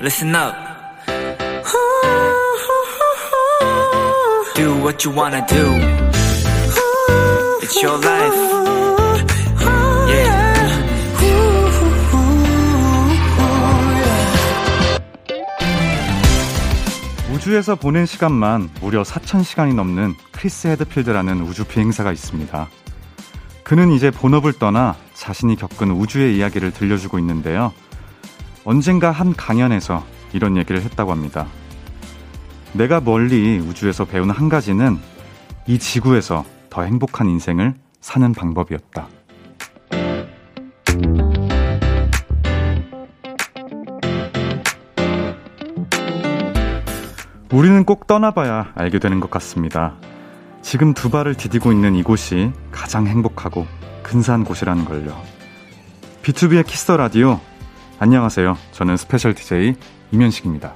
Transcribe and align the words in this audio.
listen 0.00 0.34
up. 0.34 0.54
Do 4.54 4.74
what 4.82 5.04
you 5.04 5.14
wanna 5.14 5.46
do. 5.46 5.64
It's 7.62 7.82
your 7.82 7.98
life. 7.98 8.34
Yeah. 10.08 10.50
우주에서 17.34 17.74
보낸 17.76 18.06
시간만 18.06 18.70
무려 18.80 19.02
4,000시간이 19.02 19.74
넘는 19.74 20.14
크리스 20.32 20.68
헤드필드라는 20.68 21.42
우주 21.42 21.64
비행사가 21.64 22.12
있습니다. 22.12 22.68
그는 23.62 23.92
이제 23.92 24.10
본업을 24.10 24.54
떠나 24.54 24.96
자신이 25.14 25.56
겪은 25.56 25.90
우주의 25.92 26.36
이야기를 26.36 26.72
들려주고 26.72 27.18
있는데요. 27.18 27.72
언젠가 28.64 29.10
한 29.10 29.34
강연에서 29.34 30.04
이런 30.32 30.56
얘기를 30.56 30.82
했다고 30.82 31.10
합니다. 31.10 31.46
내가 32.72 33.00
멀리 33.00 33.58
우주에서 33.58 34.04
배운 34.04 34.30
한 34.30 34.48
가지는 34.48 34.98
이 35.66 35.78
지구에서 35.78 36.44
더 36.68 36.82
행복한 36.82 37.28
인생을 37.28 37.74
사는 38.00 38.32
방법이었다. 38.32 39.08
우리는 47.52 47.84
꼭 47.84 48.06
떠나봐야 48.06 48.72
알게 48.76 49.00
되는 49.00 49.18
것 49.18 49.30
같습니다. 49.30 49.96
지금 50.62 50.94
두 50.94 51.10
발을 51.10 51.34
디디고 51.34 51.72
있는 51.72 51.96
이곳이 51.96 52.52
가장 52.70 53.08
행복하고 53.08 53.66
근사한 54.04 54.44
곳이라는 54.44 54.84
걸요. 54.84 55.20
비투비의 56.22 56.64
Kiss 56.66 56.86
the 56.86 56.96
Radio. 56.96 57.40
안녕하세요. 58.02 58.56
저는 58.72 58.96
스페셜 58.96 59.34
DJ 59.34 59.74
임현식입니다. 60.10 60.74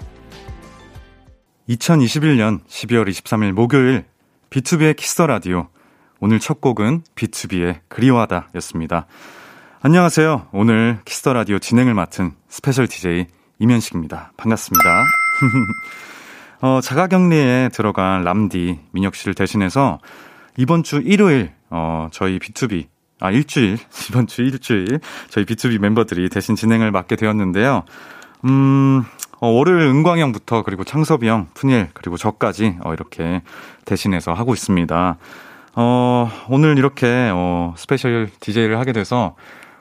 2021년 1.71 2.63
12월 2.67 3.09
23일 3.09 3.53
목요일 3.53 4.05
비투비의 4.51 4.95
Kiss 4.95 5.13
the 5.13 5.27
Radio. 5.27 5.69
오늘 6.21 6.39
첫 6.39 6.61
곡은 6.61 7.05
비투비의 7.15 7.81
그리워하다 7.89 8.51
였습니다. 8.57 9.07
안녕하세요. 9.81 10.49
오늘 10.53 10.99
Kiss 11.07 11.22
the 11.22 11.33
Radio 11.33 11.59
진행을 11.59 11.95
맡은 11.95 12.33
스페셜 12.51 12.89
DJ 12.89 13.27
임현식입니다. 13.59 14.33
반갑습니다. 14.37 15.05
어, 16.61 16.81
자가 16.83 17.07
격리에 17.07 17.71
들어간 17.73 18.23
람디 18.23 18.81
민혁 18.93 19.15
씨를 19.15 19.33
대신해서 19.33 19.99
이번 20.59 20.83
주 20.83 21.01
일요일 21.03 21.53
어, 21.71 22.09
저희 22.13 22.39
B2B 22.39 22.94
아 23.25 23.31
일주일 23.31 23.79
이번 24.11 24.27
주 24.27 24.43
일주일 24.43 25.01
저희 25.31 25.47
B2B 25.47 25.81
멤버들이 25.81 26.29
대신 26.29 26.57
진행을 26.57 26.91
맡게 26.91 27.17
되었는데요. 27.17 27.85
음, 28.45 29.03
어, 29.41 29.49
월요일 29.49 29.87
은광형부터 29.87 30.63
그리고 30.63 30.85
창섭이 30.85 31.27
형, 31.27 31.47
프니엘 31.55 31.89
그리고 31.95 32.19
저까지 32.19 32.77
어, 32.85 32.93
이렇게 32.93 33.41
대신해서 33.87 34.35
하고 34.35 34.53
있습니다. 34.53 35.17
어, 35.77 36.31
오늘 36.51 36.77
이렇게 36.77 37.31
어, 37.33 37.73
스페셜 37.79 38.29
DJ를 38.41 38.79
하게 38.79 38.93
돼서 38.93 39.35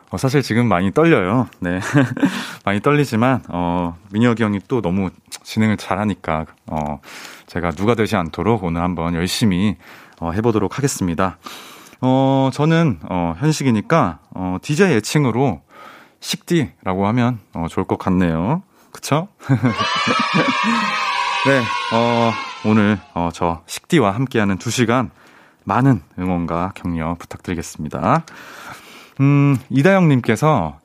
어, 0.10 0.16
사실 0.16 0.42
지금 0.42 0.68
많이 0.68 0.94
떨려요. 0.94 1.50
네. 1.60 1.80
많이 2.64 2.80
떨리지만, 2.82 3.42
어, 3.50 3.98
민혁이 4.12 4.44
형이 4.44 4.60
또 4.68 4.80
너무 4.80 5.10
진행을 5.42 5.76
잘하니까, 5.78 6.46
어, 6.68 7.00
제가 7.48 7.72
누가 7.72 7.96
되지 7.96 8.16
않도록 8.16 8.64
오늘 8.64 8.84
한번 8.84 9.16
열심히, 9.16 9.76
어, 10.20 10.30
해보도록 10.32 10.78
하겠습니다. 10.78 11.40
어, 12.06 12.50
저는, 12.52 13.00
어, 13.10 13.34
현식이니까, 13.40 14.20
어, 14.32 14.58
DJ 14.62 14.98
애칭으로 14.98 15.62
식디라고 16.20 17.08
하면, 17.08 17.40
어, 17.54 17.68
좋을 17.70 17.86
것 17.86 17.98
같네요. 17.98 18.62
그쵸? 18.92 19.30
네, 21.48 21.62
어, 21.96 22.34
오늘, 22.66 23.00
어, 23.14 23.30
저 23.32 23.62
식디와 23.68 24.12
함께하는 24.12 24.58
두 24.58 24.70
시간 24.70 25.12
많은 25.64 26.02
응원과 26.20 26.74
격려 26.76 27.16
부탁드리겠습니다. 27.20 28.26
음, 29.22 29.58
이다영님께서 29.70 30.80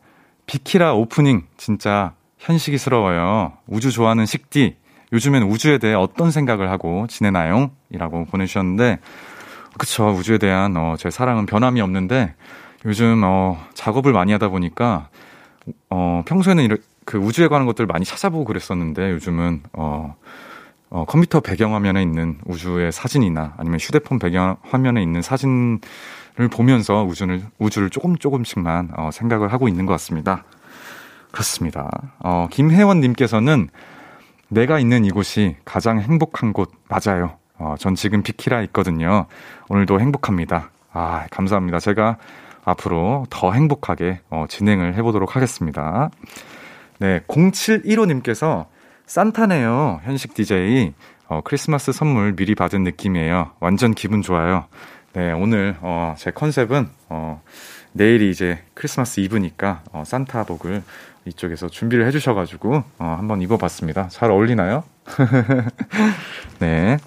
비키라 0.46 0.94
오프닝 0.94 1.48
진짜 1.56 2.12
현식이스러워요. 2.38 3.54
우주 3.66 3.90
좋아하는 3.90 4.24
식디. 4.24 4.76
요즘엔 5.12 5.42
우주에 5.42 5.78
대해 5.78 5.94
어떤 5.94 6.30
생각을 6.30 6.70
하고 6.70 7.08
지내나요? 7.08 7.72
이라고 7.90 8.24
보내주셨는데, 8.26 9.00
그쵸. 9.78 10.08
우주에 10.10 10.38
대한, 10.38 10.76
어, 10.76 10.96
제 10.98 11.10
사랑은 11.10 11.46
변함이 11.46 11.80
없는데, 11.80 12.34
요즘, 12.84 13.22
어, 13.24 13.58
작업을 13.74 14.12
많이 14.12 14.32
하다 14.32 14.48
보니까, 14.48 15.08
어, 15.90 16.22
평소에는 16.26 16.64
이렇게 16.64 16.82
그 17.04 17.18
우주에 17.18 17.48
관한 17.48 17.66
것들을 17.66 17.86
많이 17.86 18.04
찾아보고 18.04 18.44
그랬었는데, 18.44 19.12
요즘은, 19.12 19.62
어, 19.72 20.14
어, 20.90 21.04
컴퓨터 21.06 21.40
배경화면에 21.40 22.02
있는 22.02 22.38
우주의 22.46 22.90
사진이나 22.92 23.54
아니면 23.58 23.78
휴대폰 23.78 24.18
배경화면에 24.18 25.02
있는 25.02 25.22
사진 25.22 25.80
을 26.40 26.46
보면서 26.46 27.02
우주를, 27.02 27.42
우주를 27.58 27.90
조금 27.90 28.16
조금씩만 28.16 28.92
어, 28.96 29.10
생각을 29.12 29.52
하고 29.52 29.66
있는 29.66 29.86
것 29.86 29.92
같습니다. 29.94 30.44
그렇습니다. 31.32 31.90
어, 32.20 32.46
김혜원님께서는 32.52 33.68
내가 34.48 34.78
있는 34.78 35.04
이곳이 35.04 35.56
가장 35.64 36.00
행복한 36.00 36.52
곳 36.52 36.70
맞아요. 36.88 37.38
어, 37.58 37.74
전 37.78 37.94
지금 37.94 38.22
비키라 38.22 38.62
있거든요. 38.62 39.26
오늘도 39.68 40.00
행복합니다. 40.00 40.70
아, 40.92 41.26
감사합니다. 41.30 41.78
제가 41.80 42.16
앞으로 42.64 43.26
더 43.30 43.52
행복하게 43.52 44.20
어, 44.30 44.46
진행을 44.48 44.94
해보도록 44.96 45.36
하겠습니다. 45.36 46.10
네, 46.98 47.20
0715님께서 47.28 48.66
산타네요. 49.06 50.00
현식 50.04 50.34
DJ. 50.34 50.94
어, 51.28 51.40
크리스마스 51.44 51.92
선물 51.92 52.34
미리 52.34 52.54
받은 52.54 52.84
느낌이에요. 52.84 53.52
완전 53.60 53.94
기분 53.94 54.22
좋아요. 54.22 54.66
네, 55.12 55.32
오늘 55.32 55.76
어, 55.80 56.14
제 56.16 56.30
컨셉은 56.30 56.88
어, 57.08 57.42
내일이 57.92 58.30
이제 58.30 58.62
크리스마스 58.74 59.20
이브니까 59.20 59.82
어, 59.92 60.02
산타복을 60.06 60.82
이쪽에서 61.26 61.68
준비를 61.68 62.06
해주셔가지고 62.06 62.84
어, 62.98 63.16
한번 63.18 63.42
입어봤습니다. 63.42 64.08
잘 64.08 64.30
어울리나요? 64.30 64.84
네. 66.60 66.98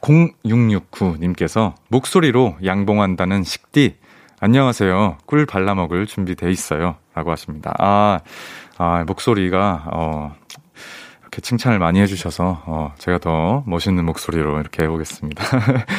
0669님께서 0.00 1.74
목소리로 1.88 2.56
양봉한다는 2.64 3.44
식디 3.44 3.96
안녕하세요. 4.42 5.18
꿀 5.26 5.44
발라 5.44 5.74
먹을 5.74 6.06
준비 6.06 6.34
돼 6.34 6.50
있어요. 6.50 6.96
라고 7.14 7.30
하십니다. 7.30 7.74
아, 7.78 8.20
아 8.78 9.04
목소리가 9.06 9.90
어, 9.92 10.34
이렇게 11.20 11.42
칭찬을 11.42 11.78
많이 11.78 12.00
해 12.00 12.06
주셔서 12.06 12.62
어, 12.64 12.94
제가 12.96 13.18
더 13.18 13.62
멋있는 13.66 14.04
목소리로 14.06 14.60
이렇게 14.60 14.84
해 14.84 14.88
보겠습니다. 14.88 15.44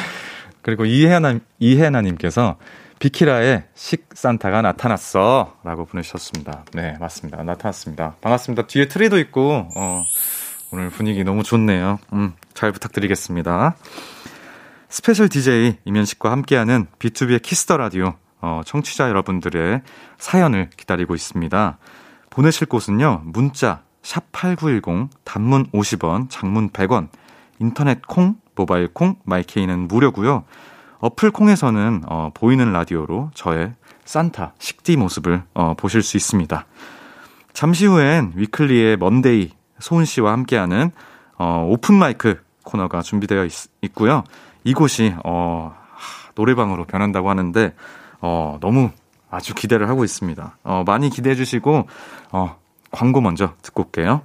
그리고 0.62 0.84
이혜나, 0.84 1.38
이혜나 1.60 2.00
님께서 2.00 2.56
비키라의 2.98 3.64
식산타가 3.74 4.62
나타났어. 4.62 5.56
라고 5.64 5.84
보내주셨습니다. 5.84 6.64
네, 6.72 6.96
맞습니다. 7.00 7.42
나타났습니다. 7.42 8.14
반갑습니다. 8.20 8.68
뒤에 8.68 8.86
트리도 8.86 9.18
있고, 9.18 9.68
어, 9.74 10.02
오늘 10.72 10.88
분위기 10.88 11.22
너무 11.22 11.42
좋네요. 11.42 11.98
음, 12.14 12.32
잘 12.54 12.72
부탁드리겠습니다. 12.72 13.76
스페셜 14.88 15.28
DJ 15.28 15.76
임현식과 15.84 16.30
함께하는 16.30 16.86
비투비의 16.98 17.42
Kiss 17.42 17.61
the 17.61 17.76
Radio, 17.76 18.14
어, 18.40 18.62
청취자 18.64 19.10
여러분들의 19.10 19.82
사연을 20.16 20.70
기다리고 20.74 21.14
있습니다. 21.14 21.78
보내실 22.30 22.68
곳은요, 22.68 23.20
문자, 23.26 23.82
샵8910, 24.02 25.10
단문 25.24 25.66
50원, 25.72 26.28
장문 26.30 26.70
100원, 26.70 27.08
인터넷 27.58 28.00
콩, 28.06 28.36
모바일 28.54 28.88
콩, 28.88 29.16
마이케이는 29.24 29.88
무료고요. 29.88 30.44
어플 31.00 31.32
콩에서는 31.32 32.04
어, 32.08 32.30
보이는 32.32 32.72
라디오로 32.72 33.30
저의 33.34 33.74
산타 34.06 34.54
식디 34.58 34.96
모습을 34.96 35.42
어, 35.52 35.74
보실 35.76 36.02
수 36.02 36.16
있습니다. 36.16 36.64
잠시 37.52 37.84
후엔 37.84 38.32
위클리의 38.36 38.96
먼데이 38.96 39.50
소은 39.82 40.04
씨와 40.04 40.32
함께하는 40.32 40.92
어, 41.38 41.66
오픈 41.68 41.96
마이크 41.96 42.40
코너가 42.64 43.02
준비되어 43.02 43.44
있, 43.44 43.94
고요 43.94 44.24
이곳이 44.64 45.14
어, 45.24 45.74
노래방으로 46.36 46.84
변한다고 46.84 47.28
하는데 47.28 47.74
어, 48.20 48.58
너무 48.60 48.90
아주 49.30 49.54
기대를 49.54 49.88
하고 49.88 50.04
있습니다. 50.04 50.58
어, 50.62 50.84
많이 50.86 51.10
기대해 51.10 51.34
주시고 51.34 51.86
어, 52.30 52.56
광고 52.90 53.20
먼저 53.20 53.54
듣고 53.62 53.84
올게요. 53.84 54.22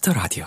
Kiss 0.00 0.07
the 0.07 0.12
Radio. 0.14 0.46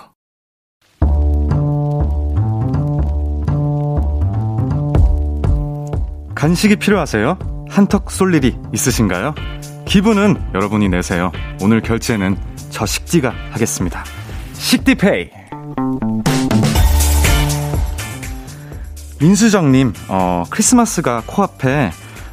간식이 6.36 6.76
필요하세요? 6.78 7.38
한턱 7.70 8.12
쏠 8.12 8.34
일이 8.34 8.58
있으신가요? 8.74 9.34
기분은 9.86 10.52
여러분이 10.54 10.90
내세요. 10.90 11.32
오늘 11.62 11.82
결제는 11.82 12.36
저 12.72 12.86
식디가 12.86 13.34
하겠습니다. 13.52 14.04
식디페이. 14.54 15.30
민수정님, 19.22 19.94
어, 20.10 20.44
크리스마스가 20.50 21.24
코앞에 21.26 21.92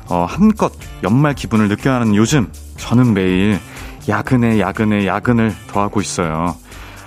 어, 0.08 0.24
한껏 0.28 0.72
연말 1.04 1.34
기분을 1.34 1.68
느껴야 1.68 1.96
하는 1.96 2.14
요즘 2.14 2.50
저는 2.78 3.14
매일 3.14 3.60
야근에 4.08 4.58
야근에 4.58 5.06
야근을 5.06 5.54
더하고 5.68 6.00
있어요. 6.00 6.56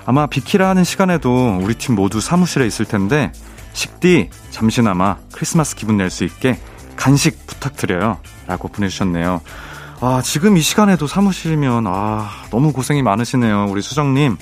아마 0.05 0.25
비키라 0.27 0.69
하는 0.69 0.83
시간에도 0.83 1.59
우리 1.61 1.75
팀 1.75 1.95
모두 1.95 2.19
사무실에 2.19 2.65
있을 2.67 2.85
텐데 2.85 3.31
식디 3.73 4.29
잠시나마 4.51 5.17
크리스마스 5.31 5.75
기분 5.75 5.97
낼 5.97 6.09
수 6.09 6.23
있게 6.23 6.59
간식 6.95 7.47
부탁드려요. 7.47 8.19
라고 8.47 8.67
보내주셨네요. 8.67 9.41
아, 10.01 10.21
지금 10.23 10.57
이 10.57 10.61
시간에도 10.61 11.07
사무실이면, 11.07 11.85
아, 11.87 12.29
너무 12.51 12.71
고생이 12.73 13.01
많으시네요. 13.01 13.67
우리 13.69 13.81
수정님. 13.81 14.37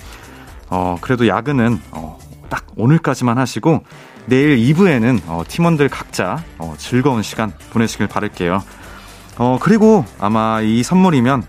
어, 0.69 0.97
그래도 0.99 1.27
야근은, 1.27 1.79
어, 1.91 2.17
딱 2.49 2.65
오늘까지만 2.75 3.37
하시고, 3.37 3.83
내일 4.25 4.57
2부에는, 4.57 5.21
어, 5.27 5.43
팀원들 5.47 5.87
각자, 5.89 6.43
어, 6.57 6.73
즐거운 6.77 7.21
시간 7.21 7.53
보내시길 7.71 8.07
바랄게요. 8.07 8.63
어, 9.37 9.59
그리고 9.61 10.03
아마 10.19 10.61
이 10.61 10.81
선물이면 10.83 11.43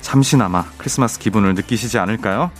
잠시나마 0.00 0.64
크리스마스 0.78 1.18
기분을 1.18 1.54
느끼시지 1.54 1.98
않을까요? 1.98 2.50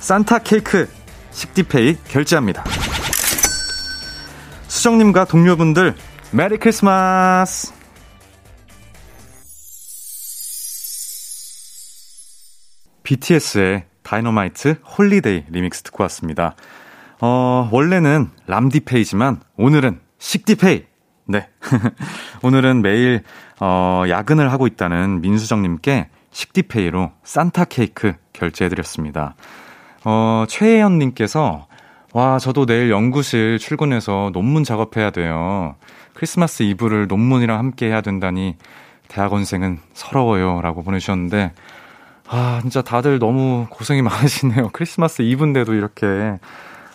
산타 0.00 0.38
케이크 0.38 0.88
식디페이 1.30 1.98
결제합니다. 2.08 2.64
수정님과 4.66 5.26
동료분들 5.26 5.94
Merry 6.32 6.56
Christmas! 6.56 7.72
BTS의 13.02 13.84
Dynamite 14.02 14.76
Holiday 14.96 15.44
Remix 15.50 15.82
듣고 15.82 16.02
왔습니다. 16.04 16.54
어, 17.20 17.68
원래는 17.70 18.30
람디페이지만 18.46 19.40
오늘은 19.58 20.00
식디페이! 20.18 20.84
네. 21.26 21.48
오늘은 22.42 22.80
매일, 22.80 23.22
어, 23.60 24.04
야근을 24.08 24.50
하고 24.50 24.66
있다는 24.66 25.20
민수정님께 25.20 26.08
식디페이로 26.30 27.12
산타 27.22 27.66
케이크 27.66 28.14
결제해드렸습니다. 28.32 29.34
어, 30.04 30.44
최혜연님께서 30.48 31.66
와, 32.12 32.38
저도 32.40 32.66
내일 32.66 32.90
연구실 32.90 33.58
출근해서 33.58 34.30
논문 34.32 34.64
작업해야 34.64 35.10
돼요. 35.10 35.76
크리스마스 36.14 36.64
이브를 36.64 37.06
논문이랑 37.06 37.56
함께 37.56 37.86
해야 37.86 38.00
된다니 38.00 38.56
대학원생은 39.08 39.78
서러워요. 39.92 40.60
라고 40.60 40.82
보내주셨는데, 40.82 41.52
아, 42.28 42.58
진짜 42.62 42.82
다들 42.82 43.20
너무 43.20 43.66
고생이 43.70 44.02
많으시네요. 44.02 44.70
크리스마스 44.72 45.22
이브인데도 45.22 45.74
이렇게, 45.74 46.38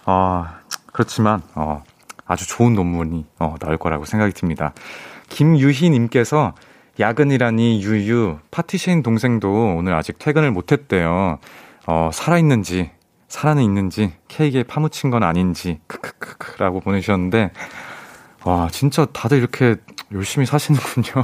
아, 0.05 0.59
그렇지만, 0.91 1.41
어, 1.55 1.83
아주 2.25 2.47
좋은 2.47 2.73
논문이, 2.73 3.25
어, 3.39 3.55
나올 3.59 3.77
거라고 3.77 4.03
생각이 4.03 4.33
듭니다. 4.33 4.73
김유희님께서 5.29 6.55
야근이라니 6.99 7.83
유유, 7.83 8.39
파티쉐인 8.51 9.01
동생도 9.01 9.75
오늘 9.77 9.93
아직 9.93 10.19
퇴근을 10.19 10.51
못했대요. 10.51 11.39
어, 11.87 12.09
살아있는지 12.11 12.91
살아는 13.27 13.63
있는지 13.63 14.13
케이크에 14.27 14.63
파묻힌 14.63 15.09
건 15.09 15.23
아닌지 15.23 15.79
크크크크라고 15.87 16.79
보내주셨는데 16.79 17.51
와 18.43 18.69
진짜 18.71 19.05
다들 19.05 19.39
이렇게 19.39 19.75
열심히 20.11 20.45
사시는군요. 20.45 21.23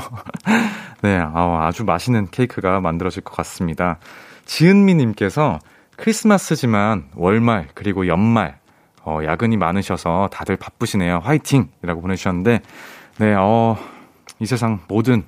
네, 1.04 1.18
아, 1.18 1.68
아주 1.68 1.84
맛있는 1.84 2.28
케이크가 2.32 2.82
만들어질 2.82 3.24
것 3.24 3.36
같습니다. 3.38 4.00
지은미님께서 4.46 5.60
크리스마스지만 5.98 7.10
월말 7.16 7.70
그리고 7.74 8.08
연말 8.08 8.60
어, 9.04 9.20
야근이 9.24 9.58
많으셔서 9.58 10.30
다들 10.32 10.58
바쁘시네요. 10.58 11.20
화이팅이라고 11.24 12.02
보내주셨는데 12.02 12.62
네, 13.20 13.34
어, 13.36 13.78
이 14.40 14.46
세상 14.46 14.80
모든 14.88 15.24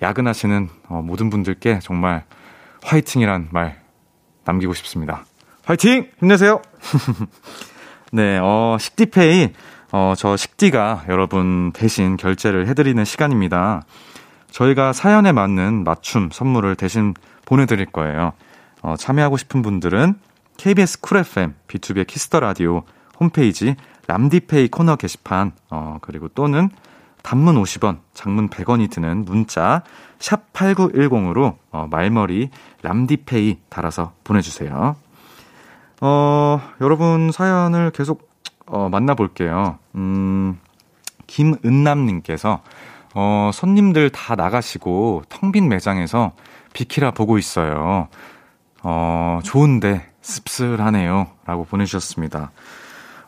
야근하시는 0.00 0.68
어, 0.88 1.02
모든 1.02 1.30
분들께 1.30 1.78
정말 1.80 2.24
화이팅이란 2.82 3.48
말 3.52 3.80
남기고 4.44 4.74
싶습니다. 4.74 5.24
화이팅! 5.64 6.08
힘내세요! 6.18 6.60
네, 8.10 8.38
어, 8.42 8.76
식디페이, 8.80 9.52
어, 9.92 10.14
저 10.16 10.36
식디가 10.36 11.04
여러분 11.08 11.70
대신 11.72 12.16
결제를 12.16 12.66
해드리는 12.66 13.04
시간입니다. 13.04 13.82
저희가 14.50 14.92
사연에 14.92 15.30
맞는 15.30 15.84
맞춤 15.84 16.30
선물을 16.32 16.74
대신 16.74 17.14
보내드릴 17.44 17.86
거예요. 17.86 18.32
어, 18.82 18.96
참여하고 18.96 19.36
싶은 19.36 19.62
분들은 19.62 20.14
KBS 20.56 21.00
Cool 21.00 21.18
FM, 21.18 21.54
비투비의 21.68 22.08
Kiss 22.08 22.26
the 22.26 22.40
Radio 22.40 22.82
홈페이지 23.20 23.76
람디페이 24.08 24.68
코너 24.68 24.96
게시판, 24.96 25.52
어, 25.70 25.98
그리고 26.02 26.26
또는 26.26 26.70
단문 27.22 27.54
50원, 27.62 28.00
장문 28.14 28.50
100원이 28.50 28.90
드는 28.90 29.24
문자 29.24 29.84
샵 30.18 30.52
8910으로 30.52 31.56
어, 31.70 31.86
말머리 31.88 32.50
람디페이 32.82 33.58
달아서 33.68 34.12
보내주세요. 34.24 34.96
어, 36.04 36.60
여러분 36.80 37.30
사연을 37.30 37.92
계속 37.92 38.28
어, 38.66 38.88
만나볼게요. 38.88 39.78
음, 39.94 40.58
김은남님께서 41.28 42.60
어, 43.14 43.50
손님들 43.54 44.10
다 44.10 44.34
나가시고 44.34 45.22
텅 45.28 45.52
빈 45.52 45.68
매장에서 45.68 46.32
비키라 46.72 47.12
보고 47.12 47.38
있어요. 47.38 48.08
어, 48.82 49.38
좋은데 49.44 50.10
씁쓸하네요. 50.22 51.28
라고 51.44 51.64
보내주셨습니다. 51.66 52.50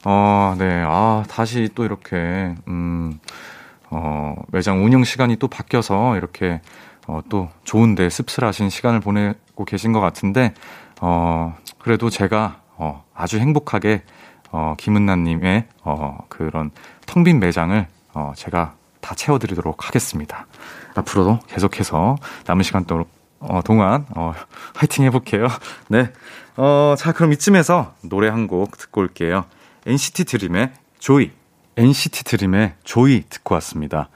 어, 0.05 0.57
네. 0.59 0.83
아, 0.85 1.23
다시 1.29 1.69
또 1.77 1.85
이렇게, 1.85 2.57
음, 2.67 3.19
어, 3.91 4.35
매장 4.49 4.85
운영 4.85 5.05
시간이 5.05 5.37
또 5.37 5.49
바뀌어서 5.49 6.17
이렇게, 6.17 6.61
어, 7.07 7.21
또 7.29 7.49
좋은데 7.65 8.11
씁쓸하신 8.11 8.69
시간을 8.69 9.01
보내고 9.01 9.65
계신 9.65 9.93
것 9.93 10.01
같은데, 10.01 10.55
어, 11.01 11.57
그래도 11.79 12.11
제가 12.11 12.64
어, 12.85 13.05
아주 13.15 13.39
행복하게 13.39 14.03
어, 14.51 14.75
김은나님의 14.79 15.67
어, 15.83 16.19
그런 16.29 16.71
텅 17.07 17.25
빈 17.25 17.41
매장을 17.41 17.87
어, 18.13 18.33
제가 18.37 18.75
다 19.01 19.15
채워드리도록 19.15 19.87
하겠습니다. 19.89 20.47
앞으로도 20.95 21.41
계속해서 21.49 22.17
남은 22.47 22.63
시간 22.63 22.85
또, 22.85 23.07
어, 23.41 23.61
동안 23.65 24.07
어, 24.15 24.33
화이팅 24.75 25.05
해볼게요. 25.07 25.49
네. 25.89 26.13
어, 26.57 26.95
자, 26.97 27.13
그럼 27.13 27.33
이쯤에서 27.33 27.95
노래 28.03 28.29
한 28.29 28.47
곡 28.47 28.77
듣고 28.77 29.01
올게요. 29.01 29.47
NCT 29.87 30.25
드림의 30.25 30.73
Joy. 30.99 31.33
NCT 31.77 32.25
드림의 32.25 32.75
Joy 32.85 33.25
듣고 33.29 33.55
왔습니다. 33.57 34.09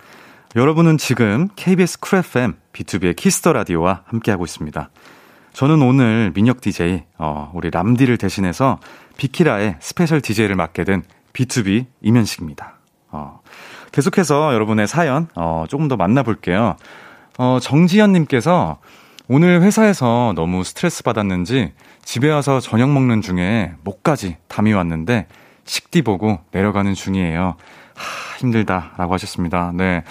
여러분은 0.56 0.96
지금 0.98 1.48
KBS 1.56 2.00
쿨 2.00 2.20
FM 2.20 2.54
B2B의 2.72 3.16
키스터 3.16 3.52
라디오와 3.52 4.02
함께하고 4.06 4.44
있습니다. 4.44 4.88
저는 5.58 5.82
오늘 5.82 6.30
민혁 6.36 6.60
DJ, 6.60 7.02
어, 7.18 7.50
우리 7.52 7.68
람디를 7.68 8.16
대신해서 8.16 8.78
비키라의 9.16 9.74
스페셜 9.80 10.20
DJ를 10.20 10.54
맡게 10.54 10.84
된 10.84 11.02
비투비 11.32 11.87
임현식입니다. 12.00 12.75
어, 13.10 13.40
계속해서 13.90 14.54
여러분의 14.54 14.86
사연, 14.86 15.26
어, 15.34 15.64
조금 15.68 15.88
더 15.88 15.96
만나볼게요. 15.96 16.76
어, 17.38 17.58
정지현님께서 17.60 18.78
오늘 19.26 19.60
회사에서 19.62 20.32
너무 20.36 20.62
스트레스 20.62 21.02
받았는지 21.02 21.72
집에 22.04 22.30
와서 22.30 22.60
저녁 22.60 22.90
먹는 22.90 23.20
중에 23.20 23.72
목까지 23.82 24.36
담이 24.46 24.72
왔는데 24.72 25.26
식디 25.64 26.02
보고 26.02 26.38
내려가는 26.52 26.94
중이에요. 26.94 27.56
하, 27.96 28.38
힘들다. 28.38 28.92
라고 28.96 29.12
하셨습니다. 29.14 29.72
네. 29.74 30.04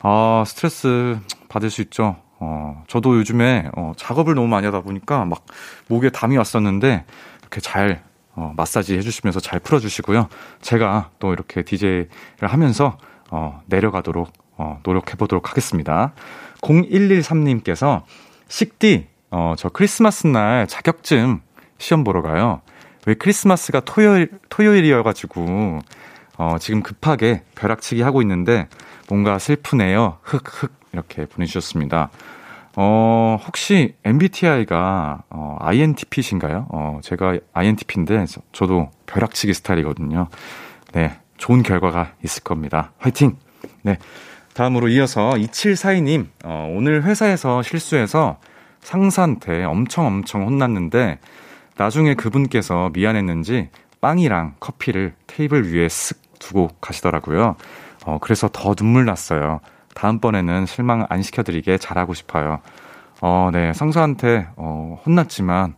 아, 0.00 0.42
스트레스 0.44 1.20
받을 1.48 1.70
수 1.70 1.82
있죠. 1.82 2.16
어, 2.40 2.84
저도 2.86 3.16
요즘에 3.18 3.70
어, 3.76 3.92
작업을 3.96 4.34
너무 4.34 4.48
많이 4.48 4.66
하다 4.66 4.82
보니까 4.82 5.24
막 5.24 5.44
목에 5.88 6.10
담이 6.10 6.36
왔었는데 6.36 7.04
이렇게 7.40 7.60
잘 7.60 8.02
어, 8.34 8.52
마사지 8.56 8.96
해주시면서 8.96 9.40
잘 9.40 9.58
풀어주시고요. 9.58 10.28
제가 10.60 11.10
또 11.18 11.32
이렇게 11.32 11.62
DJ를 11.62 12.08
하면서 12.42 12.98
어, 13.30 13.60
내려가도록 13.66 14.32
어, 14.56 14.80
노력해 14.82 15.14
보도록 15.14 15.50
하겠습니다. 15.50 16.12
0113님께서 16.60 18.02
식디, 18.48 19.06
어, 19.30 19.54
저 19.56 19.68
크리스마스 19.68 20.26
날 20.26 20.66
자격증 20.66 21.40
시험 21.78 22.04
보러 22.04 22.22
가요. 22.22 22.60
왜 23.06 23.14
크리스마스가 23.14 23.80
토요일, 23.80 24.30
토요일이어가지고, 24.48 25.78
어, 26.38 26.56
지금 26.58 26.82
급하게 26.82 27.44
벼락치기 27.54 28.02
하고 28.02 28.20
있는데, 28.22 28.68
뭔가 29.08 29.38
슬프네요. 29.38 30.18
흑흑. 30.22 30.77
이렇게 30.92 31.26
보내주셨습니다. 31.26 32.10
어, 32.76 33.38
혹시 33.44 33.96
MBTI가, 34.04 35.24
어, 35.30 35.56
INTP신가요? 35.60 36.68
어, 36.70 37.00
제가 37.02 37.38
INTP인데, 37.52 38.26
저, 38.52 38.66
도 38.66 38.90
벼락치기 39.06 39.52
스타일이거든요. 39.54 40.28
네. 40.92 41.18
좋은 41.38 41.62
결과가 41.62 42.12
있을 42.24 42.42
겁니다. 42.42 42.92
화이팅! 42.98 43.36
네. 43.82 43.96
다음으로 44.54 44.88
이어서 44.88 45.30
2742님, 45.30 46.28
어, 46.44 46.72
오늘 46.76 47.04
회사에서 47.04 47.62
실수해서 47.62 48.38
상사한테 48.80 49.64
엄청 49.64 50.06
엄청 50.06 50.46
혼났는데, 50.46 51.18
나중에 51.76 52.14
그분께서 52.14 52.90
미안했는지 52.92 53.70
빵이랑 54.00 54.54
커피를 54.60 55.14
테이블 55.26 55.72
위에 55.72 55.86
쓱 55.86 56.16
두고 56.38 56.68
가시더라고요. 56.80 57.56
어, 58.04 58.18
그래서 58.20 58.48
더 58.52 58.74
눈물 58.74 59.04
났어요. 59.04 59.60
다음번에는 59.98 60.66
실망 60.66 61.04
안 61.08 61.22
시켜드리게 61.22 61.76
잘하고 61.78 62.14
싶어요. 62.14 62.60
어, 63.20 63.50
네. 63.52 63.72
상사한테, 63.72 64.46
어, 64.54 65.00
혼났지만, 65.04 65.74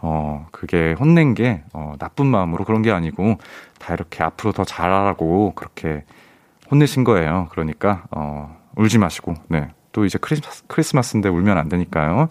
어, 0.00 0.46
그게 0.50 0.94
혼낸 0.98 1.34
게, 1.34 1.62
어, 1.74 1.92
나쁜 1.98 2.26
마음으로 2.26 2.64
그런 2.64 2.80
게 2.80 2.90
아니고, 2.90 3.36
다 3.78 3.92
이렇게 3.92 4.24
앞으로 4.24 4.52
더 4.52 4.64
잘하라고 4.64 5.52
그렇게 5.54 6.04
혼내신 6.70 7.04
거예요. 7.04 7.48
그러니까, 7.50 8.04
어, 8.10 8.56
울지 8.76 8.96
마시고, 8.96 9.34
네. 9.48 9.68
또 9.92 10.06
이제 10.06 10.18
크리스마스, 10.18 10.64
크리스마스인데 10.66 11.28
울면 11.28 11.58
안 11.58 11.68
되니까요. 11.68 12.30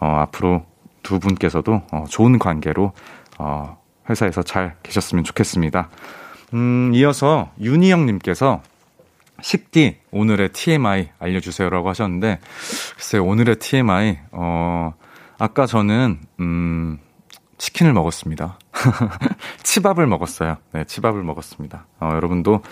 어, 0.00 0.06
앞으로 0.06 0.64
두 1.02 1.20
분께서도, 1.20 1.82
어, 1.92 2.04
좋은 2.08 2.38
관계로, 2.38 2.92
어, 3.38 3.76
회사에서 4.08 4.42
잘 4.42 4.76
계셨으면 4.82 5.24
좋겠습니다. 5.24 5.90
음, 6.54 6.90
이어서 6.94 7.50
윤희영님께서 7.60 8.62
식디 9.40 9.98
오늘의 10.10 10.50
TMI 10.50 11.10
알려주세요라고 11.18 11.88
하셨는데 11.90 12.40
글쎄 12.94 13.18
오늘의 13.18 13.56
TMI 13.56 14.18
어 14.32 14.94
아까 15.38 15.66
저는 15.66 16.20
음 16.40 16.98
치킨을 17.58 17.92
먹었습니다. 17.92 18.58
치밥을 19.62 20.06
먹었어요. 20.06 20.56
네, 20.72 20.84
치밥을 20.84 21.22
먹었습니다. 21.22 21.86
어, 22.00 22.10
여러분도 22.14 22.62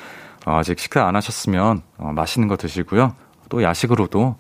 어, 0.44 0.56
아직 0.56 0.78
식사 0.78 1.06
안 1.06 1.16
하셨으면 1.16 1.82
어, 1.98 2.12
맛있는 2.12 2.48
거 2.48 2.56
드시고요. 2.56 3.14
또 3.48 3.62
야식으로도 3.62 4.36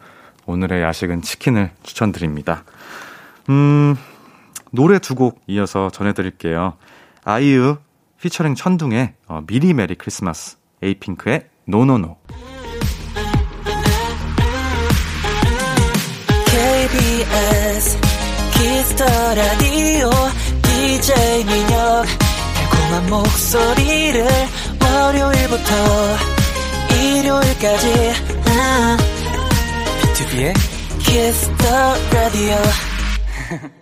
오늘의 0.46 0.82
야식은 0.82 1.22
치킨을 1.22 1.70
추천드립니다. 1.82 2.64
음 3.50 3.96
노래 4.70 4.98
두 4.98 5.14
곡 5.14 5.40
이어서 5.46 5.90
전해드릴게요. 5.90 6.74
아이유 7.24 7.76
피처링 8.20 8.54
천둥의 8.54 9.14
어, 9.28 9.42
미리 9.46 9.74
Merry 9.74 9.94
Christmas 9.94 10.56
에이핑크의 10.82 11.48
No 11.66 11.83
No 11.83 12.00
No 12.00 12.16
KBS 16.46 17.98
Kiss 18.52 18.82
the 18.82 19.04
Radio 19.34 20.10
DJ 20.62 21.44
민혁. 21.44 22.06
달콤한 22.54 23.06
목소리를 23.10 24.26
월요일부터 24.80 25.72
일요일까지. 27.18 28.12
비투비의 30.02 30.54
Kiss 30.98 31.53
the 31.53 31.94
Radio 32.12 32.56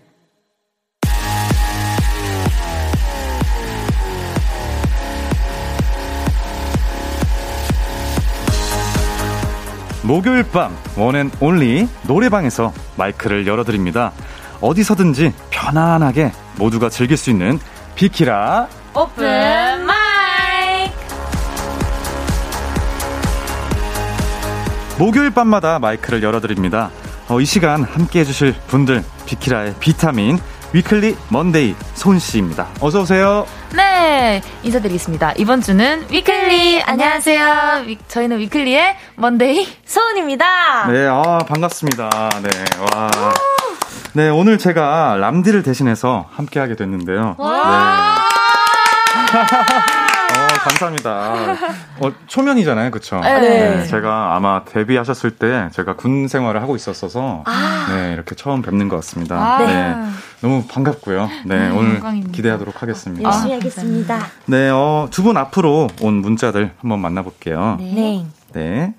목요일 10.02 10.44
밤 10.44 10.76
One 10.96 11.13
and 11.13 11.30
Only 11.40 11.88
노래방에서 12.04 12.72
마이크를 12.96 13.46
열어드립니다. 13.46 14.12
어디서든지 14.60 15.32
편안하게 15.50 16.32
모두가 16.58 16.88
즐길 16.88 17.16
수 17.16 17.30
있는 17.30 17.58
비키라 17.94 18.68
오픈 18.94 19.24
마이크 19.86 20.94
목요일 24.98 25.30
밤마다 25.30 25.78
마이크를 25.78 26.22
열어드립니다. 26.22 26.90
어, 27.28 27.40
이 27.40 27.44
시간 27.44 27.84
함께 27.84 28.20
해주실 28.20 28.54
분들 28.66 29.04
비키라의 29.24 29.74
비타민 29.80 30.38
위클리 30.72 31.16
먼데이 31.30 31.74
소은 31.94 32.19
씨입니다. 32.19 32.68
어서 32.80 33.00
오세요. 33.00 33.44
네 33.74 34.40
인사드리겠습니다 34.62 35.32
이번 35.36 35.60
주는 35.60 36.04
위클리 36.10 36.82
안녕하세요 36.82 37.82
위- 37.86 37.98
저희는 38.08 38.38
위클리의 38.40 38.96
먼데이 39.16 39.66
소은입니다 39.84 40.86
네, 40.88 41.06
아 41.08 41.38
반갑습니다. 41.46 42.30
네, 42.42 42.50
와. 42.80 43.10
네, 44.12 44.28
오늘 44.28 44.58
제가 44.58 45.16
람디를 45.18 45.62
대신해서 45.62 46.26
함께하게 46.34 46.74
됐는데요. 46.76 47.36
네. 47.38 47.44
어, 50.60 50.68
감사합니다. 50.68 51.32
어, 52.00 52.12
초면이잖아요, 52.26 52.90
그쵸? 52.90 53.20
네. 53.20 53.84
제가 53.86 54.34
아마 54.36 54.64
데뷔하셨을 54.64 55.32
때 55.32 55.68
제가 55.72 55.96
군 55.96 56.28
생활을 56.28 56.62
하고 56.62 56.76
있었어서 56.76 57.44
네, 57.90 58.12
이렇게 58.12 58.34
처음 58.34 58.62
뵙는 58.62 58.88
것 58.88 58.96
같습니다. 58.96 59.36
아. 59.36 59.58
네. 59.58 59.96
너무 60.42 60.64
반갑고요. 60.66 61.28
네, 61.46 61.68
음, 61.68 61.76
오늘 61.76 61.94
영광입니다. 61.96 62.32
기대하도록 62.32 62.82
하겠습니다. 62.82 63.28
열심히 63.28 63.52
하겠습니다. 63.54 64.18
네, 64.46 64.70
어, 64.70 65.08
두 65.10 65.22
분 65.22 65.36
앞으로 65.36 65.88
온 66.00 66.14
문자들 66.14 66.72
한번 66.80 67.00
만나볼게요. 67.00 67.76
네. 67.78 68.24
네. 68.52 68.94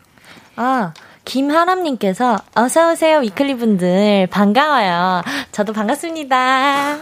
아, 0.56 0.94
김하람님께서 1.26 2.38
어서오세요, 2.56 3.20
위클리 3.20 3.56
분들. 3.58 4.28
반가워요. 4.32 5.22
저도 5.52 5.74
반갑습니다. 5.74 6.36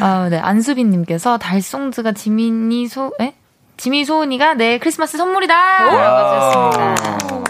아, 0.00 0.28
네 0.30 0.38
안수빈님께서 0.38 1.38
달송즈가 1.38 2.12
지민이 2.12 2.88
소 2.88 3.12
에? 3.20 3.34
지미 3.76 4.04
소은이가 4.04 4.54
내 4.54 4.78
크리스마스 4.78 5.16
선물이다 5.16 5.54
라고 5.54 5.96
하셨습니다 5.96 7.40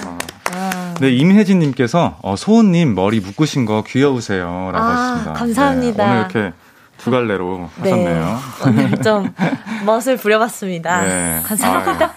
네, 1.00 1.10
임혜진님께서 1.10 2.18
어, 2.22 2.36
소은님 2.36 2.94
머리 2.94 3.20
묶으신 3.20 3.64
거 3.64 3.82
귀여우세요. 3.86 4.70
라고 4.72 4.86
아, 4.86 4.90
하셨습니다. 4.90 5.32
감사합니다. 5.32 6.04
네, 6.04 6.10
오늘 6.10 6.20
이렇게 6.20 6.52
두 6.98 7.10
갈래로 7.10 7.70
하셨네요. 7.80 8.38
오늘 8.66 9.02
좀 9.02 9.34
멋을 9.86 10.18
부려봤습니다. 10.18 11.00
네. 11.06 11.40
감사합니다. 11.42 12.12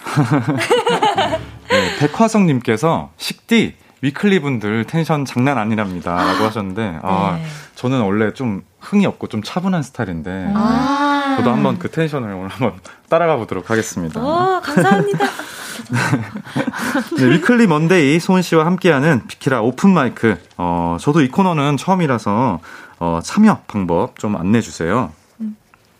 아, 1.70 1.74
네, 1.74 1.96
백화성님께서 1.98 3.10
식디 3.16 3.76
위클리 4.02 4.40
분들 4.40 4.84
텐션 4.84 5.24
장난 5.24 5.56
아니랍니다. 5.56 6.14
라고 6.14 6.44
하셨는데, 6.44 6.98
아, 7.02 7.38
네. 7.38 7.46
저는 7.74 8.02
원래 8.02 8.34
좀 8.34 8.62
흥이 8.80 9.06
없고 9.06 9.28
좀 9.28 9.42
차분한 9.42 9.82
스타일인데, 9.82 10.52
아, 10.54 11.36
저도 11.38 11.50
한번 11.50 11.78
그 11.78 11.90
텐션을 11.90 12.30
오늘 12.34 12.48
한번 12.48 12.78
따라가 13.08 13.36
보도록 13.36 13.70
하겠습니다. 13.70 14.20
오, 14.20 14.60
감사합니다. 14.60 15.26
네, 17.18 17.30
위클리 17.30 17.66
먼데이 17.66 18.20
소은 18.20 18.42
씨와 18.42 18.66
함께하는 18.66 19.26
비키라 19.26 19.62
오픈 19.62 19.90
마이크. 19.90 20.38
어, 20.58 20.98
저도 21.00 21.22
이 21.22 21.28
코너는 21.28 21.78
처음이라서 21.78 22.60
어, 23.00 23.20
참여 23.22 23.62
방법 23.66 24.18
좀 24.18 24.36
안내해 24.36 24.60
주세요. 24.60 25.12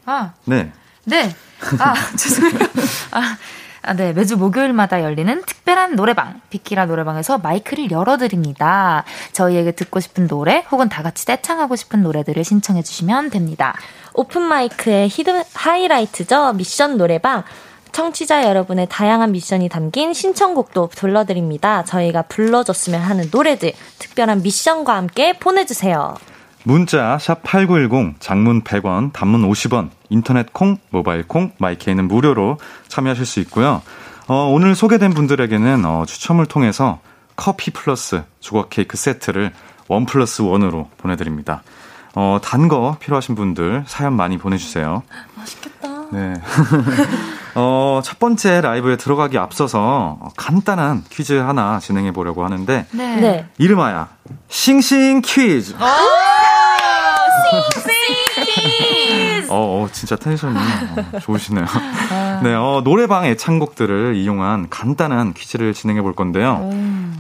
아 0.07 0.33
네. 0.45 0.73
네. 1.05 1.35
아, 1.79 1.95
죄송해요. 2.17 2.59
아, 3.13 3.37
아, 3.87 3.93
네. 3.93 4.15
매주 4.15 4.39
목요일마다 4.39 5.03
열리는 5.03 5.43
특별한 5.45 5.95
노래방, 5.95 6.41
비키라 6.49 6.87
노래방에서 6.87 7.39
마이크를 7.39 7.91
열어드립니다. 7.91 9.05
저희에게 9.33 9.73
듣고 9.73 10.01
싶은 10.01 10.27
노래 10.27 10.65
혹은 10.73 10.89
다 10.89 11.03
같이 11.03 11.27
떼창하고 11.27 11.77
싶은 11.77 12.03
노래들을 12.03 12.43
신청해주시면 12.43 13.29
됩니다. 13.29 13.75
오픈마이크의 14.15 15.09
히든 15.09 15.43
하이라이트죠. 15.53 16.55
미션 16.55 16.97
노래방. 16.97 17.45
청취자 17.93 18.45
여러분의 18.45 18.89
다양한 18.91 19.33
미션이 19.33 19.69
담긴 19.69 20.15
신청곡도 20.15 20.89
불러드립니다. 20.89 21.85
저희가 21.85 22.23
불러줬으면 22.23 23.01
하는 23.01 23.29
노래들, 23.31 23.73
특별한 23.99 24.43
미션과 24.43 24.97
함께 24.97 25.39
보내주세요. 25.39 26.17
문자 26.65 27.19
샵 27.19 27.43
8910 27.43 28.17
장문 28.21 28.63
100원, 28.65 29.13
단문 29.13 29.49
50원, 29.49 29.91
인터넷 30.09 30.53
콩, 30.53 30.79
모바일 30.91 31.23
콩, 31.29 31.53
마이케이는 31.59 32.09
무료로 32.09 32.59
참여하실 32.89 33.27
수 33.27 33.41
있고요. 33.41 33.83
어, 34.27 34.49
오늘 34.51 34.75
소개된 34.75 35.13
분들에게는 35.13 35.85
어, 35.85 36.05
추첨을 36.07 36.47
통해서 36.47 37.01
커피 37.37 37.71
플러스 37.71 38.23
조각 38.41 38.71
케이크 38.71 38.97
세트를 38.97 39.53
원 39.89 40.07
플러스 40.07 40.41
원으로 40.41 40.89
보내드립니다. 40.97 41.63
어, 42.15 42.39
단 42.43 42.69
거 42.69 42.97
필요하신 43.01 43.35
분들 43.35 43.85
사연 43.87 44.15
많이 44.15 44.39
보내주세요. 44.39 45.03
맛있겠다. 45.37 45.89
네. 46.13 46.35
어, 47.57 48.01
첫 48.03 48.19
번째 48.19 48.61
라이브에 48.63 48.97
들어가기 48.97 49.37
앞서서 49.37 50.17
어, 50.21 50.29
간단한 50.37 51.05
퀴즈 51.11 51.35
하나 51.35 51.79
진행해 51.81 52.13
보려고 52.13 52.45
하는데 52.45 52.87
네. 52.93 53.17
네. 53.17 53.47
이름하여 53.59 54.09
싱싱 54.49 55.21
퀴즈. 55.23 55.75
어, 59.51 59.83
어, 59.85 59.89
진짜 59.93 60.17
텐션이 60.17 60.57
어, 60.57 61.19
좋으시네요. 61.21 61.65
네, 62.43 62.55
어, 62.55 62.83
노래방 62.85 63.25
애창곡들을 63.27 64.17
이용한 64.17 64.69
간단한 64.71 65.35
퀴즈를 65.35 65.75
진행해 65.75 66.03
볼 66.03 66.15
건데요. 66.15 66.71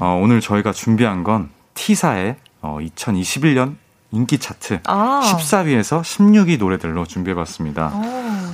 어, 0.01 0.21
오늘 0.23 0.41
저희가 0.41 0.73
준비한 0.73 1.23
건 1.25 1.51
T사의 1.75 2.37
어, 2.63 2.79
2021년 2.81 3.77
인기 4.11 4.39
차트 4.39 4.81
아. 4.87 5.21
14위에서 5.25 6.03
16위 6.03 6.59
노래들로 6.59 7.05
준비해 7.05 7.35
봤습니다. 7.35 7.93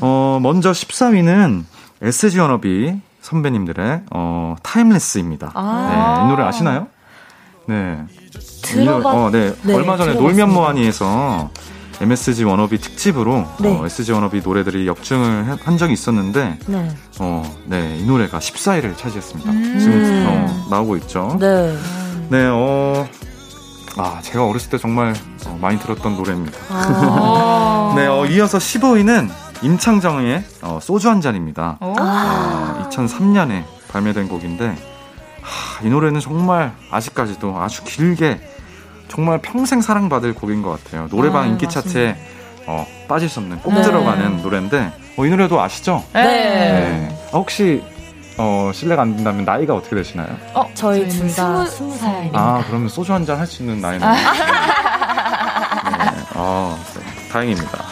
어, 0.00 0.38
먼저 0.42 0.72
14위는 0.72 1.64
SG 2.02 2.38
워너비 2.40 3.00
선배님들의 3.20 4.02
어, 4.10 4.56
Timeless입니다. 4.62 5.52
아. 5.54 6.16
네, 6.18 6.24
이 6.24 6.28
노래 6.30 6.44
아시나요? 6.44 6.88
네. 7.70 7.98
들어봤- 8.62 9.06
어, 9.06 9.30
네. 9.30 9.54
네, 9.62 9.74
얼마 9.74 9.96
전에 9.96 10.12
들어봤습니다. 10.12 10.20
놀면 10.22 10.52
뭐하니에서 10.52 11.50
MSG 12.00 12.44
워너비 12.44 12.78
특집으로 12.78 13.46
네. 13.60 13.78
어, 13.78 13.86
SG 13.86 14.10
워너비 14.12 14.40
노래들이 14.44 14.86
역증을 14.88 15.46
해- 15.46 15.56
한 15.62 15.78
적이 15.78 15.92
있었는데 15.92 16.58
네. 16.66 16.88
어, 17.20 17.44
네, 17.66 17.96
이 17.98 18.04
노래가 18.04 18.38
14위를 18.40 18.96
차지했습니다. 18.96 19.52
지금 19.78 20.24
어, 20.28 20.66
나오고 20.70 20.96
있죠. 20.98 21.36
네. 21.38 21.76
네, 22.28 22.46
어, 22.50 23.06
아, 23.96 24.18
제가 24.22 24.46
어렸을 24.46 24.70
때 24.70 24.78
정말 24.78 25.14
어, 25.46 25.58
많이 25.60 25.78
들었던 25.78 26.16
노래입니다. 26.16 26.58
아. 26.70 27.92
네, 27.96 28.06
어, 28.06 28.26
이어서 28.26 28.58
15위는 28.58 29.28
임창정의 29.62 30.42
어, 30.62 30.78
소주 30.82 31.08
한 31.08 31.20
잔입니다. 31.20 31.76
오. 31.80 31.94
어, 31.98 32.88
2003년에 32.90 33.62
발매된 33.92 34.28
곡인데, 34.28 34.74
하, 35.42 35.84
이 35.84 35.88
노래는 35.90 36.20
정말 36.20 36.72
아직까지도 36.90 37.56
아주 37.60 37.82
길게 37.84 38.40
정말 39.08 39.38
평생 39.38 39.80
사랑받을 39.80 40.34
곡인 40.34 40.62
것 40.62 40.82
같아요. 40.84 41.08
노래방 41.10 41.42
아, 41.42 41.46
인기 41.46 41.66
맞습니다. 41.66 41.88
차트에 41.90 42.16
어, 42.66 42.86
빠질 43.08 43.28
수 43.28 43.40
없는 43.40 43.58
꼭 43.60 43.74
네. 43.74 43.82
들어가는 43.82 44.42
노래인데, 44.42 44.92
어, 45.16 45.24
이 45.26 45.30
노래도 45.30 45.60
아시죠? 45.60 46.04
네. 46.12 46.22
네. 46.22 47.18
아, 47.32 47.36
혹시 47.36 47.82
어, 48.38 48.70
실례가 48.72 49.02
안 49.02 49.16
된다면 49.16 49.44
나이가 49.44 49.74
어떻게 49.74 49.96
되시나요? 49.96 50.28
어, 50.54 50.64
저희 50.74 51.00
저희는 51.08 51.26
둘다 51.28 51.64
스무 51.66 51.96
살. 51.96 52.30
아, 52.32 52.62
그러면 52.66 52.88
소주 52.88 53.12
한 53.12 53.24
잔 53.26 53.38
할 53.38 53.46
수 53.46 53.62
있는 53.62 53.80
나이는. 53.80 54.00
네. 54.08 54.16
아, 56.34 56.76
네, 56.94 57.28
다행입니다. 57.32 57.84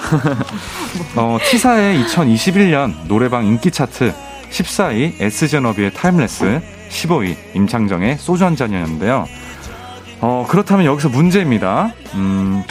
어, 1.17 1.39
T사의 1.43 2.03
2021년 2.05 2.95
노래방 3.07 3.45
인기 3.45 3.71
차트 3.71 4.15
14위 4.51 5.21
SG 5.21 5.33
워너비의 5.33 5.93
Timeless, 5.95 6.63
15위 6.89 7.37
임창정의 7.55 8.19
소주 8.19 8.45
한 8.45 8.57
잔이었는데요. 8.57 9.27
어, 10.21 10.47
그렇다면 10.49 10.87
여기서 10.87 11.09
문제입니다. 11.09 11.93
음, 12.15 12.63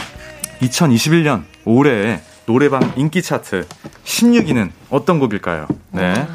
2021년 0.60 1.44
올해의 1.64 2.20
노래방 2.46 2.92
인기 2.96 3.22
차트 3.22 3.66
16위는 4.04 4.70
어떤 4.90 5.18
곡일까요? 5.18 5.66
네. 5.92 6.26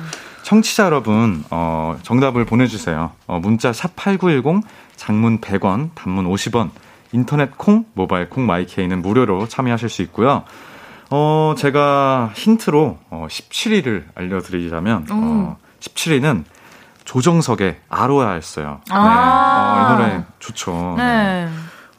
청취자 0.44 0.86
여러분, 0.86 1.44
어, 1.50 1.98
정답을 2.04 2.46
보내주세요. 2.46 3.12
어, 3.28 3.40
문자 3.40 3.72
샵8910, 3.72 4.62
장문 4.96 5.40
100원, 5.40 5.90
단문 5.96 6.28
50원, 6.28 6.70
인터넷 7.14 7.58
콩, 7.58 7.86
모바일 7.94 8.30
콩, 8.30 8.46
마이케이는 8.46 9.02
무료로 9.02 9.48
참여하실 9.48 9.90
수 9.90 10.02
있고요. 10.04 10.44
어, 11.10 11.56
제가 11.58 12.32
힌트로 12.36 12.98
어, 13.10 13.28
17위를 13.30 14.04
알려드리자면, 14.16 15.08
어, 15.12 15.58
17위는 15.80 16.44
조정석의 17.06 17.78
아로하였어요. 17.90 18.82
네. 18.88 18.94
아. 18.96 19.88
어, 19.90 19.94
이 19.94 19.98
노래 19.98 20.24
좋죠. 20.40 20.96
네. 20.98 21.48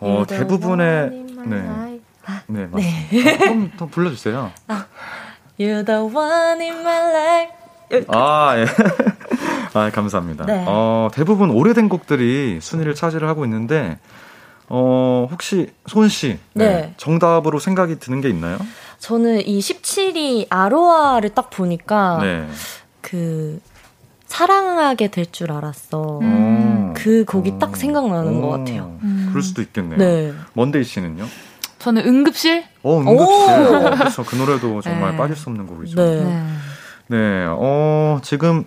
어, 0.00 0.24
대부분의, 0.26 1.10
네. 1.46 2.00
네, 2.46 2.66
맞습니다. 2.66 3.44
좀더 3.44 3.86
불러주세요. 3.86 4.50
You're 5.58 5.86
the 5.86 6.00
one 6.00 6.60
in 6.60 6.80
my 6.80 7.14
life. 7.14 8.06
아, 8.08 8.54
예. 8.58 8.66
아, 9.74 9.90
감사합니다. 9.90 10.46
네. 10.46 10.64
어, 10.66 11.08
대부분 11.12 11.50
오래된 11.50 11.88
곡들이 11.88 12.58
순위를 12.60 12.94
차지를 12.94 13.28
하고 13.28 13.44
있는데, 13.44 13.98
어, 14.68 15.28
혹시 15.30 15.72
소은 15.86 16.08
씨, 16.08 16.38
네. 16.54 16.94
정답으로 16.96 17.58
생각이 17.58 17.98
드는 17.98 18.20
게 18.20 18.28
있나요? 18.30 18.58
저는 18.98 19.46
이 19.46 19.58
17위 19.60 20.46
아로하를 20.48 21.30
딱 21.34 21.50
보니까 21.50 22.18
네. 22.22 22.48
그 23.02 23.60
사랑하게 24.38 25.08
될 25.08 25.26
줄 25.30 25.52
알았어. 25.52 26.18
음. 26.22 26.92
그 26.96 27.24
곡이 27.24 27.58
딱 27.60 27.76
생각나는 27.76 28.40
것 28.40 28.48
같아요. 28.48 28.96
그럴 29.28 29.42
수도 29.42 29.62
있겠네요. 29.62 29.96
네. 29.98 30.32
먼데이 30.54 30.82
씨는요? 30.82 31.24
저는 31.78 32.04
응급실? 32.04 32.64
어, 32.82 32.98
응급실. 32.98 33.26
어, 33.26 33.90
그렇죠. 33.96 34.24
그 34.24 34.34
노래도 34.36 34.80
정말 34.80 35.12
네. 35.12 35.16
빠질 35.16 35.36
수 35.36 35.50
없는 35.50 35.66
곡이죠. 35.68 35.96
네. 36.02 36.24
네. 36.24 36.42
네, 37.06 37.46
어, 37.48 38.18
지금 38.22 38.64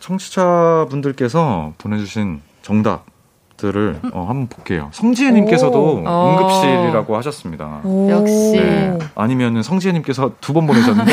청취자분들께서 0.00 1.72
보내주신 1.78 2.42
정답들을 2.62 4.00
어, 4.12 4.26
한번 4.28 4.48
볼게요. 4.48 4.90
성지혜님께서도 4.92 5.78
오. 5.78 5.98
응급실이라고 6.04 7.16
하셨습니다. 7.16 7.80
오. 7.84 8.10
역시. 8.10 8.52
네. 8.60 8.98
아니면은 9.14 9.62
성지혜님께서 9.62 10.32
두 10.40 10.52
번 10.52 10.66
보내셨는데 10.66 11.12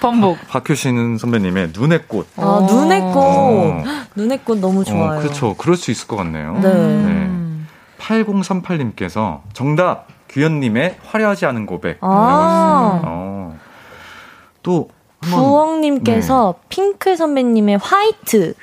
번복. 0.00 0.38
박효신 0.48 1.18
선배님의 1.18 1.70
눈의 1.74 2.06
꽃. 2.06 2.26
아, 2.36 2.66
눈의 2.68 3.00
꽃. 3.00 3.16
어. 3.16 3.84
눈의 4.14 4.38
꽃 4.44 4.58
너무 4.58 4.84
좋아요. 4.84 5.18
어, 5.18 5.22
그렇죠. 5.22 5.54
그럴 5.56 5.76
수 5.76 5.90
있을 5.90 6.08
것 6.08 6.16
같네요. 6.16 6.58
네. 6.60 6.68
음. 6.68 7.68
8038님께서 7.98 9.40
정답 9.52 10.06
규현님의 10.28 10.98
화려하지 11.04 11.46
않은 11.46 11.66
고백. 11.66 11.98
아. 12.00 13.00
어. 13.04 13.58
또 14.62 14.88
부엉님께서 15.20 16.56
핑클 16.68 17.16
선배님의 17.16 17.78
화이트 17.78 18.54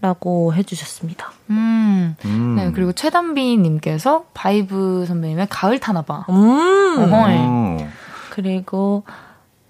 라고 0.00 0.52
해주셨습니다. 0.52 1.32
음. 1.50 2.14
음. 2.24 2.54
네, 2.56 2.72
그리고 2.72 2.92
최단비님께서 2.92 4.26
바이브 4.34 5.06
선배님의 5.08 5.46
가을 5.48 5.78
타나봐. 5.78 6.26
음. 6.28 7.10
어. 7.10 7.90
그리고 8.30 9.04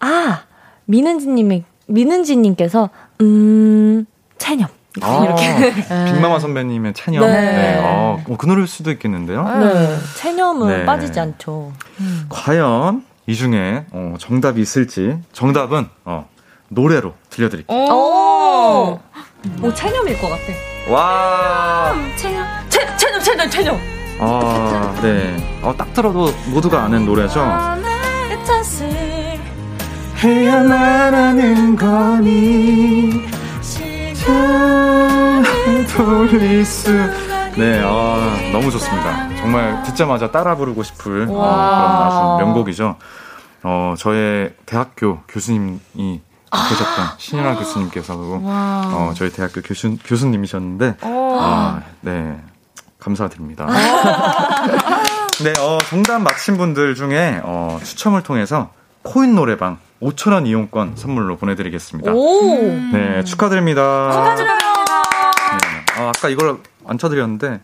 아 0.01 0.43
민은지님의 0.87 1.65
민은지님께서 1.87 2.91
음 3.21 4.07
체념 4.39 4.69
아, 5.03 5.25
이렇게 5.25 5.75
빅마마 6.13 6.39
선배님의 6.39 6.95
찬영. 6.95 7.25
네. 7.27 7.33
네. 7.33 7.79
어, 7.83 8.23
어, 8.29 8.37
그 8.37 8.47
노래일 8.47 8.67
수도 8.69 8.91
있겠는데요. 8.93 9.45
네 9.45 9.97
체념은 10.17 10.69
네. 10.69 10.85
빠지지 10.85 11.19
않죠. 11.19 11.73
과연 12.29 13.05
이 13.27 13.35
중에 13.35 13.87
어, 13.91 14.15
정답이 14.19 14.61
있을지 14.61 15.19
정답은 15.33 15.89
어, 16.05 16.29
노래로 16.69 17.15
들려드릴게요. 17.31 17.77
오, 17.77 19.01
오 19.63 19.75
체념일 19.75 20.19
것 20.21 20.29
같아. 20.29 20.43
와, 20.91 21.95
체념 22.17 22.47
체 22.69 22.97
체념 22.97 23.21
체념 23.21 23.51
체념. 23.51 23.79
아, 24.21 24.95
네. 25.03 25.37
어, 25.63 25.75
딱 25.77 25.93
들어도 25.93 26.29
모두가 26.53 26.85
아는 26.85 27.05
노래죠. 27.05 27.41
말하는 30.29 31.77
거니 31.77 33.23
잘 34.15 35.43
돌릴 35.95 36.65
수. 36.65 36.91
네, 37.57 37.81
아, 37.85 38.37
너무 38.53 38.71
좋습니다. 38.71 39.37
정말 39.37 39.83
듣자마자 39.85 40.31
따라 40.31 40.57
부르고 40.57 40.83
싶을 40.83 41.23
어, 41.23 41.27
그런 41.27 41.45
아주 41.45 42.45
명곡이죠. 42.45 42.97
어, 43.63 43.95
저의 43.99 44.55
대학교 44.67 45.21
교수님이 45.29 45.81
계셨던 46.51 47.07
신현아 47.19 47.57
교수님께서 47.57 48.15
어, 48.17 49.13
저희 49.15 49.31
대학교 49.31 49.61
교수, 49.61 49.97
교수님이셨는데, 50.05 50.97
아, 51.03 51.83
네. 52.01 52.41
감사드립니다. 52.99 53.67
네, 55.45 55.53
어, 55.61 55.79
정답 55.91 56.21
맞힌 56.21 56.57
분들 56.57 56.95
중에 56.95 57.41
어, 57.45 57.79
추첨을 57.83 58.23
통해서 58.23 58.71
코인 59.05 59.35
노래방 59.35 59.79
5,000원 60.03 60.47
이용권 60.47 60.97
선물로 60.97 61.37
보내드리겠습니다. 61.37 62.13
오 62.13 62.43
네, 62.93 63.23
축하드립니다. 63.25 64.11
축하드립니다. 64.11 64.55
네, 65.97 66.03
어, 66.03 66.09
아까 66.15 66.29
이걸 66.29 66.59
안 66.87 66.99
쳐드렸는데, 66.99 67.61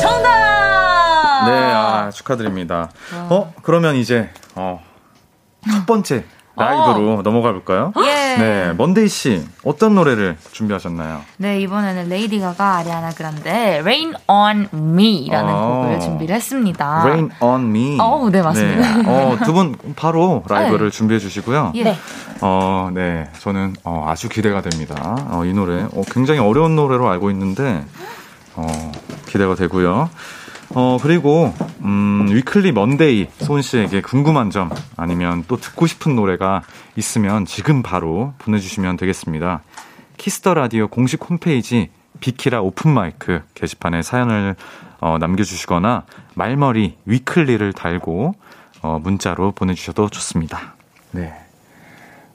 정답. 0.00 1.46
네, 1.46 1.52
아, 1.52 2.10
축하드립니다. 2.12 2.90
어, 3.30 3.54
그러면 3.62 3.94
이제, 3.96 4.30
어, 4.54 4.82
첫 5.70 5.86
번째 5.86 6.24
라이브로 6.54 7.22
넘어가 7.22 7.50
볼까요? 7.52 7.92
예. 8.04 8.36
네, 8.36 8.72
먼데이 8.76 9.08
씨, 9.08 9.44
어떤 9.64 9.94
노래를 9.94 10.36
준비하셨나요? 10.52 11.20
네, 11.38 11.60
이번에는 11.60 12.08
레이디 12.08 12.40
가가 12.40 12.76
아리아나 12.76 13.10
그란데 13.10 13.78
Rain 13.80 14.14
on 14.28 14.68
Me라는 14.72 15.48
아. 15.52 15.60
곡을 15.60 16.00
준비를 16.00 16.34
했습니다. 16.36 17.00
Rain 17.04 17.30
on 17.40 17.62
Me. 17.68 17.98
어우, 18.00 18.30
네, 18.30 18.42
맞습니다. 18.42 19.10
어, 19.10 19.36
두 19.44 19.52
분 19.52 19.74
바로 19.96 20.42
라이브를 20.48 20.90
준비해 20.90 21.18
주시고요. 21.18 21.72
예. 21.74 21.84
네. 21.84 21.96
어, 22.42 22.90
네. 22.92 23.28
저는 23.38 23.74
어, 23.84 24.04
아주 24.08 24.28
기대가 24.28 24.60
됩니다. 24.62 25.16
어, 25.30 25.44
이 25.44 25.52
노래. 25.54 25.82
어, 25.84 26.02
굉장히 26.10 26.40
어려운 26.40 26.76
노래로 26.76 27.08
알고 27.08 27.30
있는데, 27.30 27.84
어, 28.56 28.92
기대가 29.26 29.54
되고요. 29.54 30.10
어, 30.74 30.96
그리고, 31.02 31.52
음, 31.82 32.28
위클리 32.30 32.72
먼데이 32.72 33.28
소은 33.38 33.60
씨에게 33.60 34.00
궁금한 34.00 34.50
점 34.50 34.70
아니면 34.96 35.44
또 35.46 35.58
듣고 35.58 35.86
싶은 35.86 36.16
노래가 36.16 36.62
있으면 36.96 37.44
지금 37.44 37.82
바로 37.82 38.32
보내주시면 38.38 38.96
되겠습니다. 38.96 39.62
Kiss 40.16 40.38
the 40.38 40.54
Radio 40.54 40.88
공식 40.88 41.28
홈페이지 41.28 41.90
비키라 42.20 42.62
오픈마이크 42.62 43.42
게시판에 43.54 44.02
사연을 44.02 44.56
어, 45.00 45.18
남겨주시거나 45.18 46.04
말머리 46.34 46.96
위클리를 47.04 47.72
달고 47.74 48.34
어, 48.82 48.98
문자로 49.02 49.52
보내주셔도 49.52 50.08
좋습니다. 50.08 50.74
네. 51.10 51.34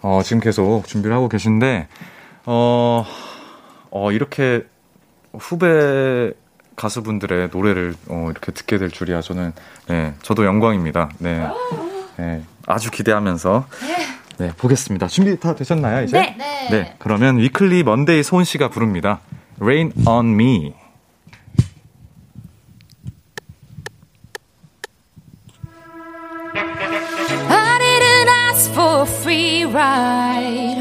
어, 0.01 0.21
지금 0.23 0.41
계속 0.41 0.85
준비를 0.85 1.15
하고 1.15 1.27
계신데, 1.27 1.87
어, 2.45 3.05
어, 3.89 4.11
이렇게 4.11 4.65
후배 5.33 6.33
가수분들의 6.77 7.49
노래를 7.51 7.95
어, 8.07 8.27
이렇게 8.31 8.51
듣게 8.51 8.77
될 8.77 8.89
줄이야 8.89 9.21
저는 9.21 9.51
네, 9.87 10.13
저도 10.21 10.45
영광입니다. 10.45 11.09
네, 11.17 11.45
네 12.17 12.43
아주 12.65 12.91
기대하면서 12.91 13.67
네 14.37 14.51
보겠습니다. 14.55 15.07
준비 15.07 15.37
다 15.39 15.55
되셨나요 15.55 16.05
이제? 16.05 16.19
네. 16.19 16.35
네. 16.37 16.69
네, 16.69 16.95
그러면 16.99 17.39
위클리 17.39 17.83
먼데이 17.83 18.23
소은 18.23 18.43
씨가 18.43 18.69
부릅니다. 18.69 19.19
Rain 19.59 19.91
on 20.05 20.27
Me. 20.27 20.73
For 28.73 29.01
a 29.01 29.05
free 29.07 29.65
ride. 29.65 30.77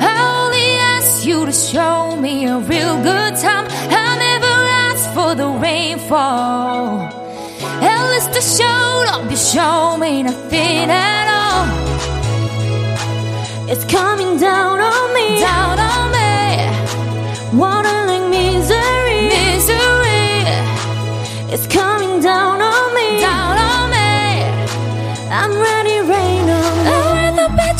I 0.00 0.12
only 0.18 0.70
asked 0.96 1.24
you 1.24 1.46
to 1.46 1.52
show 1.52 2.16
me 2.16 2.46
a 2.46 2.58
real 2.58 3.00
good 3.00 3.36
time. 3.36 3.68
The 5.38 5.46
rainfall. 5.46 6.98
At 7.80 8.10
least 8.10 8.30
I 8.34 8.42
showed 8.58 9.06
up, 9.14 9.30
you 9.30 9.36
show 9.36 9.96
me 9.96 10.24
nothing 10.24 10.90
at 10.90 11.26
all. 11.38 11.66
It's 13.70 13.84
coming 13.84 14.36
down 14.40 14.80
on 14.80 15.14
me, 15.14 15.38
down 15.38 15.78
on 15.78 16.10
me. 16.10 17.56
Water 17.56 17.98
like 18.10 18.26
misery, 18.28 19.28
misery. 19.30 20.42
It's 21.54 21.68
coming 21.68 22.20
down 22.20 22.60
on 22.60 22.94
me, 22.96 23.20
down 23.20 23.56
on 23.70 23.90
me. 23.94 24.42
I'm 25.30 25.52
ready, 25.66 26.00
rain 26.00 26.50
on 26.50 26.72
me. 26.82 26.90
Oh, 26.90 27.10
I 27.10 27.14
wear 27.14 27.30
the 27.40 27.48
bad 27.56 27.76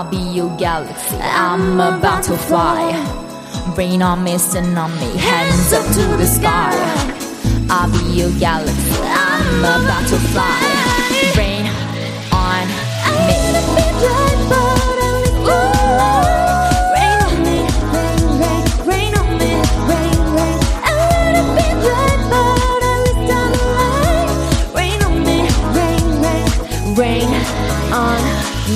I'll 0.00 0.10
be 0.10 0.16
your 0.16 0.48
galaxy. 0.56 1.18
I'm 1.20 1.74
about 1.74 2.24
to 2.24 2.34
fly. 2.34 2.90
Rain 3.76 4.00
on 4.00 4.24
me, 4.24 4.38
sun 4.38 4.78
on 4.78 4.90
me. 4.98 5.14
Hands 5.18 5.72
up 5.74 5.84
to 5.92 6.16
the 6.16 6.24
sky. 6.24 6.72
I'll 7.68 7.92
be 7.92 8.12
your 8.18 8.30
galaxy. 8.40 8.98
I'm 9.02 9.58
about 9.58 10.08
to 10.08 10.16
fly. 10.32 10.56
Rain 11.36 11.66
on 12.32 12.74
me. 12.74 12.90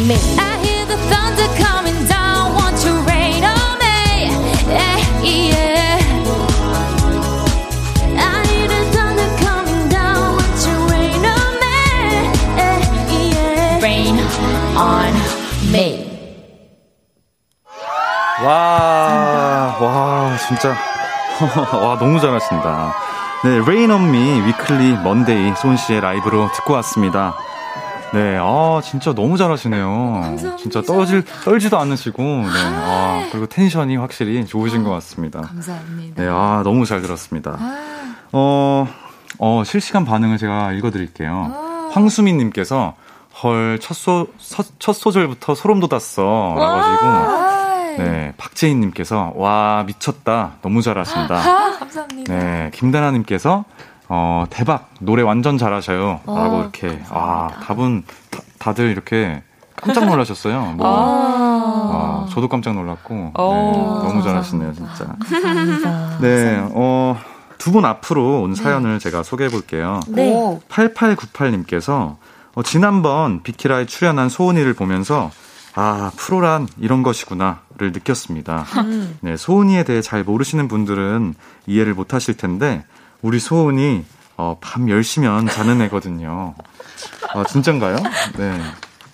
Me, 0.07 0.54
진짜. 20.75 20.77
와, 21.77 21.99
너무 21.99 22.19
잘하신다. 22.21 22.95
네, 23.45 23.59
Rain 23.59 23.91
on 23.91 24.03
Me, 24.09 24.41
위클리, 24.47 24.97
먼데이, 25.03 25.55
소은 25.57 25.77
씨의 25.77 26.01
라이브로 26.01 26.51
듣고 26.55 26.73
왔습니다. 26.75 27.35
네, 28.15 28.39
아, 28.41 28.81
진짜 28.83 29.13
너무 29.13 29.37
잘하시네요. 29.37 30.37
진짜 30.59 30.81
떨질, 30.81 31.25
떨지도 31.45 31.79
않으시고, 31.79 32.23
네, 32.23 32.49
아, 32.55 33.27
그리고 33.31 33.47
텐션이 33.47 33.97
확실히 33.97 34.47
좋으신 34.47 34.85
것 34.85 34.91
같습니다. 34.91 35.41
감사합니다. 35.43 36.23
네, 36.23 36.29
아, 36.31 36.63
너무 36.65 36.87
잘 36.87 37.03
들었습니다. 37.03 37.59
어, 38.33 38.89
어, 39.39 39.63
실시간 39.67 40.05
반응을 40.07 40.39
제가 40.39 40.73
읽어드릴게요. 40.73 41.91
황수민님께서, 41.93 42.95
헐, 43.43 43.79
첫 43.83 43.95
소, 43.95 44.29
서- 44.39 44.63
첫 44.79 44.93
소절부터 44.95 45.55
소름 45.57 45.81
돋았어. 45.81 46.55
라가지고, 46.57 47.64
네, 47.99 48.33
박재인님께서, 48.37 49.33
와, 49.37 49.85
미쳤다. 49.87 50.53
너무 50.63 50.83
잘하신다. 50.83 51.35
아, 51.35 51.77
감사합니다. 51.79 52.33
네, 52.35 52.71
김다나님께서, 52.75 53.65
어, 54.09 54.45
대박. 54.51 54.91
노래 55.01 55.23
완전 55.23 55.59
잘하셔요. 55.59 56.21
라고 56.27 56.57
어, 56.57 56.61
이렇게, 56.61 57.01
아, 57.11 57.49
답은 57.65 58.05
다, 58.59 58.73
들 58.75 58.91
이렇게 58.91 59.43
깜짝 59.77 60.07
놀라셨어요. 60.07 60.75
뭐, 60.77 60.87
아, 60.87 62.27
저도 62.31 62.49
깜짝 62.49 62.75
놀랐고, 62.75 63.15
네, 63.15 63.33
너무 63.35 64.23
잘하시네요, 64.23 64.73
진짜. 64.75 65.07
감사합니다. 65.29 66.19
네, 66.21 66.63
어, 66.73 67.17
두 67.59 67.71
분 67.73 67.85
앞으로 67.87 68.43
온 68.43 68.55
사연을 68.55 68.99
제가 68.99 69.23
소개해 69.23 69.49
볼게요. 69.49 70.01
네. 70.09 70.31
오, 70.35 70.61
8898님께서 70.69 72.17
어, 72.55 72.63
지난번 72.63 73.43
비키라에 73.43 73.87
출연한 73.87 74.29
소은이를 74.29 74.75
보면서 74.75 75.31
아, 75.75 76.13
프로란 76.17 76.69
이런 76.81 77.03
것이구나를 77.03 77.93
느꼈습니다. 77.93 78.67
네, 79.21 79.37
소은이에 79.37 79.85
대해 79.85 80.03
잘 80.03 80.23
모르시는 80.23 80.69
분들은 80.69 81.35
이해를 81.67 81.95
못 81.95 82.15
하실 82.15 82.37
텐데, 82.37 82.85
우리 83.23 83.41
소은이, 83.41 84.05
어, 84.37 84.57
밤 84.61 84.87
10시면 84.87 85.51
자는 85.51 85.81
애거든요. 85.83 86.55
아, 87.35 87.45
진짠가요? 87.45 87.97
네. 88.37 88.61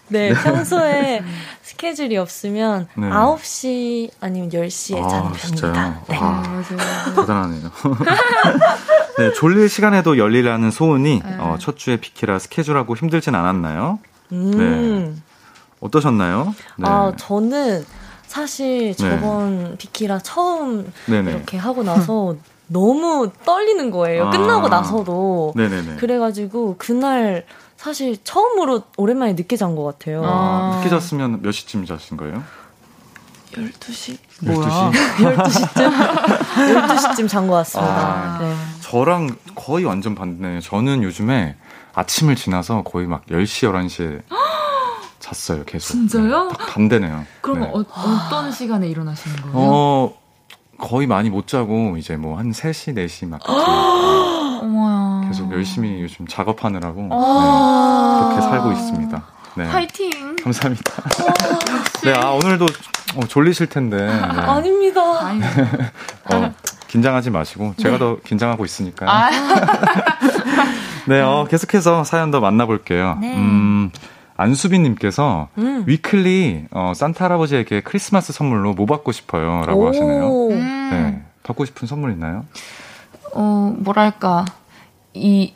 네, 0.08 0.34
평소에 0.34 1.22
스케줄이 1.62 2.16
없으면 2.16 2.88
네. 2.96 3.08
9시 3.08 4.10
아니면 4.20 4.50
10시에 4.50 4.96
자는 5.08 5.26
아, 5.28 5.32
편입니다. 5.32 5.46
진짜요? 5.46 6.02
네. 6.08 6.18
아, 6.20 6.64
대단하네요. 7.14 7.70
네, 9.18 9.32
졸릴 9.34 9.68
시간에도 9.68 10.18
열리라는 10.18 10.72
소은이 10.72 11.22
어, 11.38 11.56
첫 11.60 11.76
주에 11.76 11.96
비키라 11.96 12.40
스케줄하고 12.40 12.96
힘들진 12.96 13.34
않았나요? 13.36 14.00
음. 14.32 15.22
어떠셨나요? 15.80 16.54
네. 16.76 16.88
아, 16.88 17.12
저는 17.16 17.84
사실 18.26 18.94
저번 18.96 19.76
비키라 19.78 20.18
처음 20.20 20.92
네네. 21.06 21.30
이렇게 21.32 21.58
하고 21.58 21.82
나서 21.82 22.36
너무 22.68 23.30
떨리는 23.44 23.90
거예요. 23.90 24.28
아. 24.28 24.30
끝나고 24.30 24.68
나서도. 24.68 25.54
네네네. 25.56 25.96
그래가지고 25.96 26.76
그날 26.78 27.44
사실 27.76 28.16
처음으로 28.22 28.82
오랜만에 28.96 29.32
늦게 29.32 29.56
잔 29.56 29.74
것 29.74 29.82
같아요. 29.84 30.22
아, 30.24 30.76
늦게 30.76 30.88
잤으면 30.90 31.40
몇 31.42 31.50
시쯤 31.50 31.86
자신 31.86 32.16
거예요? 32.16 32.42
12시? 33.54 34.16
12시? 34.44 34.92
12시쯤? 34.92 35.92
12시쯤 36.54 37.28
잔 37.28 37.48
것 37.48 37.54
같습니다. 37.56 37.92
아. 37.92 38.38
네. 38.40 38.54
저랑 38.82 39.30
거의 39.56 39.84
완전 39.84 40.14
반대네요. 40.14 40.60
저는 40.60 41.02
요즘에 41.02 41.56
아침을 41.94 42.36
지나서 42.36 42.82
거의 42.84 43.06
막 43.08 43.26
10시, 43.26 43.68
11시에 43.72 44.22
잤어요, 45.34 45.64
계속. 45.64 45.92
진짜요? 45.92 46.48
네, 46.48 46.56
딱 46.58 46.66
반대네요. 46.68 47.24
그러면 47.40 47.68
네. 47.68 47.74
어, 47.74 47.84
어떤 47.94 48.50
시간에 48.52 48.88
일어나시는 48.88 49.36
거예요? 49.42 49.52
어, 49.54 50.14
거의 50.78 51.06
많이 51.06 51.30
못 51.30 51.46
자고 51.46 51.96
이제 51.96 52.16
뭐 52.16 52.38
한 52.38 52.50
3시, 52.52 52.94
4시 52.96 53.28
막 53.28 53.40
어머야. 54.62 55.28
계속 55.28 55.50
열심히 55.52 56.00
요즘 56.02 56.26
작업하느라고 56.26 57.08
아. 57.12 58.20
네, 58.30 58.34
그렇게 58.36 58.50
살고 58.50 58.72
있습니다. 58.72 59.22
네. 59.56 59.68
파이팅. 59.68 60.36
감사합니다. 60.42 60.92
네, 62.04 62.12
아, 62.14 62.30
오늘도 62.30 62.66
어, 63.16 63.20
졸리실 63.26 63.68
텐데. 63.68 63.96
네. 64.06 64.12
아닙니다. 64.12 65.00
어, 66.32 66.52
긴장하지 66.88 67.30
마시고 67.30 67.74
제가 67.76 67.98
더 67.98 68.16
긴장하고 68.24 68.64
있으니까요. 68.64 69.08
아. 69.10 69.30
네, 71.06 71.20
어, 71.20 71.46
계속해서 71.48 72.04
사연 72.04 72.30
더 72.30 72.40
만나볼게요. 72.40 73.18
네. 73.20 73.34
음, 73.36 73.90
안수빈님께서 74.40 75.48
음. 75.58 75.84
위클리 75.86 76.66
어, 76.70 76.92
산타 76.94 77.26
할아버지에게 77.26 77.82
크리스마스 77.82 78.32
선물로 78.32 78.72
뭐 78.72 78.86
받고 78.86 79.12
싶어요?라고 79.12 79.88
하시네요. 79.88 80.24
오. 80.26 80.50
음. 80.50 80.88
네, 80.90 81.22
받고 81.42 81.64
싶은 81.66 81.86
선물 81.86 82.12
있나요? 82.12 82.46
어, 83.34 83.74
뭐랄까. 83.78 84.44
이, 85.12 85.52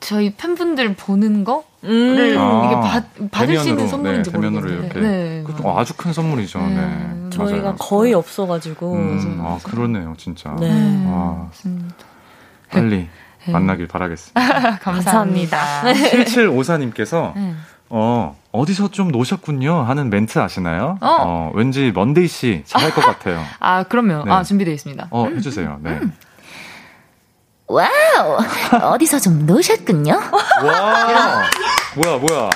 저희 0.00 0.34
팬분들 0.34 0.94
보는 0.94 1.44
거? 1.44 1.64
음. 1.84 2.16
를 2.16 2.36
아, 2.38 2.66
이게 2.66 2.74
받, 2.80 3.30
받을 3.30 3.58
수 3.58 3.68
있는 3.68 3.76
대면으로, 3.76 3.88
선물인지 3.88 4.30
네, 4.30 4.32
대면으로 4.32 4.62
모르겠는데. 4.62 5.00
이렇게. 5.00 5.08
네. 5.08 5.44
그, 5.44 5.66
어, 5.66 5.78
아주 5.78 5.94
큰 5.96 6.12
선물이죠. 6.12 6.60
네. 6.60 6.74
네, 6.74 7.30
저희가 7.30 7.62
맞아요. 7.62 7.76
거의 7.76 8.14
없어가지고. 8.14 8.92
음, 8.94 9.38
맞아요, 9.38 9.48
아, 9.54 9.58
그러네요, 9.62 10.14
진짜. 10.16 10.54
네. 10.60 10.70
아, 11.06 11.48
맞습니다. 11.48 11.94
빨리 12.70 13.08
네. 13.46 13.52
만나길 13.52 13.88
바라겠습니다. 13.88 14.78
감사합니다. 14.78 15.82
7754님께서 15.84 17.32
네. 17.34 17.54
어, 17.88 18.36
어디서 18.52 18.90
좀 18.90 19.08
노셨군요 19.08 19.82
하는 19.82 20.10
멘트 20.10 20.38
아시나요? 20.38 20.98
어. 21.00 21.50
왠지 21.54 21.92
먼데이 21.94 22.26
씨 22.26 22.62
잘할 22.66 22.92
것 22.92 23.00
같아요. 23.02 23.42
아, 23.60 23.84
그럼요. 23.84 24.24
네. 24.24 24.32
아, 24.32 24.42
준비되어 24.42 24.74
있습니다. 24.74 25.08
어, 25.10 25.26
해주세요. 25.26 25.78
네. 25.82 26.00
와우! 27.68 28.38
어디서 28.92 29.18
좀 29.18 29.44
노셨군요? 29.44 30.12
와, 30.12 31.42
뭐야, 31.96 32.18
뭐야. 32.18 32.50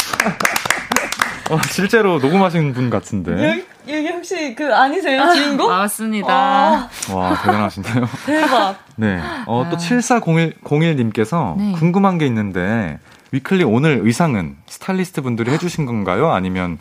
어, 1.50 1.58
실제로 1.68 2.18
녹음하신 2.18 2.72
분 2.74 2.90
같은데. 2.90 3.64
여기 3.88 4.08
혹시 4.08 4.54
그 4.54 4.72
아니세요? 4.72 5.32
주인공? 5.34 5.68
맞습니다. 5.68 6.88
와, 7.12 7.42
대단하신데요. 7.42 8.08
대박. 8.24 8.76
네. 8.94 9.20
어, 9.46 9.66
또 9.68 9.76
7401님께서 9.76 11.56
네. 11.56 11.72
궁금한 11.72 12.18
게 12.18 12.26
있는데, 12.26 13.00
위클리 13.32 13.64
오늘 13.64 14.00
의상은 14.04 14.56
스타일리스트 14.66 15.22
분들이 15.22 15.50
해주신 15.52 15.86
건가요? 15.86 16.32
아니면, 16.32 16.78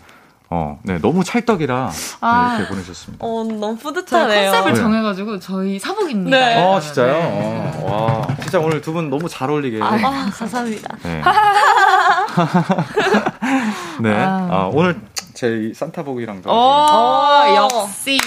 어, 0.50 0.80
네, 0.84 0.98
너무 1.00 1.24
찰떡이라 1.24 1.92
네, 1.94 2.16
아. 2.22 2.56
이렇게 2.58 2.70
보내주셨습니다. 2.70 3.24
어, 3.26 3.44
너무 3.44 3.78
뿌듯하네요. 3.78 4.52
컨셉을 4.52 4.74
네. 4.74 4.80
정해가지고 4.80 5.40
저희 5.40 5.78
사복입니다. 5.78 6.36
네. 6.38 6.64
어, 6.64 6.80
진짜요? 6.80 7.14
네. 7.14 7.72
어, 7.84 8.26
와, 8.28 8.36
진짜 8.42 8.60
오늘 8.60 8.82
두 8.82 8.94
분 8.94 9.12
너무 9.12 9.30
잘 9.30 9.50
어울리게. 9.52 9.80
아, 9.82 9.90
감사합니다. 10.32 10.98
네. 11.04 11.22
네. 14.02 14.16
아. 14.16 14.48
아, 14.52 14.70
오늘 14.74 15.00
제이 15.36 15.74
산타복이랑도. 15.76 16.50
오, 16.50 16.54
어. 16.54 17.56
역시. 17.56 18.18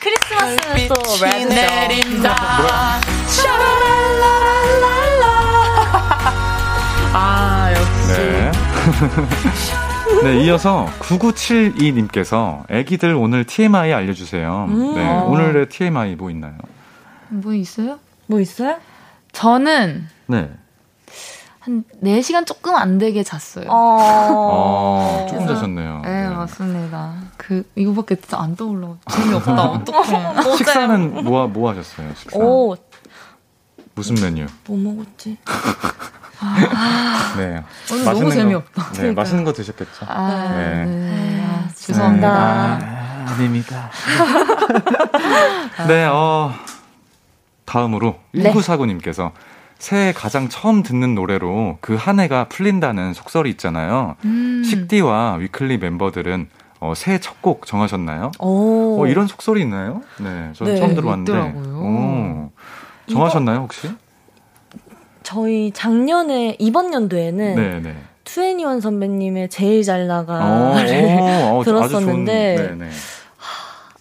크리스마스는 0.00 0.88
또 0.88 0.94
레드죠. 1.22 1.48
내린다. 1.54 2.34
아, 2.34 3.00
네. 9.00 10.22
네, 10.34 10.44
이어서 10.44 10.86
9972님께서 11.00 12.64
애기들 12.68 13.14
오늘 13.14 13.44
TMI 13.44 13.92
알려주세요. 13.92 14.66
음. 14.68 14.94
네, 14.94 15.08
오늘의 15.08 15.68
TMI 15.70 16.16
뭐 16.16 16.30
있나요? 16.30 16.58
뭐 17.30 17.54
있어요? 17.54 17.98
뭐 18.26 18.40
있어요? 18.40 18.78
저는 19.32 20.06
네. 20.26 20.50
한 21.60 21.84
4시간 22.02 22.46
조금 22.46 22.74
안 22.74 22.98
되게 22.98 23.22
잤어요. 23.22 23.66
어, 23.68 23.98
어. 24.00 25.26
조금 25.28 25.46
자셨네요. 25.46 26.02
네, 26.04 26.28
맞습니다. 26.28 27.14
그, 27.36 27.62
이거밖에 27.76 28.16
진짜 28.16 28.38
안 28.40 28.56
떠올라. 28.56 28.96
재미없다. 29.10 29.62
어떡해. 29.70 30.56
식사는 30.56 31.24
뭐, 31.24 31.46
뭐 31.48 31.70
하셨어요? 31.70 32.12
식사? 32.16 32.38
오, 32.38 32.76
무슨 33.94 34.16
메뉴? 34.22 34.46
뭐 34.66 34.76
먹었지? 34.76 35.38
네. 37.36 37.62
오늘 37.92 38.04
너무 38.04 38.30
재미없다. 38.30 38.82
거, 38.82 38.88
네, 38.90 38.96
그러니까요. 38.98 39.14
맛있는 39.14 39.44
거 39.44 39.52
드셨겠죠? 39.52 40.06
아, 40.08 40.54
네. 40.56 40.84
네. 40.86 41.44
아, 41.46 41.68
죄송합니다. 41.74 42.28
아, 42.28 43.26
아닙니다. 43.28 43.90
네, 45.88 46.04
어, 46.06 46.52
다음으로 47.64 48.16
네. 48.32 48.52
1949님께서 48.52 49.32
새해 49.78 50.12
가장 50.12 50.48
처음 50.48 50.82
듣는 50.82 51.14
노래로 51.14 51.78
그 51.80 51.96
한 51.96 52.20
해가 52.20 52.44
풀린다는 52.48 53.14
속설이 53.14 53.48
있잖아요. 53.50 54.16
음. 54.24 54.62
식디와 54.64 55.34
위클리 55.36 55.78
멤버들은 55.78 56.48
어, 56.80 56.94
새해 56.96 57.18
첫 57.18 57.40
곡 57.40 57.64
정하셨나요? 57.66 58.32
오. 58.38 59.02
어, 59.02 59.06
이런 59.06 59.26
속설이 59.26 59.60
있나요? 59.62 60.02
네, 60.18 60.50
저는 60.54 60.74
네, 60.74 60.78
처음 60.80 60.94
들어봤는데. 60.94 61.32
있더라고요. 61.32 61.74
오, 61.78 62.50
정하셨나요, 63.10 63.58
혹시? 63.60 63.90
저희 65.30 65.70
작년에, 65.72 66.56
이번 66.58 66.92
연도에는 66.92 67.54
네, 67.54 67.80
네. 67.80 67.96
투애니원 68.24 68.80
선배님의 68.80 69.48
제일 69.48 69.84
잘 69.84 70.02
어, 70.02 70.06
나가를 70.06 71.18
어, 71.20 71.62
들었었는데 71.64 72.56
아주 72.56 72.66
좋은, 72.66 72.74
네, 72.78 72.84
네. 72.86 72.90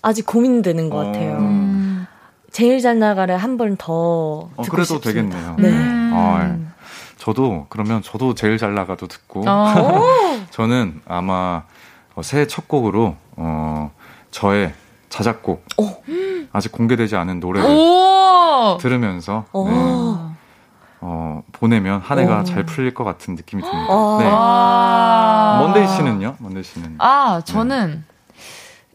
아직 0.01 0.25
고민되는 0.25 0.89
것 0.89 0.97
같아요. 0.97 1.37
음. 1.37 2.07
제일 2.51 2.79
잘 2.81 2.97
나가를 2.97 3.37
한 3.37 3.57
번더 3.57 3.93
어, 3.93 4.49
듣고 4.63 4.75
그래도 4.75 4.95
싶습니다. 4.95 5.29
되겠네요. 5.37 5.55
네. 5.59 5.69
음. 5.69 6.11
아, 6.15 6.49
예. 6.49 6.69
저도 7.17 7.67
그러면 7.69 8.01
저도 8.01 8.33
제일 8.33 8.57
잘 8.57 8.73
나가도 8.73 9.05
듣고 9.05 9.43
어. 9.47 9.65
저는 10.49 11.01
아마 11.05 11.61
어, 12.15 12.23
새해 12.23 12.47
첫 12.47 12.67
곡으로 12.67 13.15
어, 13.35 13.91
저의 14.31 14.73
자작곡 15.09 15.63
아직 16.51 16.71
공개되지 16.71 17.15
않은 17.15 17.39
노래를 17.39 17.69
오! 17.69 18.77
들으면서 18.81 19.45
오. 19.51 19.67
네, 19.69 19.73
어, 21.39 21.43
보내면 21.51 21.99
한 22.01 22.19
해가 22.19 22.41
오. 22.41 22.43
잘 22.43 22.65
풀릴 22.65 22.93
것 22.93 23.03
같은 23.03 23.35
느낌이 23.35 23.61
듭니다. 23.61 23.87
아. 23.89 24.17
네. 24.19 24.27
아. 24.31 25.57
먼데이 25.61 25.87
씨는요? 25.95 26.35
먼데이 26.39 26.63
씨는? 26.63 26.95
아, 26.99 27.41
저는 27.45 28.03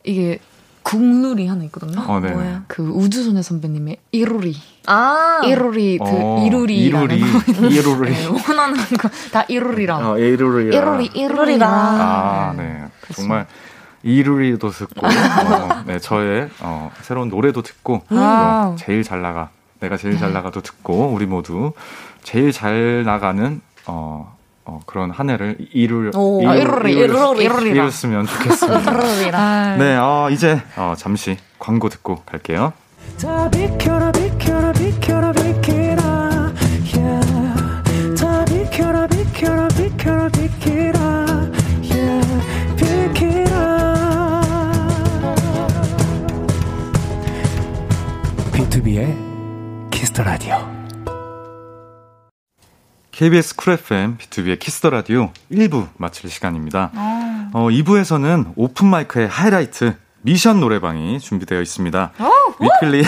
이게 0.05 0.39
국룰이 0.83 1.47
하나 1.47 1.65
있거든요. 1.65 1.99
어, 2.07 2.21
네. 2.21 2.31
뭐예요? 2.31 2.63
그 2.69 2.87
우주소녀 2.87 3.41
선배님의 3.43 3.97
이루리. 4.13 4.55
아. 4.87 5.41
이루리, 5.45 5.97
그 5.99 6.05
어, 6.07 6.45
이루리라는 6.47 7.17
이루리. 7.17 7.75
이루리. 7.75 8.13
네, 8.13 8.27
원하는 8.27 8.77
거 8.99 9.09
다 9.33 9.43
이루리랑. 9.49 10.07
어, 10.11 10.19
이루리. 10.19 10.75
이루리, 10.77 11.07
이루리랑. 11.15 11.71
아, 11.73 12.53
네. 12.57 12.85
정말 13.15 13.47
이루리도 14.03 14.69
듣고, 14.69 15.07
어, 15.07 15.11
네, 15.87 15.99
저의 15.99 16.51
어, 16.61 16.91
새로운 17.01 17.31
노래도 17.31 17.63
듣고, 17.63 18.03
아. 18.11 18.75
또 18.77 18.85
제일 18.85 19.03
잘 19.03 19.23
나가, 19.23 19.49
내가 19.81 19.97
제일 19.97 20.19
잘 20.19 20.35
나가도 20.35 20.61
듣고, 20.61 21.07
우리 21.15 21.25
모두 21.25 21.73
제일 22.25 22.51
잘 22.51 23.05
나가는 23.05 23.61
어, 23.87 24.37
어 24.65 24.81
그런 24.87 25.11
한 25.11 25.31
해를 25.31 25.57
이룰 25.73 26.11
이뤘으면 27.67 28.27
좋겠습니다. 28.27 29.77
네, 29.79 29.97
어, 29.97 30.29
이제 30.31 30.61
어, 30.77 30.95
잠시 30.97 31.37
광고 31.59 31.89
듣고 31.89 32.23
갈게요. 32.25 32.73
B2B의 48.53 49.91
키스터 49.91 50.23
라디오. 50.23 50.74
KBS 53.15 53.55
쿨 53.55 53.75
FM, 53.75 54.19
B2B의 54.19 54.59
키스터 54.59 54.91
라디오 54.91 55.31
1부 55.49 55.87
마칠 55.99 56.29
시간입니다. 56.29 56.91
어, 57.53 57.69
2부에서는 57.71 58.55
오픈 58.57 58.89
마이크의 58.89 59.29
하이라이트 59.29 59.95
미션 60.23 60.59
노래방이 60.59 61.21
준비되어 61.21 61.61
있습니다. 61.63 62.13
위클리 62.59 63.05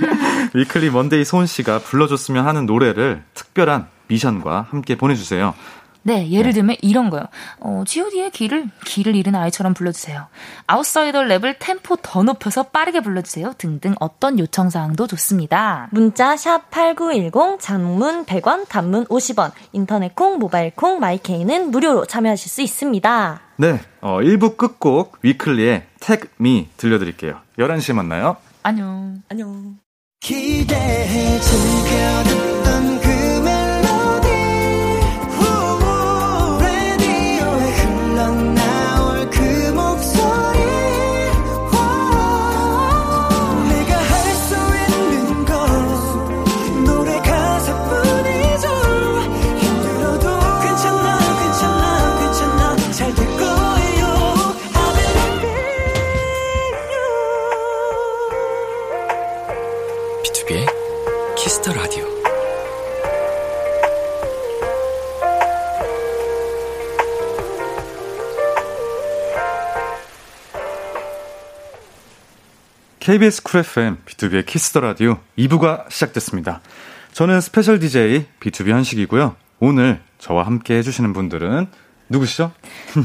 위클리 0.54 0.88
먼데이 0.90 1.26
소은 1.26 1.44
씨가 1.44 1.80
불러줬으면 1.80 2.46
하는 2.46 2.64
노래를 2.64 3.22
특별한 3.34 3.88
미션과 4.08 4.68
함께 4.70 4.96
보내주세요. 4.96 5.52
네, 6.02 6.30
예를 6.30 6.52
들면 6.52 6.76
이런 6.80 7.10
거요. 7.10 7.24
어, 7.58 7.82
G.O.D의 7.86 8.30
길을 8.30 8.70
길을 8.84 9.16
잃은 9.16 9.34
아이처럼 9.34 9.74
불러주세요. 9.74 10.26
아웃사이더 10.66 11.22
랩을 11.22 11.56
템포 11.58 11.96
더 11.96 12.22
높여서 12.22 12.64
빠르게 12.64 13.00
불러주세요. 13.00 13.54
등등 13.58 13.94
어떤 14.00 14.38
요청 14.38 14.70
사항도 14.70 15.06
좋습니다. 15.06 15.88
문자 15.90 16.36
샵 16.36 16.70
8910 16.70 17.60
장문 17.60 18.24
100원 18.24 18.68
단문 18.68 19.04
50원 19.06 19.52
인터넷 19.72 20.14
콩 20.14 20.38
모바일 20.38 20.72
콩 20.74 21.00
마이케이는 21.00 21.70
무료로 21.70 22.06
참여하실 22.06 22.50
수 22.50 22.62
있습니다. 22.62 23.40
네, 23.56 23.80
어, 24.00 24.18
1부 24.20 24.56
끝곡 24.56 25.18
위클리의 25.22 25.86
Take 26.00 26.30
Me 26.40 26.68
들려드릴게요. 26.76 27.40
11시에 27.58 27.94
만나요. 27.94 28.36
안녕. 28.62 29.22
안녕. 29.28 29.76
기대해 30.20 31.38
즐겨듣던 31.40 33.00
그 33.00 33.09
KBS 73.10 73.42
쿨 73.42 73.58
FM, 73.62 73.96
B2B의 74.06 74.46
키스터 74.46 74.78
라디오 74.78 75.18
2부가 75.36 75.90
시작됐습니다. 75.90 76.60
저는 77.12 77.40
스페셜 77.40 77.80
DJ 77.80 78.26
BTOB 78.38 78.68
현식이고요. 78.68 79.34
오늘 79.58 80.00
저와 80.18 80.46
함께 80.46 80.76
해주시는 80.76 81.12
분들은 81.12 81.66
누구시죠? 82.08 82.52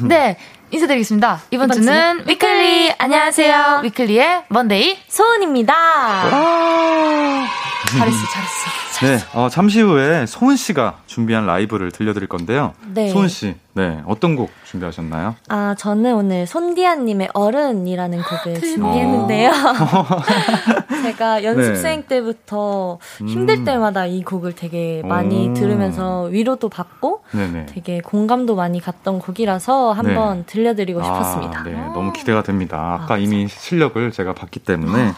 네, 0.08 0.38
인사드리겠습니다. 0.72 1.42
이번 1.52 1.68
이번 1.68 1.82
주는 1.82 2.18
주는 2.18 2.28
위클리. 2.28 2.94
안녕하세요. 2.98 3.82
위클리의 3.84 4.46
먼데이. 4.50 4.98
소은입니다. 5.08 5.74
잘했어, 7.98 8.18
잘했어. 8.28 8.86
네, 9.02 9.18
어, 9.34 9.50
잠시 9.50 9.82
후에 9.82 10.26
소은 10.26 10.56
씨가 10.56 11.00
준비한 11.06 11.46
라이브를 11.46 11.92
들려드릴 11.92 12.30
건데요. 12.30 12.74
네. 12.94 13.10
소은 13.10 13.28
씨, 13.28 13.56
네, 13.74 14.02
어떤 14.06 14.38
곡 14.38 14.52
준비하셨나요? 14.64 15.36
아, 15.50 15.76
저는 15.78 16.16
오늘 16.16 16.48
손디아님의 16.48 17.32
어른이라는 17.34 18.22
곡을 18.22 18.62
준비했는데요. 18.62 19.52
제가 21.04 21.44
연습생 21.44 22.02
네. 22.02 22.08
때부터 22.08 23.00
음. 23.22 23.28
힘들 23.28 23.66
때마다 23.66 24.06
이 24.06 24.24
곡을 24.24 24.56
되게 24.56 25.02
많이 25.04 25.50
오. 25.50 25.54
들으면서 25.54 26.24
위로도 26.24 26.70
받고 26.70 27.24
네네. 27.32 27.66
되게 27.68 28.00
공감도 28.00 28.56
많이 28.56 28.80
갔던 28.80 29.20
곡이라서 29.20 29.92
한번 29.92 30.46
들 30.46 30.65
려드리고 30.66 31.02
싶었습니다. 31.04 31.60
아, 31.60 31.64
네, 31.64 31.74
너무 31.94 32.12
기대가 32.14 32.44
됩니다. 32.44 33.00
아까 33.02 33.18
이미 33.18 33.48
실력을 33.48 34.12
제가 34.12 34.34
봤기 34.34 34.60
때문에 34.60 35.14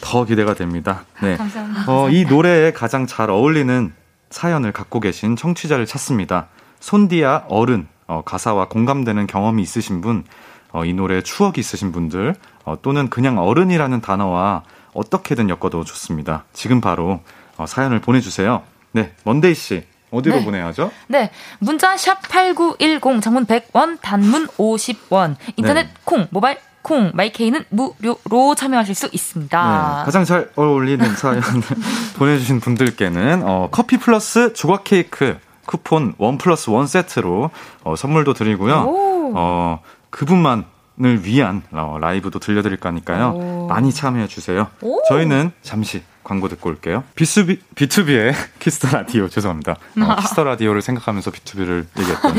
더 0.00 0.24
기대가 0.24 0.54
됩니다. 0.54 1.04
네. 1.22 1.36
감사합니다. 1.36 1.84
어, 1.88 2.10
이 2.10 2.24
노래에 2.24 2.72
가장 2.72 3.06
잘 3.06 3.30
어울리는 3.30 3.92
사연을 4.30 4.72
갖고 4.72 5.00
계신 5.00 5.36
청취자를 5.36 5.86
찾습니다. 5.86 6.48
손디아 6.80 7.44
어른 7.48 7.88
어, 8.06 8.22
가사와 8.24 8.68
공감되는 8.68 9.26
경험이 9.26 9.62
있으신 9.62 10.00
분, 10.00 10.24
어, 10.72 10.84
이 10.84 10.92
노래에 10.92 11.22
추억이 11.22 11.54
있으신 11.58 11.92
분들, 11.92 12.34
어, 12.64 12.76
또는 12.82 13.08
그냥 13.08 13.38
어른이라는 13.38 14.00
단어와 14.00 14.64
어떻게든 14.92 15.48
엮어도 15.48 15.84
좋습니다. 15.84 16.44
지금 16.52 16.80
바로 16.80 17.20
어, 17.56 17.66
사연을 17.66 18.00
보내주세요. 18.00 18.62
네, 18.92 19.12
먼데이 19.24 19.54
씨 19.54 19.84
어디로 20.10 20.36
네. 20.36 20.44
보내야죠? 20.44 20.90
네, 21.08 21.30
문자 21.58 21.96
샵 21.96 22.20
8910, 22.28 23.22
장문 23.22 23.46
100원, 23.46 24.00
단문 24.00 24.46
50원, 24.48 25.36
인터넷 25.56 25.84
네. 25.84 25.90
콩, 26.04 26.26
모바일 26.30 26.58
콩, 26.82 27.10
마이케이는 27.14 27.64
무료로 27.70 28.54
참여하실 28.54 28.94
수 28.94 29.08
있습니다. 29.12 29.98
네, 29.98 30.04
가장 30.04 30.24
잘 30.24 30.50
어울리는 30.56 31.04
사연을 31.14 31.42
보내주신 32.18 32.60
분들께는 32.60 33.42
어, 33.44 33.68
커피 33.70 33.98
플러스 33.98 34.52
조각 34.54 34.84
케이크 34.84 35.38
쿠폰 35.66 36.14
원 36.18 36.38
플러스 36.38 36.70
원 36.70 36.86
세트로 36.86 37.50
어, 37.84 37.96
선물도 37.96 38.34
드리고요. 38.34 38.84
오. 38.86 39.32
어, 39.36 39.80
그분만 40.10 40.64
을 41.02 41.24
위한 41.24 41.62
어, 41.72 41.96
라이브도 41.98 42.40
들려드릴 42.40 42.76
거니까요. 42.76 43.32
오. 43.34 43.66
많이 43.68 43.90
참여해 43.90 44.26
주세요. 44.26 44.66
오. 44.82 45.00
저희는 45.08 45.50
잠시 45.62 46.02
광고 46.22 46.48
듣고 46.48 46.70
올게요. 46.70 47.04
B2B, 47.16 47.58
B2B의 47.74 48.34
키스터 48.60 48.96
라디오 48.96 49.28
죄송합니다. 49.28 49.76
어, 50.00 50.16
Kiss 50.20 50.34
the 50.34 50.44
Radio를 50.44 50.82
생각하면서 50.82 51.30
B2B를 51.30 51.86
얘기했던 51.98 52.34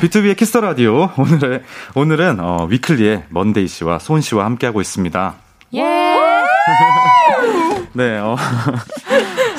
B2B의 0.00 0.36
키스터 0.36 0.60
라디오 0.60 1.10
오늘의 1.16 1.62
오늘은 1.94 2.40
어, 2.40 2.66
위클리의 2.68 3.24
먼데이 3.28 3.68
씨와 3.68 3.98
소은 3.98 4.20
씨와 4.20 4.44
함께하고 4.44 4.80
있습니다. 4.80 5.34
예. 5.74 5.82
네, 7.92 8.18
어, 8.18 8.36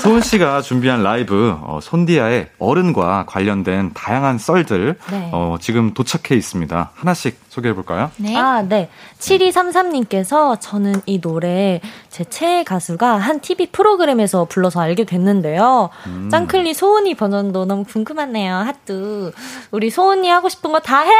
소은 0.01 0.21
씨가 0.21 0.61
준비한 0.63 1.03
라이브, 1.03 1.55
어, 1.61 1.79
손디아의 1.81 2.49
어른과 2.57 3.25
관련된 3.27 3.91
다양한 3.93 4.39
썰들, 4.39 4.95
네. 5.11 5.29
어, 5.31 5.57
지금 5.61 5.93
도착해 5.93 6.35
있습니다. 6.35 6.91
하나씩 6.95 7.39
소개해 7.49 7.75
볼까요? 7.75 8.09
네. 8.17 8.35
아, 8.35 8.63
네. 8.63 8.89
7233님께서 9.19 10.57
저는 10.59 11.01
이 11.05 11.21
노래 11.21 11.81
제 12.09 12.23
최애 12.23 12.63
가수가 12.63 13.17
한 13.17 13.41
TV 13.41 13.67
프로그램에서 13.67 14.45
불러서 14.45 14.81
알게 14.81 15.03
됐는데요. 15.05 15.89
음. 16.07 16.29
짱클리 16.31 16.73
소은이 16.73 17.13
버전도 17.15 17.65
너무 17.65 17.83
궁금하네요. 17.83 18.55
하뚜. 18.55 19.31
우리 19.69 19.91
소은이 19.91 20.27
하고 20.29 20.49
싶은 20.49 20.71
거 20.71 20.79
다 20.79 21.01
해! 21.01 21.11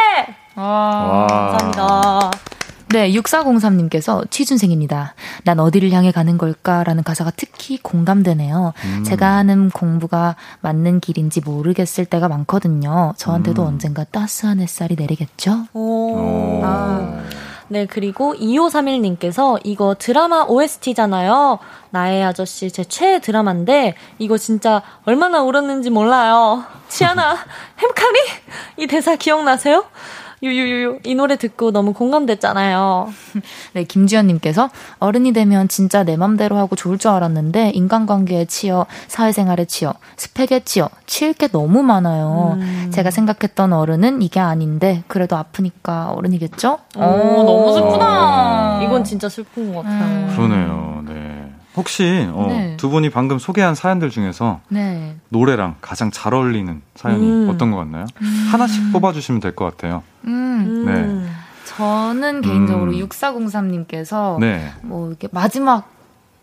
아. 0.56 0.62
와. 0.62 1.28
감사합니다. 1.28 2.32
네, 2.94 3.12
6403님께서 3.12 4.30
취준생입니다. 4.30 5.16
난 5.44 5.60
어디를 5.60 5.92
향해 5.92 6.12
가는 6.12 6.38
걸까라는 6.38 7.04
가사가 7.04 7.32
특히 7.36 7.78
공감되네요. 7.78 8.74
음. 8.84 9.04
제가 9.04 9.36
하는 9.36 9.70
공부가 9.70 10.36
맞는 10.60 11.00
길인지 11.00 11.42
모르겠을 11.42 12.06
때가 12.06 12.28
많거든요. 12.28 13.14
저한테도 13.18 13.62
음. 13.62 13.68
언젠가 13.68 14.04
따스한 14.04 14.60
햇살이 14.60 14.96
내리겠죠? 14.96 15.68
오. 15.74 15.82
오. 15.82 16.62
아. 16.64 17.24
네, 17.72 17.86
그리고 17.86 18.36
2531님께서 18.36 19.58
이거 19.64 19.96
드라마 19.98 20.44
OST잖아요. 20.44 21.60
나의 21.92 22.22
아저씨 22.22 22.70
제 22.70 22.84
최애 22.84 23.22
드라마인데 23.22 23.96
이거 24.20 24.38
진짜 24.38 24.82
얼마나 25.06 25.42
울었는지 25.42 25.90
몰라요. 25.90 26.66
치아나, 26.90 27.38
햄카리? 27.78 28.20
이 28.76 28.88
대사 28.88 29.16
기억나세요? 29.16 29.86
유유유유 30.44 31.00
이 31.06 31.16
노래 31.16 31.36
듣고 31.38 31.72
너무 31.72 31.94
공감됐잖아요. 31.94 33.10
네, 33.74 33.84
김지연님께서 33.84 34.70
어른이 35.00 35.34
되면 35.34 35.68
진짜 35.68 36.04
내 36.04 36.18
맘대로 36.18 36.58
하고 36.58 36.76
좋을 36.76 36.98
줄 36.98 37.12
알았는데 37.12 37.72
인간관계에 37.76 38.46
치여, 38.46 38.86
사회생활에 39.08 39.66
치여, 39.66 39.94
스펙에 40.18 40.62
치여, 40.66 40.90
치일 41.06 41.34
게 41.34 41.48
너무 41.48 41.84
많아요. 41.84 42.58
제가 42.92 43.12
생각했던 43.12 43.74
어른은 43.74 44.22
이게 44.22 44.40
아닌데 44.40 45.04
그래도 45.08 45.36
아프니까 45.38 46.12
어른이겠죠? 46.12 46.80
오, 46.98 47.00
너무 47.00 47.74
슬프다. 47.74 48.82
이건 48.84 49.04
진짜 49.04 49.30
슬픈 49.30 49.74
것 49.74 49.84
같아요. 49.84 50.04
음. 50.06 50.34
그러네요. 50.36 51.04
네. 51.08 51.41
혹시 51.76 52.28
어, 52.34 52.48
네. 52.50 52.76
두 52.78 52.90
분이 52.90 53.10
방금 53.10 53.40
소개한 53.40 53.76
사연들 53.76 54.10
중에서 54.10 54.60
네. 54.70 55.16
노래랑 55.30 55.76
가장 55.82 56.12
잘 56.12 56.34
어울리는 56.34 56.82
사연이 56.96 57.26
음. 57.46 57.50
어떤 57.50 57.72
것 57.72 57.78
같나요? 57.78 58.06
하나씩 58.52 58.92
뽑아주시면 58.92 59.40
될 59.42 59.56
것 59.56 59.66
같아요. 59.66 60.04
음. 60.26 60.86
음. 60.88 61.30
저는 61.66 62.42
개인적으로 62.42 62.92
음. 62.92 63.08
6403님께서 63.08 64.38
네. 64.40 64.72
뭐 64.82 65.08
이렇게 65.08 65.28
마지막 65.32 65.90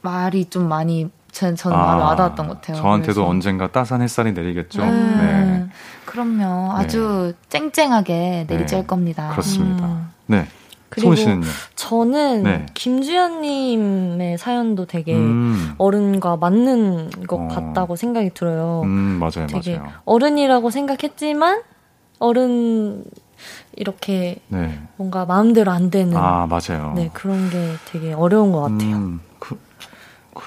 말이 0.00 0.46
좀 0.46 0.68
많이 0.68 1.10
전, 1.30 1.54
저는 1.54 1.76
마음에 1.76 2.02
와닿았던 2.02 2.48
것 2.48 2.54
같아요. 2.60 2.76
저한테도 2.78 3.14
그래서. 3.20 3.28
언젠가 3.28 3.66
따스한 3.68 4.00
햇살이 4.00 4.32
내리겠죠. 4.32 4.82
음, 4.82 5.18
네. 5.20 5.66
그럼요. 6.06 6.72
아주 6.72 7.34
쨍쨍하게 7.50 8.46
내리쬐 8.48 8.66
네. 8.70 8.86
겁니다. 8.86 9.28
그렇습니다. 9.32 9.84
음. 9.84 10.08
네. 10.26 10.46
그리고? 10.91 11.14
저는 11.74 12.43
네. 12.43 12.66
김주현님의 12.74 14.39
사연도 14.39 14.86
되게 14.86 15.14
음, 15.14 15.74
어른과 15.78 16.36
맞는 16.36 17.11
것 17.26 17.36
어. 17.41 17.49
같다고 17.49 17.97
생각이 17.97 18.30
들어요. 18.34 18.82
음, 18.84 19.18
맞아요, 19.20 19.47
되게 19.49 19.78
맞아요. 19.78 19.93
어른이라고 20.05 20.70
생각했지만 20.70 21.62
어른 22.18 23.05
이렇게 23.76 24.41
네. 24.49 24.80
뭔가 24.97 25.24
마음대로 25.24 25.70
안 25.70 25.91
되는 25.91 26.16
아, 26.16 26.47
맞아요. 26.47 26.93
네 26.97 27.11
그런 27.12 27.51
게 27.51 27.74
되게 27.86 28.12
어려운 28.12 28.51
것 28.53 28.62
같아요. 28.62 28.97
음, 28.97 29.20
그, 29.39 29.59
그. 30.34 30.43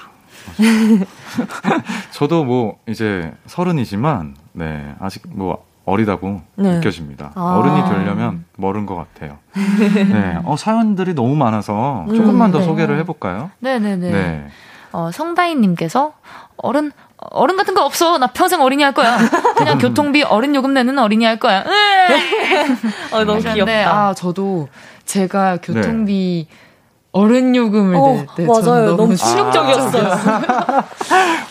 저도 2.12 2.44
뭐 2.44 2.78
이제 2.88 3.32
서른이지만 3.46 4.36
네 4.54 4.96
아직 5.00 5.24
뭐 5.30 5.66
어리다고 5.92 6.42
네. 6.56 6.76
느껴집니다. 6.76 7.32
아. 7.36 7.58
어른이 7.58 7.84
되려면 7.90 8.46
멀은 8.56 8.86
것 8.86 8.96
같아요. 8.96 9.38
네, 9.54 10.38
어, 10.46 10.56
사연들이 10.56 11.14
너무 11.14 11.36
많아서 11.36 12.06
음, 12.08 12.16
조금만 12.16 12.52
더 12.52 12.60
네. 12.60 12.66
소개를 12.66 12.98
해볼까요? 13.00 13.52
네네네. 13.60 14.12
네. 14.12 14.48
어, 14.94 15.10
성다인님께서 15.12 16.14
어른 16.58 16.92
어른 17.18 17.56
같은 17.58 17.74
거 17.74 17.86
없어. 17.86 18.18
나 18.18 18.28
평생 18.28 18.62
어린이 18.62 18.84
할 18.84 18.94
거야. 18.94 19.18
그냥 19.58 19.78
교통비 19.80 20.24
어른 20.24 20.56
요금 20.56 20.74
내는 20.74 20.98
어린이 20.98 21.26
할 21.26 21.38
거야. 21.38 21.64
어, 23.12 23.24
너무 23.24 23.42
근데 23.42 23.54
귀엽다. 23.54 24.08
아, 24.10 24.14
저도 24.14 24.70
제가 25.06 25.58
교통비 25.62 26.48
어른 27.12 27.56
요금을 27.56 27.96
어, 27.96 28.08
낼 28.08 28.28
때. 28.36 28.46
맞아요. 28.46 28.62
저는 28.62 28.86
너무 28.86 28.98
너무 28.98 29.16
충격적이었어요. 29.18 30.08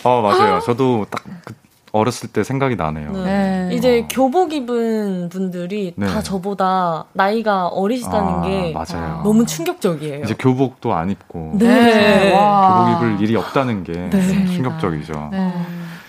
어 0.03 0.21
맞아요. 0.21 0.59
저도 0.61 1.05
딱 1.09 1.23
그, 1.45 1.53
어렸을 1.91 2.29
때 2.29 2.43
생각이 2.43 2.75
나네요. 2.75 3.11
네. 3.11 3.67
네. 3.69 3.75
이제 3.75 4.07
교복 4.09 4.53
입은 4.53 5.29
분들이 5.29 5.93
네. 5.95 6.07
다 6.07 6.21
저보다 6.21 7.05
나이가 7.13 7.67
어리시다는 7.67 8.33
아, 8.33 8.41
게 8.41 8.73
맞아요. 8.73 9.21
너무 9.23 9.45
충격적이에요. 9.45 10.23
이제 10.23 10.35
교복도 10.37 10.93
안 10.93 11.09
입고 11.09 11.55
네. 11.59 12.33
와. 12.33 12.95
교복 12.95 13.09
입을 13.09 13.21
일이 13.21 13.35
없다는 13.35 13.83
게 13.83 13.93
네. 14.09 14.45
충격적이죠. 14.47 15.29
네. 15.31 15.53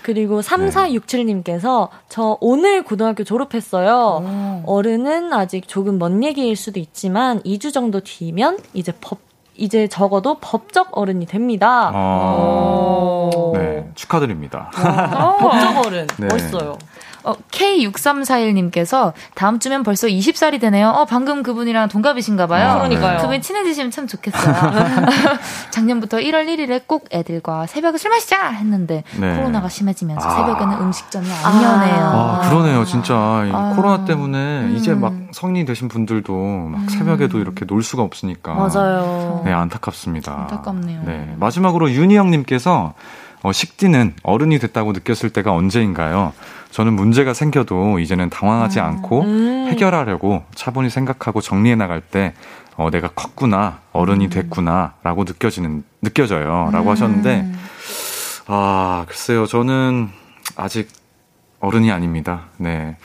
그리고 0.03 0.41
3467님께서 0.41 1.87
저 2.09 2.37
오늘 2.41 2.83
고등학교 2.83 3.23
졸업했어요. 3.23 4.63
어른은 4.65 5.31
아직 5.31 5.67
조금 5.67 5.97
먼 5.97 6.23
얘기일 6.23 6.57
수도 6.57 6.79
있지만 6.81 7.41
2주 7.43 7.73
정도 7.73 8.01
뒤면 8.01 8.59
이제 8.73 8.91
법 8.99 9.19
이제 9.55 9.87
적어도 9.87 10.37
법적 10.39 10.97
어른이 10.97 11.25
됩니다. 11.25 11.91
어, 11.93 13.29
오. 13.33 13.53
네, 13.57 13.89
축하드립니다. 13.95 14.69
법적 14.73 15.85
어른 15.85 16.07
네. 16.17 16.27
멋있어요. 16.27 16.77
어, 17.23 17.33
K6341님께서 17.51 19.13
다음 19.35 19.59
주면 19.59 19.83
벌써 19.83 20.07
20살이 20.07 20.59
되네요. 20.59 20.89
어, 20.89 21.05
방금 21.05 21.43
그분이랑 21.43 21.87
동갑이신가 21.89 22.47
봐요. 22.47 22.69
아, 22.69 22.77
그러니까요. 22.77 23.19
그분이 23.21 23.41
친해지시면 23.41 23.91
참 23.91 24.07
좋겠어요. 24.07 24.53
작년부터 25.71 26.17
1월 26.17 26.47
1일에 26.47 26.81
꼭 26.85 27.07
애들과 27.11 27.67
새벽에 27.67 27.97
술 27.97 28.11
마시자 28.11 28.49
했는데 28.49 29.03
네. 29.19 29.37
코로나가 29.37 29.69
심해지면서 29.69 30.27
아. 30.27 30.35
새벽에는 30.35 30.81
음식점이 30.81 31.27
안 31.43 31.63
여네요. 31.63 32.05
아, 32.05 32.49
그러네요. 32.49 32.85
진짜 32.85 33.43
이 33.47 33.51
아. 33.53 33.73
코로나 33.75 34.05
때문에 34.05 34.37
음. 34.37 34.75
이제 34.75 34.93
막 34.93 35.13
성인이 35.31 35.65
되신 35.65 35.87
분들도 35.87 36.33
막 36.71 36.89
새벽에도 36.89 37.39
이렇게 37.39 37.65
놀 37.65 37.83
수가 37.83 38.03
없으니까 38.03 38.53
맞아요. 38.53 39.41
네, 39.45 39.51
안타깝습니다. 39.51 40.33
안타깝네요. 40.41 41.01
네, 41.05 41.33
마지막으로 41.37 41.91
윤희영 41.91 42.31
님께서 42.31 42.93
어, 43.43 43.51
식디는 43.51 44.15
어른이 44.23 44.59
됐다고 44.59 44.93
느꼈을 44.93 45.29
때가 45.29 45.51
언제인가요? 45.51 46.33
저는 46.73 46.93
문제가 46.93 47.33
생겨도 47.35 47.99
이제는 47.99 48.31
당황하지 48.31 48.79
않고 48.79 49.21
음. 49.21 49.67
해결하려고 49.69 50.43
차분히 50.55 50.89
생각하고 50.89 51.39
정리해 51.39 51.75
나갈 51.75 52.01
때 52.01 52.33
어, 52.75 52.89
내가 52.89 53.09
컸구나, 53.09 53.79
어른이 53.91 54.29
됐구나 54.29 54.93
라고 55.03 55.23
느껴지는 55.23 55.83
느껴져요 56.01 56.69
라고 56.71 56.89
하셨는데 56.89 57.47
아 58.47 59.05
글쎄요, 59.07 59.45
저는 59.45 60.09
아직 60.57 60.89
어른이 61.59 61.91
아닙니다. 61.91 62.41
네, 62.57 62.97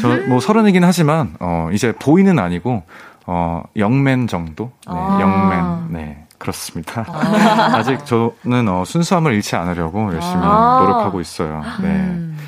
저 0.00 0.08
뭐 0.28 0.38
서른이긴 0.40 0.84
하지만 0.84 1.34
어, 1.40 1.68
이제 1.72 1.92
보이는 1.98 2.38
아니고 2.38 2.84
어, 3.26 3.62
영맨 3.76 4.28
정도, 4.28 4.70
네, 4.86 4.92
아. 4.96 5.18
영맨, 5.20 5.92
네. 5.92 6.22
그렇습니다. 6.38 7.04
아 7.10 7.82
직 7.82 8.06
저는 8.06 8.68
어, 8.68 8.84
순수함을 8.84 9.32
잃지 9.34 9.56
않으려고 9.56 10.14
열심히 10.14 10.36
아. 10.44 10.78
노력하고 10.82 11.20
있어요. 11.20 11.62
네. 11.82 11.88
음, 11.88 12.38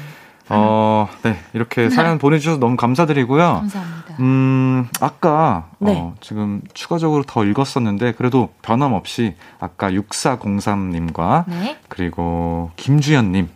어, 0.51 1.09
네. 1.23 1.39
이렇게 1.53 1.91
사연 1.91 2.19
보내주셔서 2.19 2.59
너무 2.59 2.77
감사드리고요. 2.77 3.43
감사합니다. 3.43 4.17
음, 4.21 4.89
아까, 5.01 5.69
네. 5.79 5.95
어, 5.97 6.15
지금 6.21 6.63
추가적으로 6.75 7.23
더 7.25 7.45
읽었었는데, 7.45 8.13
그래도 8.13 8.51
변함없이 8.63 9.35
아까 9.61 9.91
6403님과 9.91 11.45
네. 11.47 11.79
그리고 11.89 12.71
김주현님, 12.77 13.49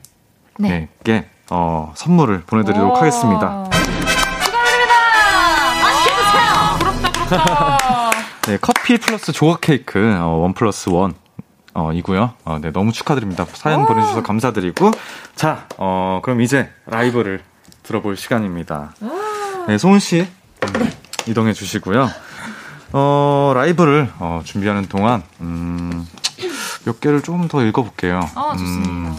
네. 0.59 0.89
께 1.05 1.27
어, 1.51 1.93
선물을 1.95 2.43
보내드리도록 2.47 2.93
오. 2.93 2.97
하겠습니다. 2.97 3.69
네, 8.47 8.59
커피 8.61 8.99
플러스 8.99 9.33
조각 9.33 9.61
케이크, 9.61 9.99
어, 10.19 10.27
원 10.27 10.53
플러스 10.53 10.89
원. 10.89 11.15
어, 11.75 11.93
이고요. 11.93 12.33
어, 12.45 12.59
네, 12.61 12.71
너무 12.71 12.93
축하드립니다. 12.93 13.47
사연 13.55 13.87
보내주셔서 13.87 14.23
감사드리고. 14.23 14.91
자, 15.35 15.67
어, 15.79 16.21
그럼 16.23 16.41
이제 16.43 16.71
라이브를 16.87 17.43
들어볼 17.83 18.17
시간입니다. 18.17 18.95
네, 19.69 19.79
소은 19.79 19.99
씨, 19.99 20.27
이동해 21.27 21.53
주시고요. 21.53 22.09
어, 22.93 23.53
라이브를, 23.55 24.11
어, 24.19 24.43
준비하는 24.45 24.87
동안, 24.87 25.23
음, 25.41 26.07
몇 26.85 27.01
개를 27.01 27.23
좀 27.23 27.49
더 27.49 27.63
읽어볼게요. 27.65 28.21
아, 28.35 28.53
좋습니다. 28.59 28.91
음, 28.91 29.17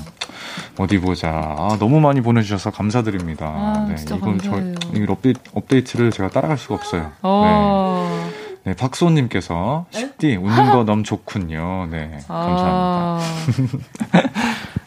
어디 0.77 0.99
보자. 0.99 1.29
아, 1.29 1.77
너무 1.79 1.99
많이 1.99 2.21
보내주셔서 2.21 2.69
감사드립니다. 2.71 3.45
아, 3.47 3.85
네, 3.89 3.95
이건 4.05 4.37
감사해요. 4.37 4.75
저, 4.79 4.89
이 4.99 5.05
업데이트, 5.07 5.39
업데이트를 5.55 6.11
제가 6.11 6.29
따라갈 6.29 6.57
수가 6.57 6.75
없어요. 6.75 7.01
네. 7.01 8.32
어. 8.65 8.65
네, 8.65 8.73
박소님께서 8.75 9.85
십디 9.91 10.37
웃는 10.37 10.71
거 10.71 10.83
너무 10.85 11.03
좋군요. 11.03 11.87
네, 11.91 12.19
감사합니다. 12.27 12.63
아. 12.65 13.19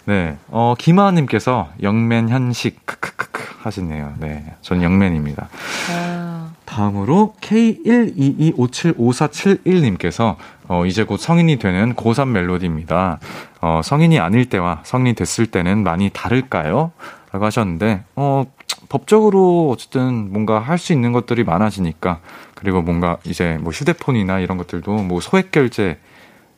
네, 0.06 0.36
어 0.48 0.74
김하님께서 0.78 1.68
영맨 1.82 2.30
현식 2.30 2.86
크크크크 2.86 3.58
하시네요. 3.62 4.14
네, 4.18 4.54
전 4.62 4.82
영맨입니다. 4.82 5.48
아. 5.90 6.48
다음으로 6.64 7.34
K122575471님께서 7.40 10.36
어, 10.68 10.84
이제 10.84 11.04
곧 11.04 11.16
성인이 11.18 11.58
되는 11.58 11.94
고3 11.94 12.28
멜로디입니다. 12.28 13.18
어, 13.62 13.80
성인이 13.82 14.18
아닐 14.18 14.48
때와 14.48 14.80
성인이 14.84 15.14
됐을 15.14 15.46
때는 15.46 15.82
많이 15.84 16.10
다를까요? 16.10 16.90
라고 17.32 17.46
하셨는데, 17.46 18.02
어, 18.16 18.44
법적으로 18.88 19.70
어쨌든 19.70 20.32
뭔가 20.32 20.58
할 20.60 20.78
수 20.78 20.92
있는 20.92 21.12
것들이 21.12 21.44
많아지니까, 21.44 22.20
그리고 22.54 22.82
뭔가 22.82 23.18
이제 23.24 23.58
뭐 23.60 23.72
휴대폰이나 23.72 24.38
이런 24.40 24.56
것들도 24.58 24.92
뭐 25.02 25.20
소액 25.20 25.50
결제, 25.50 25.98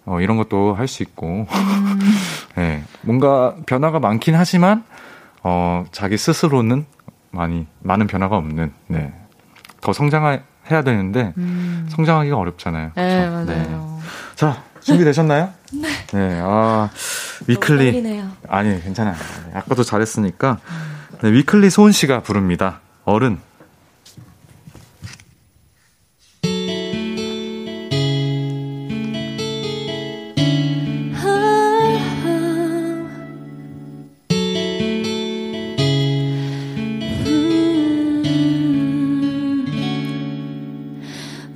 어, 0.05 0.21
이런 0.21 0.37
것도 0.37 0.75
할 0.75 0.89
수 0.89 1.03
있고, 1.03 1.47
네, 2.57 2.83
뭔가 3.03 3.55
변화가 3.67 4.01
많긴 4.01 4.35
하지만, 4.35 4.85
어, 5.43 5.85
자기 5.93 6.17
스스로는 6.17 6.87
많이, 7.31 7.67
많은 7.81 8.07
변화가 8.07 8.37
없는, 8.37 8.73
네. 8.89 9.13
더 9.81 9.93
성장해야 9.93 10.83
되는데, 10.85 11.35
성장하기가 11.91 12.37
어렵잖아요. 12.37 12.91
네? 12.95 13.29
맞아요. 13.29 13.99
자, 14.35 14.63
준비되셨나요? 14.81 15.51
네. 15.73 15.89
네, 16.13 16.41
아, 16.43 16.89
위클리. 17.47 17.93
아니, 18.49 18.83
괜찮아요. 18.83 19.15
아까도 19.55 19.83
잘했으니까. 19.83 20.59
네, 21.21 21.33
위클리 21.33 21.69
소은 21.69 21.91
씨가 21.91 22.23
부릅니다. 22.23 22.81
어른. 23.05 23.39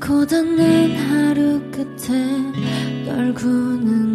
고단한 0.00 0.96
하루 0.96 1.60
끝에 1.70 3.06
떨구는 3.06 4.11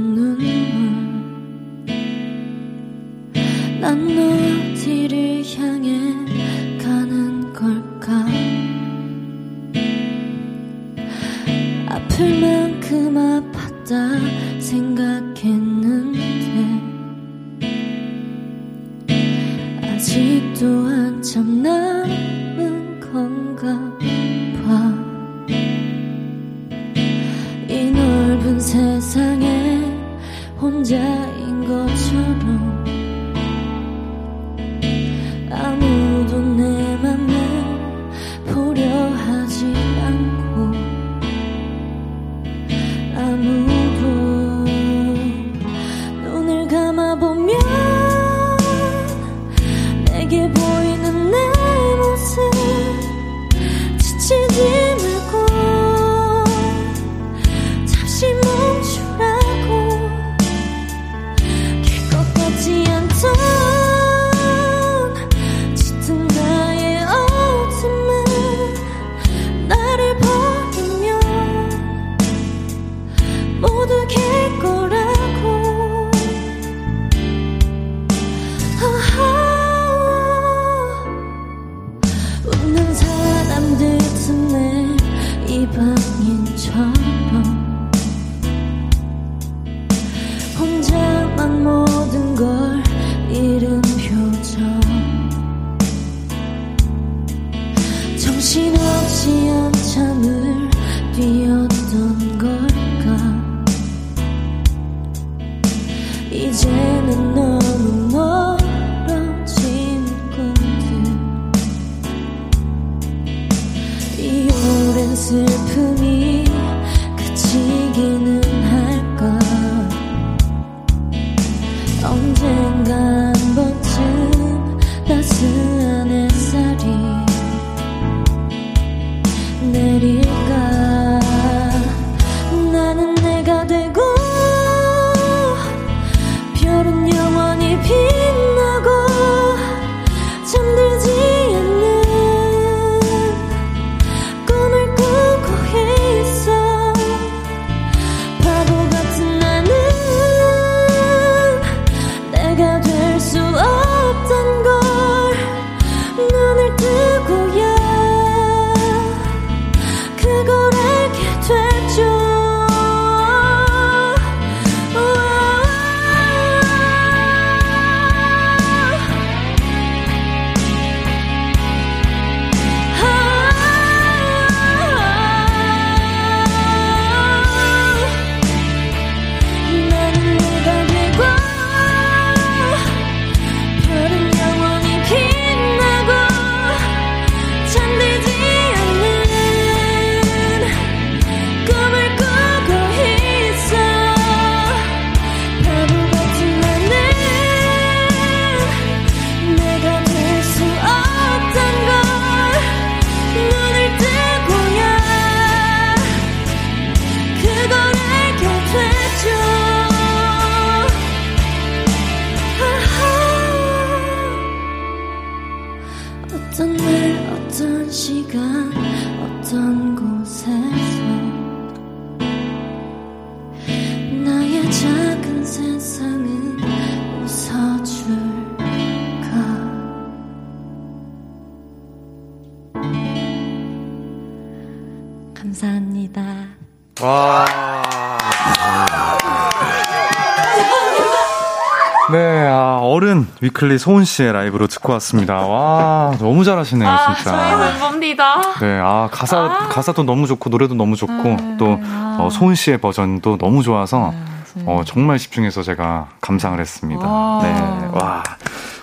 위클리 243.47 243.77
소은 243.77 244.03
씨의 244.03 244.33
라이브로 244.33 244.67
듣고 244.67 244.93
왔습니다. 244.93 245.35
와, 245.35 246.13
너무 246.19 246.43
잘하시네요, 246.43 246.89
아, 246.89 247.15
진짜. 247.15 247.31
저희 247.31 247.71
멤버입니다. 247.71 248.41
네, 248.59 248.79
아, 248.83 249.07
가사, 249.11 249.67
가사도 249.69 250.03
너무 250.03 250.27
좋고, 250.27 250.49
노래도 250.49 250.73
너무 250.73 250.95
좋고, 250.95 251.23
네, 251.23 251.55
또, 251.57 251.79
아. 251.83 252.17
어, 252.19 252.29
소은 252.29 252.55
씨의 252.55 252.79
버전도 252.79 253.37
너무 253.37 253.63
좋아서, 253.63 254.13
네. 254.55 254.63
어, 254.65 254.81
정말 254.85 255.17
집중해서 255.17 255.63
제가 255.63 256.07
감상을 256.19 256.59
했습니다. 256.59 257.07
와. 257.07 257.41
네, 257.41 257.89
와. 257.93 258.23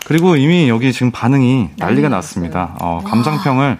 그리고 0.07 0.37
이미 0.37 0.69
여기 0.69 0.93
지금 0.93 1.11
반응이 1.11 1.71
난리가 1.77 2.09
난리 2.09 2.17
났습니다. 2.17 2.75
어, 2.81 3.01
감상평을, 3.05 3.79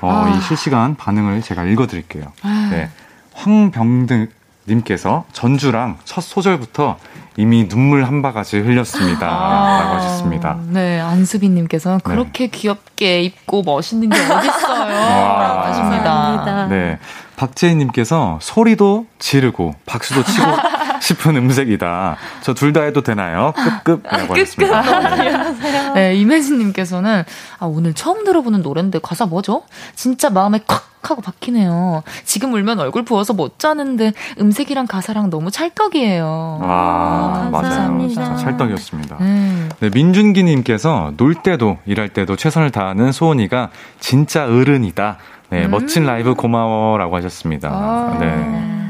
어, 0.00 0.10
아. 0.10 0.28
이 0.30 0.40
실시간 0.42 0.96
반응을 0.96 1.42
제가 1.42 1.64
읽어드릴게요. 1.64 2.24
네. 2.70 2.90
황병등 3.34 4.28
님께서 4.68 5.24
전주랑 5.32 5.98
첫 6.04 6.20
소절부터 6.22 6.96
이미 7.38 7.68
눈물 7.68 8.04
한 8.04 8.22
바가지 8.22 8.58
흘렸습니다. 8.58 9.26
라고 9.26 9.94
하셨습니다. 9.96 10.58
네, 10.68 10.98
안수빈 11.00 11.54
님께서 11.54 12.00
그렇게 12.02 12.46
귀엽게 12.46 13.22
입고 13.22 13.62
멋있는 13.62 14.08
게 14.08 14.18
어딨어요. 14.18 14.88
라고 14.88 15.60
하십니다. 15.60 16.66
네. 16.68 16.98
박재희 17.36 17.74
님께서 17.74 18.38
소리도 18.40 19.06
지르고 19.18 19.74
박수도 19.84 20.24
치고 20.24 20.46
싶은 21.02 21.36
음색이다. 21.36 22.16
저 22.42 22.52
둘 22.54 22.72
다 22.72 22.82
해도 22.82 23.02
되나요? 23.02 23.52
급급이라고 23.84 24.34
하셨습니다. 24.34 25.14
네. 25.16 25.92
네, 25.94 26.14
이매진님께서는 26.16 27.24
아, 27.58 27.66
오늘 27.66 27.94
처음 27.94 28.24
들어보는 28.24 28.62
노래인데 28.62 28.98
가사 29.02 29.26
뭐죠? 29.26 29.62
진짜 29.94 30.30
마음에 30.30 30.60
콱 30.66 30.84
하고 31.06 31.22
박히네요. 31.22 32.02
지금 32.24 32.52
울면 32.54 32.80
얼굴 32.80 33.04
부어서 33.04 33.32
못 33.32 33.60
자는데 33.60 34.12
음색이랑 34.40 34.88
가사랑 34.88 35.30
너무 35.30 35.52
찰떡이에요. 35.52 36.58
와, 36.60 37.48
맞아요. 37.48 37.50
감사합니다. 37.52 38.24
진짜 38.24 38.36
찰떡이었습니다. 38.36 39.16
음. 39.20 39.70
네, 39.78 39.88
민준기님께서 39.94 41.12
놀 41.16 41.36
때도 41.36 41.78
일할 41.86 42.08
때도 42.08 42.34
최선을 42.34 42.72
다하는 42.72 43.12
소은이가 43.12 43.70
진짜 44.00 44.46
어른이다. 44.46 45.18
네, 45.50 45.68
멋진 45.68 46.04
라이브 46.06 46.34
고마워라고 46.34 47.14
하셨습니다. 47.16 47.68
아. 47.70 48.16
네. 48.18 48.85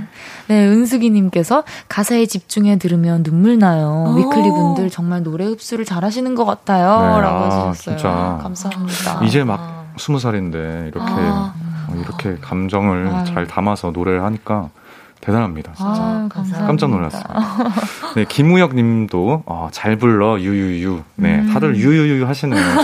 네, 0.48 0.66
은숙이님께서 0.66 1.64
가사에 1.88 2.26
집중해 2.26 2.78
들으면 2.78 3.22
눈물 3.22 3.58
나요. 3.58 4.06
오. 4.08 4.16
위클리 4.16 4.50
분들 4.50 4.90
정말 4.90 5.22
노래 5.22 5.44
흡수를 5.46 5.84
잘하시는 5.84 6.34
것 6.34 6.44
같아요. 6.44 7.16
네, 7.16 7.22
라고 7.22 7.36
아, 7.44 7.68
하셨어요. 7.68 7.96
진짜. 7.96 8.38
감사합니다. 8.42 9.24
이제 9.24 9.44
막 9.44 9.86
스무 9.98 10.18
살인데 10.18 10.90
이렇게 10.94 11.10
아. 11.10 11.54
어, 11.88 11.94
이렇게 11.94 12.36
감정을 12.40 13.08
아유. 13.08 13.24
잘 13.24 13.46
담아서 13.46 13.90
노래를 13.90 14.22
하니까 14.24 14.70
대단합니다, 15.20 15.72
진짜. 15.74 15.90
아, 15.90 16.28
감사합니다. 16.30 16.66
깜짝 16.66 16.90
놀랐어요. 16.90 17.22
네, 18.14 18.24
김우혁 18.28 18.74
님도, 18.76 19.42
어, 19.46 19.68
잘 19.72 19.96
불러, 19.96 20.38
유유유. 20.38 21.02
네, 21.16 21.40
음. 21.40 21.50
다들 21.52 21.74
유유유 21.76 22.24
하시네요. 22.26 22.60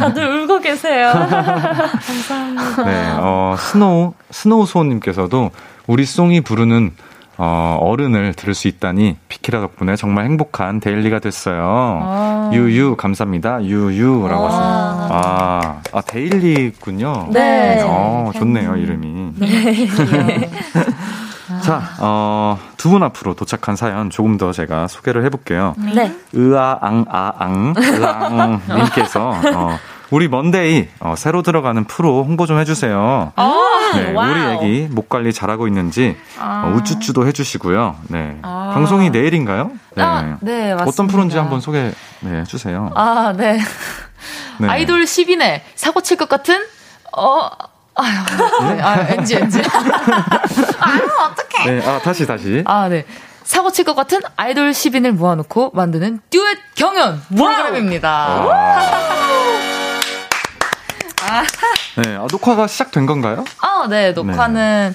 다들 0.00 0.41
울고 0.52 0.60
계세요. 0.60 1.10
감사합니다. 1.12 2.84
네, 2.84 3.16
어, 3.18 3.56
스노우, 3.58 4.12
스노우소님께서도 4.30 5.50
우리 5.86 6.04
소은이 6.04 6.40
부르는 6.42 6.92
어, 7.38 7.78
어른을 7.80 8.34
들을 8.34 8.54
수 8.54 8.68
있다니 8.68 9.16
비키라 9.28 9.60
덕분에 9.60 9.96
정말 9.96 10.26
행복한 10.26 10.80
데일리가 10.80 11.18
됐어요. 11.18 11.62
아. 12.02 12.50
유유 12.52 12.96
감사합니다. 12.96 13.64
유유라고 13.64 14.46
하시네요. 14.46 15.08
아, 15.10 15.80
아 15.92 16.00
데일리군요. 16.02 17.28
네. 17.32 17.82
어, 17.86 18.30
좋네요 18.34 18.76
이름이. 18.76 19.32
자, 21.62 21.82
어, 22.00 22.58
두 22.76 22.90
분 22.90 23.02
앞으로 23.02 23.34
도착한 23.34 23.76
사연 23.76 24.10
조금 24.10 24.36
더 24.36 24.52
제가 24.52 24.86
소개를 24.88 25.24
해볼게요. 25.24 25.74
네. 25.94 26.14
으아앙아앙 26.36 27.74
랑님께서 28.68 29.30
어, 29.54 29.78
우리 30.12 30.28
먼데이 30.28 30.88
어, 31.00 31.14
새로 31.16 31.42
들어가는 31.42 31.84
프로 31.84 32.22
홍보 32.22 32.44
좀 32.46 32.58
해주세요. 32.58 33.32
네, 33.94 34.12
와우. 34.12 34.30
우리 34.30 34.40
애기 34.40 34.88
목 34.90 35.08
관리 35.08 35.32
잘하고 35.32 35.66
있는지 35.66 36.16
아. 36.38 36.64
어, 36.66 36.76
우쭈쭈도 36.76 37.26
해주시고요. 37.28 37.96
네, 38.08 38.36
아. 38.42 38.72
방송이 38.74 39.08
내일인가요? 39.08 39.70
네. 39.94 40.02
아, 40.02 40.36
네. 40.40 40.72
어떤 40.72 41.06
프로인지 41.06 41.38
한번 41.38 41.60
소개 41.62 41.92
네, 42.20 42.40
해주세요. 42.40 42.90
아, 42.94 43.32
네. 43.36 43.58
네. 44.58 44.68
아이돌 44.68 45.04
10인에 45.04 45.62
사고 45.76 46.02
칠 46.02 46.18
것 46.18 46.28
같은, 46.28 46.62
어, 47.16 47.48
아유, 47.94 48.12
네, 48.76 48.82
아, 48.82 49.06
NG, 49.08 49.36
NG. 49.36 49.58
아유, 50.78 51.00
어떡해. 51.30 51.70
네, 51.70 51.88
아 51.88 51.98
다시 52.00 52.26
다시. 52.26 52.62
아, 52.66 52.86
네. 52.88 53.04
사고 53.44 53.70
칠 53.72 53.84
것 53.86 53.94
같은 53.94 54.20
아이돌 54.36 54.70
10인을 54.72 55.12
모아놓고 55.12 55.70
만드는 55.74 56.20
듀엣 56.30 56.58
경연 56.76 57.22
프로그램입니다. 57.34 58.44
네, 62.02 62.16
아, 62.16 62.26
녹화가 62.30 62.66
시작된 62.66 63.06
건가요? 63.06 63.44
아, 63.60 63.86
네. 63.88 64.12
녹화는 64.12 64.94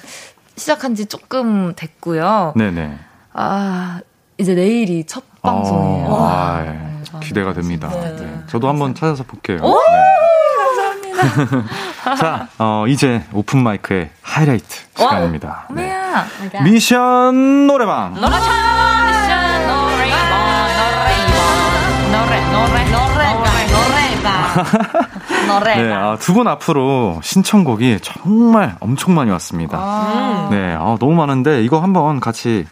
시작한 0.56 0.94
지 0.94 1.06
조금 1.06 1.74
됐고요. 1.74 2.52
네네. 2.56 2.98
아, 3.32 4.00
이제 4.38 4.54
내일이 4.54 5.04
첫 5.06 5.24
방송이에요. 5.42 6.06
어, 6.08 6.26
아, 6.28 6.64
예. 6.66 6.70
네, 6.70 7.02
기대가 7.22 7.52
됩니다. 7.52 7.88
네. 7.88 8.16
네. 8.16 8.40
저도 8.48 8.68
한번 8.68 8.94
찾아서 8.94 9.22
볼게요. 9.24 9.58
네. 9.58 11.14
감사합니다. 11.16 12.14
자, 12.16 12.48
어, 12.58 12.84
이제 12.88 13.24
오픈 13.32 13.62
마이크의 13.62 14.10
하이라이트 14.22 14.76
시간입니다. 14.96 15.66
네. 15.70 15.86
뭐야? 15.86 16.26
미션 16.64 17.66
노래방. 17.66 18.14
노래 18.14 18.28
노래 18.28 18.40
노래 22.50 22.84
노래 22.90 23.07
가 24.48 25.60
네, 25.60 25.92
아, 25.92 26.16
두 26.16 26.34
분 26.34 26.46
앞으로 26.48 27.20
신청곡이 27.22 27.98
정말 28.02 28.76
엄청 28.80 29.14
많이 29.14 29.30
왔습니다. 29.30 29.78
아. 29.80 30.48
네, 30.50 30.74
아, 30.78 30.96
너무 31.00 31.14
많은데 31.14 31.62
이거 31.62 31.80
한번 31.80 32.20
같이 32.20 32.66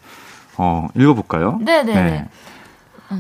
어, 0.56 0.86
읽어볼까요? 0.94 1.58
네네 1.60 1.94
네. 1.94 2.28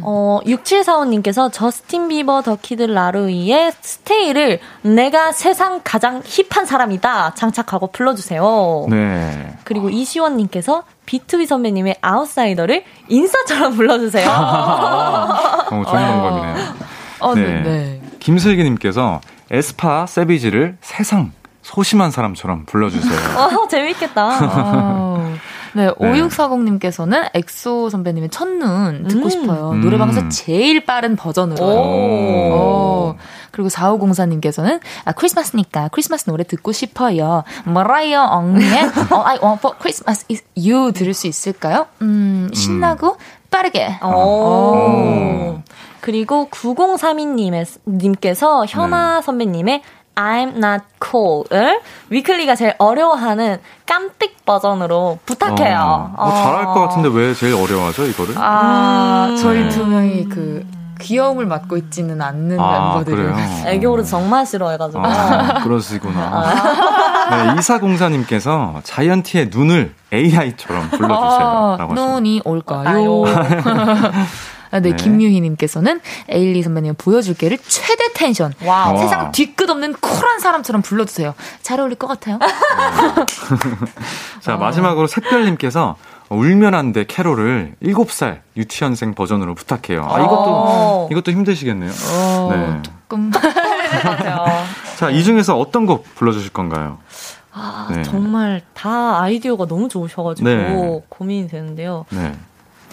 어, 0.02 0.40
6745님께서 0.44 1.52
저스틴 1.52 2.08
비버 2.08 2.42
The 2.42 2.62
Kid 2.62 2.82
LAROI의 2.84 3.72
Stay를 3.80 4.58
내가 4.82 5.30
세상 5.32 5.80
가장 5.84 6.22
힙한 6.24 6.66
사람이다 6.66 7.34
장착하고 7.34 7.88
불러주세요. 7.88 8.86
네. 8.90 9.54
그리고 9.64 9.88
이시원님께서 9.88 10.82
비투비 11.06 11.46
선배님의 11.46 11.96
아웃사이더를 12.02 12.82
인싸처럼 13.08 13.76
불러주세요. 13.76 14.28
어, 14.28 15.68
좋은 15.70 15.84
방법이네요. 15.84 16.56
어, 17.20 17.34
네. 17.34 17.62
네. 17.62 17.95
네. 18.26 18.32
김슬기님께서 18.32 19.20
에스파 19.50 20.06
Savage를 20.06 20.78
세상 20.80 21.32
소심한 21.62 22.10
사람처럼 22.10 22.64
불러주세요. 22.66 23.18
어, 23.38 23.68
재밌겠다. 23.68 24.38
어, 24.42 25.34
네, 25.74 25.88
5640님께서는 25.90 27.28
엑소 27.34 27.90
선배님의 27.90 28.30
첫눈 28.30 29.08
듣고 29.08 29.24
음. 29.24 29.30
싶어요. 29.30 29.70
음. 29.70 29.80
노래방에서 29.80 30.28
제일 30.28 30.84
빠른 30.84 31.16
버전으로. 31.16 31.64
오. 31.64 31.70
어, 32.54 33.16
그리고 33.50 33.68
4504님께서는 33.68 34.80
아, 35.04 35.12
크리스마스니까 35.12 35.88
크리스마스 35.88 36.24
노래 36.26 36.44
듣고 36.44 36.72
싶어요. 36.72 37.42
머라이어 37.64 38.22
캐리의 38.22 38.70
All 38.70 39.26
I 39.26 39.38
Want 39.42 39.58
for 39.58 39.76
Christmas 39.78 40.24
is 40.30 40.44
You 40.56 40.92
들을 40.92 41.14
수 41.14 41.26
있을까요? 41.26 41.86
음, 42.00 42.48
신나고 42.52 43.16
빠르게. 43.50 43.98
오. 44.02 44.08
오. 44.08 45.62
그리고 46.00 46.48
9032님께서 46.50 48.64
현아 48.66 49.20
선배님의 49.22 49.82
I'm 50.16 50.56
not 50.56 50.82
cool을 51.04 51.80
위클리가 52.08 52.56
제일 52.56 52.74
어려워하는 52.78 53.58
깜찍 53.84 54.46
버전으로 54.46 55.18
부탁해요. 55.26 56.14
어, 56.16 56.16
어, 56.16 56.32
잘할 56.34 56.64
것 56.66 56.80
같은데 56.80 57.10
왜 57.12 57.34
제일 57.34 57.54
어려워하죠, 57.54 58.06
이거를? 58.06 58.34
아, 58.38 59.26
음. 59.30 59.36
저희 59.36 59.64
네. 59.64 59.68
두 59.68 59.86
명이 59.86 60.28
그 60.30 60.64
귀여움을 61.00 61.44
맡고 61.44 61.76
있지는 61.76 62.22
않는 62.22 62.58
아, 62.58 62.94
멤버들이. 62.94 63.16
그래요? 63.16 63.36
애교 63.66 63.90
부르 63.90 64.02
정말 64.04 64.46
싫어해가지고. 64.46 65.04
아, 65.04 65.60
그러시구나. 65.62 66.54
네, 67.28 67.54
이사공사님께서 67.58 68.80
자이언티의 68.84 69.50
눈을 69.52 69.92
AI처럼 70.12 70.90
불러주세요. 70.90 71.76
라고 71.78 71.92
하시네요. 71.92 72.08
아, 72.08 72.12
눈이 72.14 72.40
올까요? 72.44 73.24
아, 74.70 74.80
네, 74.80 74.90
네. 74.90 74.96
김유희님께서는 74.96 76.00
에일리 76.28 76.62
선배님 76.62 76.94
보여줄게를 76.96 77.58
최대 77.66 78.12
텐션. 78.14 78.52
와우. 78.64 78.98
세상 78.98 79.32
뒤끝 79.32 79.68
없는 79.68 79.94
쿨한 79.94 80.40
사람처럼 80.40 80.82
불러주세요. 80.82 81.34
잘 81.62 81.80
어울릴 81.80 81.96
것 81.96 82.06
같아요. 82.06 82.38
자, 84.40 84.54
어. 84.54 84.58
마지막으로 84.58 85.06
샛별님께서 85.06 85.96
울면 86.28 86.74
안 86.74 86.92
돼 86.92 87.04
캐롤을 87.04 87.74
7살 87.82 88.40
유치원생 88.56 89.14
버전으로 89.14 89.54
부탁해요. 89.54 90.04
아, 90.10 90.18
이것도, 90.18 90.44
어. 90.46 91.08
이것도 91.10 91.30
힘드시겠네요. 91.32 91.90
네. 92.50 92.82
조금. 92.82 93.30
자, 94.98 95.10
이 95.10 95.22
중에서 95.22 95.58
어떤 95.58 95.86
곡 95.86 96.04
불러주실 96.16 96.52
건가요? 96.52 96.98
아, 97.52 97.88
네. 97.90 98.02
정말 98.02 98.62
다 98.74 99.20
아이디어가 99.22 99.66
너무 99.66 99.88
좋으셔가지고 99.88 100.48
네. 100.48 101.02
고민이 101.08 101.48
되는데요. 101.48 102.04
네. 102.10 102.34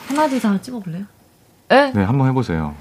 하나, 0.08 0.28
둘, 0.28 0.40
셋 0.40 0.46
한번 0.46 0.62
찍어볼래요? 0.62 1.04
네? 1.74 1.92
네, 1.96 2.04
한번 2.04 2.28
해보세요. 2.28 2.76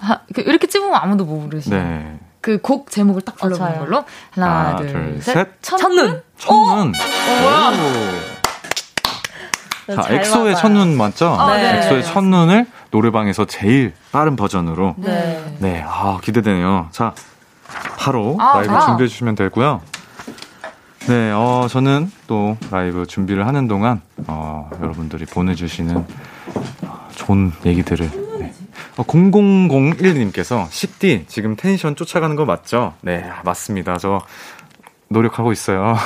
아, 0.00 0.18
그 0.34 0.40
이렇게 0.40 0.66
찍으면 0.66 0.92
아무도 0.92 1.24
못 1.24 1.48
부르시죠. 1.48 1.76
네. 1.76 2.18
그곡 2.40 2.90
제목을 2.90 3.22
딱 3.22 3.36
불러보는 3.36 3.72
맞아요. 3.72 3.84
걸로. 3.84 4.04
하나, 4.32 4.66
하나, 4.66 4.76
둘, 4.76 4.88
둘, 4.88 5.22
셋. 5.22 5.34
셋. 5.34 5.48
첫눈! 5.62 6.20
첫눈. 6.36 6.92
네, 9.86 9.94
자, 9.94 10.02
잘 10.02 10.14
엑소의. 10.16 10.56
첫눈 10.56 10.96
맞죠? 10.96 11.28
아, 11.28 11.56
네. 11.56 11.78
엑소의 11.78 12.02
첫눈을 12.04 12.66
노래방에서 12.90 13.44
제일 13.46 13.94
빠른 14.10 14.34
버전으로. 14.34 14.96
네. 14.98 15.56
네, 15.60 15.84
아, 15.86 16.18
기대되네요. 16.22 16.88
자, 16.90 17.14
바로 17.98 18.36
아, 18.40 18.56
라이브 18.58 18.74
아. 18.74 18.80
준비해 18.80 19.06
주시면 19.08 19.36
되고요. 19.36 19.80
네, 21.06 21.30
어, 21.32 21.66
저는 21.70 22.10
또 22.26 22.56
라이브 22.70 23.06
준비를 23.06 23.46
하는 23.46 23.68
동안, 23.68 24.00
어, 24.26 24.68
여러분들이 24.82 25.26
보내주시는 25.26 25.96
어, 26.82 27.03
좋은 27.16 27.52
얘기들을. 27.64 28.38
네. 28.38 28.52
어, 28.96 29.02
0001님께서, 29.04 30.66
식디, 30.70 31.24
지금 31.28 31.56
텐션 31.56 31.96
쫓아가는 31.96 32.34
거 32.36 32.44
맞죠? 32.44 32.94
네, 33.00 33.24
아, 33.24 33.42
맞습니다. 33.44 33.98
저 33.98 34.20
노력하고 35.08 35.52
있어요. 35.52 35.96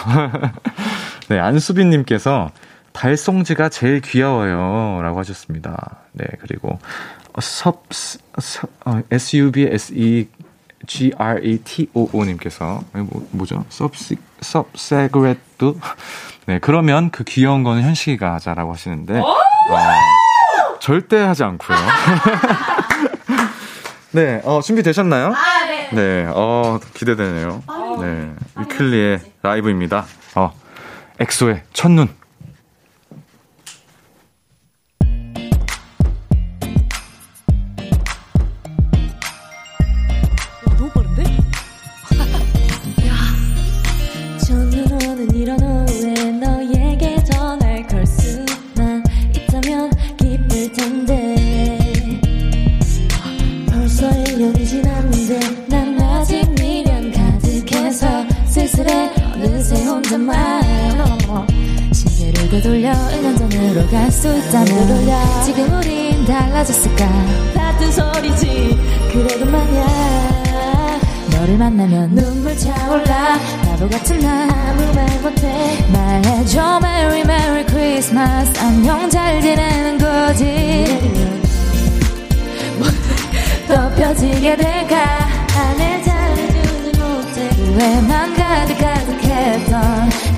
네, 1.28 1.38
안수빈님께서, 1.38 2.50
달송지가 2.92 3.68
제일 3.68 4.00
귀여워요. 4.00 5.00
라고 5.02 5.18
하셨습니다. 5.20 5.98
네, 6.12 6.24
그리고, 6.40 6.78
어, 7.32 7.40
섭, 7.40 7.84
섭, 7.92 8.70
어, 8.84 9.00
SUB, 9.10 9.68
SE, 9.72 10.28
G-R-A-T-O-O 10.86 12.24
님께서, 12.24 12.80
뭐, 12.92 13.28
뭐죠? 13.32 13.64
섭시, 13.68 14.16
섭세그레트? 14.40 15.74
네, 16.46 16.58
그러면 16.60 17.10
그 17.10 17.24
귀여운 17.24 17.62
거는 17.62 17.82
현식이가 17.82 18.34
하자라고 18.34 18.72
하시는데, 18.72 19.18
와, 19.18 19.36
절대 20.80 21.18
하지 21.18 21.44
않고요. 21.44 21.76
네, 24.12 24.40
어, 24.44 24.60
준비되셨나요? 24.62 25.30
네. 25.30 25.90
네, 25.92 26.26
어, 26.32 26.78
기대되네요. 26.94 27.62
네, 28.00 28.32
위클리의 28.58 29.20
라이브입니다. 29.42 30.06
어, 30.34 30.52
엑소의 31.20 31.62
첫눈. 31.72 32.08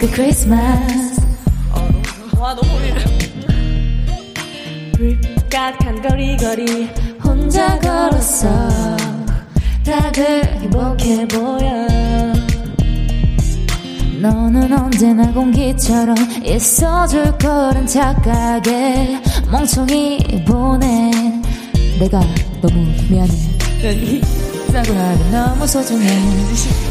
그 0.01 0.11
크리스마스. 0.11 1.20
불가한 4.96 6.01
거리거리 6.01 6.88
혼자 7.22 7.78
걸었어. 7.78 8.48
다들 9.84 10.42
행복해 10.62 11.28
보여. 11.28 11.86
너는 14.22 14.72
언제나 14.72 15.30
공기처럼 15.32 16.16
있어줄 16.44 17.36
거란 17.36 17.86
착각에 17.86 19.20
멍청이 19.53 20.44
보내. 20.46 21.11
내가 21.98 22.20
너무 22.62 22.86
미안해 23.11 23.32
나는 24.73 25.31
너무 25.33 25.66
소중해. 25.66 26.07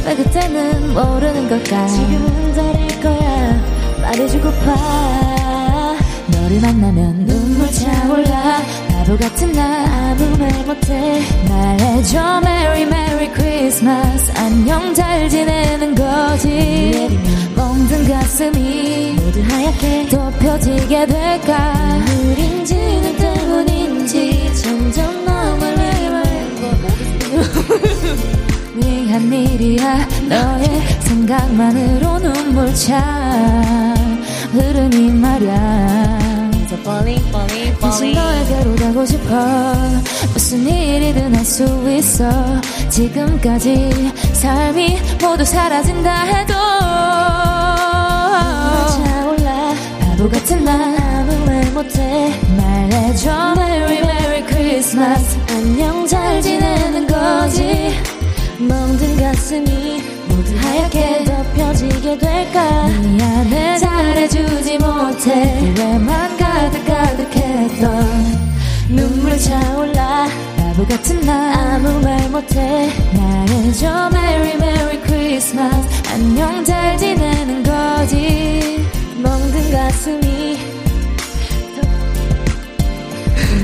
왜 0.05 0.15
그때는 0.15 0.93
모르는 0.93 1.47
걸까? 1.47 1.87
지금은 1.87 2.53
잘할 2.53 3.01
거야. 3.01 3.61
말해주고파 4.01 5.95
너를 6.27 6.59
만나면 6.61 7.25
눈물 7.25 7.71
차올라. 7.71 8.61
바보 8.89 9.17
같은 9.17 9.51
나 9.53 9.85
아무 10.09 10.37
말 10.37 10.51
못해. 10.65 11.21
말해줘. 11.47 12.41
Merry 12.43 12.81
Merry 12.81 13.33
Christmas. 13.33 14.31
안녕 14.37 14.93
잘 14.93 15.29
지내는 15.29 15.95
거지. 15.95 17.17
멍든 17.55 18.09
가슴이 18.09 19.13
모두 19.13 19.41
하얗게 19.41 20.09
덮여지게 20.09 21.05
될까? 21.05 21.73
우린지는 22.25 23.15
때문인지 23.17 24.38
미안 28.75 29.31
일이야. 29.33 30.07
너의 30.27 30.81
생각만으로 31.01 32.19
눈물 32.19 32.73
차 32.75 32.99
흐르니 34.51 35.11
말야. 35.13 36.29
다시 37.81 38.13
너에게로 38.13 38.75
가고 38.75 39.05
싶어? 39.05 39.73
무슨 40.33 40.67
일이든 40.67 41.35
할 41.35 41.43
수 41.45 41.63
있어. 41.91 42.29
지금까지 42.89 44.11
삶이 44.33 44.97
모두 45.21 45.43
사라진다 45.43 46.23
해도. 46.23 46.53
차올라. 48.89 49.73
바보 49.99 50.29
같은 50.29 50.63
나 50.63 50.73
아무 50.73 51.45
말 51.45 51.65
못해. 51.71 52.33
말해줘. 52.57 53.53
Merry 53.57 53.97
Merry 53.99 54.45
Christmas 54.47 55.37
하얗게 60.79 61.23
덮여지게 61.25 62.17
될까? 62.17 62.87
미안해 62.87 63.77
잘해주지 63.79 64.77
못해. 64.77 65.59
후회만 65.59 66.37
가득 66.37 66.85
가득했던 66.85 68.49
눈물 68.89 69.37
차올라. 69.37 70.27
바보 70.57 70.85
같은 70.85 71.19
나 71.21 71.75
아무 71.75 71.99
말 71.99 72.29
못해. 72.29 72.89
말해줘 73.13 74.09
Merry 74.13 74.53
Merry 74.53 75.01
Christmas. 75.03 75.87
안녕 76.13 76.63
잘 76.63 76.97
지내는 76.97 77.63
거지. 77.63 78.85
멍든 79.21 79.71
가슴이 79.71 80.57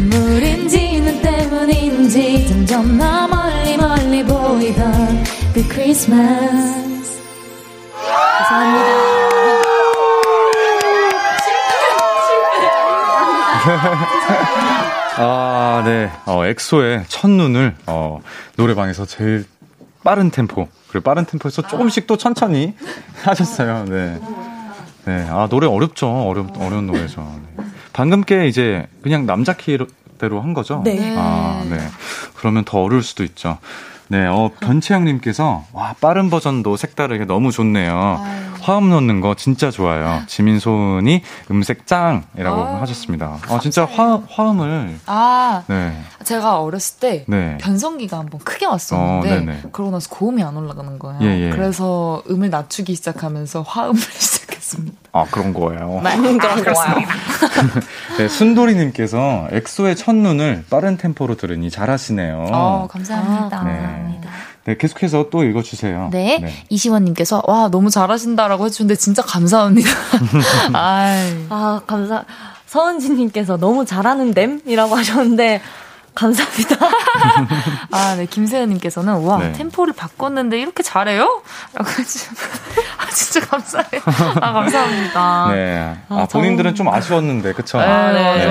눈물인지 0.09 0.99
눈 0.99 1.21
때문인지 1.21 2.47
점점 2.49 2.97
너 2.97 3.27
멀리 3.27 3.77
멀리 3.77 4.23
보이던 4.23 5.23
그 5.53 5.65
크리스마스 5.69 6.84
감사합니다 8.45 8.85
아, 15.17 15.81
네. 15.85 16.11
어, 16.25 16.45
엑소의 16.45 17.05
첫눈을, 17.07 17.75
어, 17.87 18.19
노래방에서 18.57 19.05
제일 19.05 19.45
빠른 20.03 20.29
템포, 20.29 20.67
그리고 20.89 21.03
빠른 21.03 21.25
템포에서 21.25 21.63
조금씩 21.63 22.05
또 22.05 22.17
천천히 22.17 22.75
하셨어요. 23.23 23.85
네. 23.85 24.19
네. 25.05 25.27
아, 25.29 25.47
노래 25.49 25.67
어렵죠. 25.67 26.07
어려, 26.07 26.45
어려운 26.59 26.85
노래죠. 26.85 27.21
네. 27.57 27.63
방금 27.93 28.21
게 28.23 28.47
이제 28.47 28.85
그냥 29.01 29.25
남자 29.25 29.53
키대로 29.53 30.41
한 30.41 30.53
거죠? 30.53 30.81
네. 30.83 31.15
아, 31.17 31.65
네. 31.69 31.79
그러면 32.35 32.65
더 32.65 32.83
어려울 32.83 33.01
수도 33.01 33.23
있죠. 33.23 33.57
네, 34.07 34.25
어, 34.27 34.51
변채영님께서, 34.59 35.65
와, 35.73 35.95
빠른 35.99 36.29
버전도 36.29 36.77
색다르게 36.77 37.25
너무 37.25 37.51
좋네요. 37.51 38.21
화음 38.61 38.89
넣는 38.89 39.21
거 39.21 39.35
진짜 39.35 39.69
좋아요. 39.69 40.23
지민소은이 40.27 41.21
음색 41.51 41.85
짱이라고 41.85 42.63
아유, 42.65 42.81
하셨습니다. 42.81 43.37
아, 43.47 43.59
진짜 43.59 43.85
화, 43.85 44.21
화음을, 44.27 44.99
아, 45.05 45.63
네. 45.67 46.01
제가 46.23 46.61
어렸을 46.61 46.99
때 46.99 47.25
네. 47.27 47.57
변성기가 47.59 48.17
한번 48.17 48.39
크게 48.39 48.65
왔었는데 48.65 49.61
어. 49.65 49.69
그러고 49.71 49.91
나서 49.91 50.09
고음이 50.09 50.41
안 50.43 50.57
올라가는 50.57 50.97
거예요. 50.97 51.19
예, 51.21 51.45
예. 51.45 51.49
그래서 51.51 52.23
음을 52.29 52.49
낮추기 52.49 52.95
시작하면서 52.95 53.61
화음을 53.61 53.99
시작 54.17 54.44
했습니다. 54.65 54.97
아, 55.11 55.25
그런 55.29 55.53
거예요. 55.53 56.01
그런 56.01 56.37
거와요. 56.39 56.95
네, 58.17 58.27
순돌이님께서 58.27 59.49
엑소의 59.51 59.95
첫눈을 59.95 60.65
빠른 60.69 60.97
템포로 60.97 61.37
들으니 61.37 61.69
잘하시네요. 61.69 62.47
어, 62.51 62.87
감사합니다. 62.89 63.63
네. 63.63 64.21
네, 64.65 64.77
계속해서 64.77 65.29
또 65.29 65.43
읽어주세요. 65.43 66.09
네. 66.11 66.65
이시원님께서 66.69 67.43
와 67.45 67.69
너무 67.69 67.91
잘하신다라고 67.91 68.65
해주는데 68.65 68.95
진짜 68.95 69.21
감사합니다. 69.21 69.89
아, 70.73 71.81
감사. 71.85 72.25
서은지님께서 72.65 73.57
너무 73.57 73.85
잘하는 73.85 74.33
댐이라고 74.33 74.95
하셨는데, 74.95 75.61
감사합니다. 76.15 76.77
아, 77.91 78.15
네. 78.15 78.25
김세현님께서는 78.25 79.23
와 79.25 79.37
네. 79.37 79.51
템포를 79.51 79.93
바꿨는데 79.93 80.59
이렇게 80.59 80.81
잘해요? 80.81 81.41
라고 81.73 81.89
해주. 81.91 82.19
아 82.97 83.09
진짜 83.11 83.45
감사해요. 83.45 84.01
아 84.41 84.53
감사합니다. 84.53 85.47
네. 85.51 85.97
아, 86.09 86.21
아, 86.21 86.25
본인들은 86.25 86.75
좀 86.75 86.87
아쉬웠는데, 86.87 87.53
그쵸? 87.53 87.79
아, 87.79 88.11
네. 88.13 88.45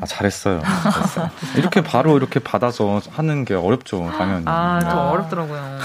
아, 0.00 0.06
잘했어요. 0.06 0.60
잘했어요. 0.82 1.30
이렇게 1.56 1.80
바로 1.82 2.16
이렇게 2.16 2.40
받아서 2.40 3.00
하는 3.12 3.44
게 3.44 3.54
어렵죠, 3.54 4.10
당연히. 4.16 4.42
아, 4.46 4.78
네. 4.82 4.88
좀 4.90 4.98
어렵더라고요. 4.98 5.78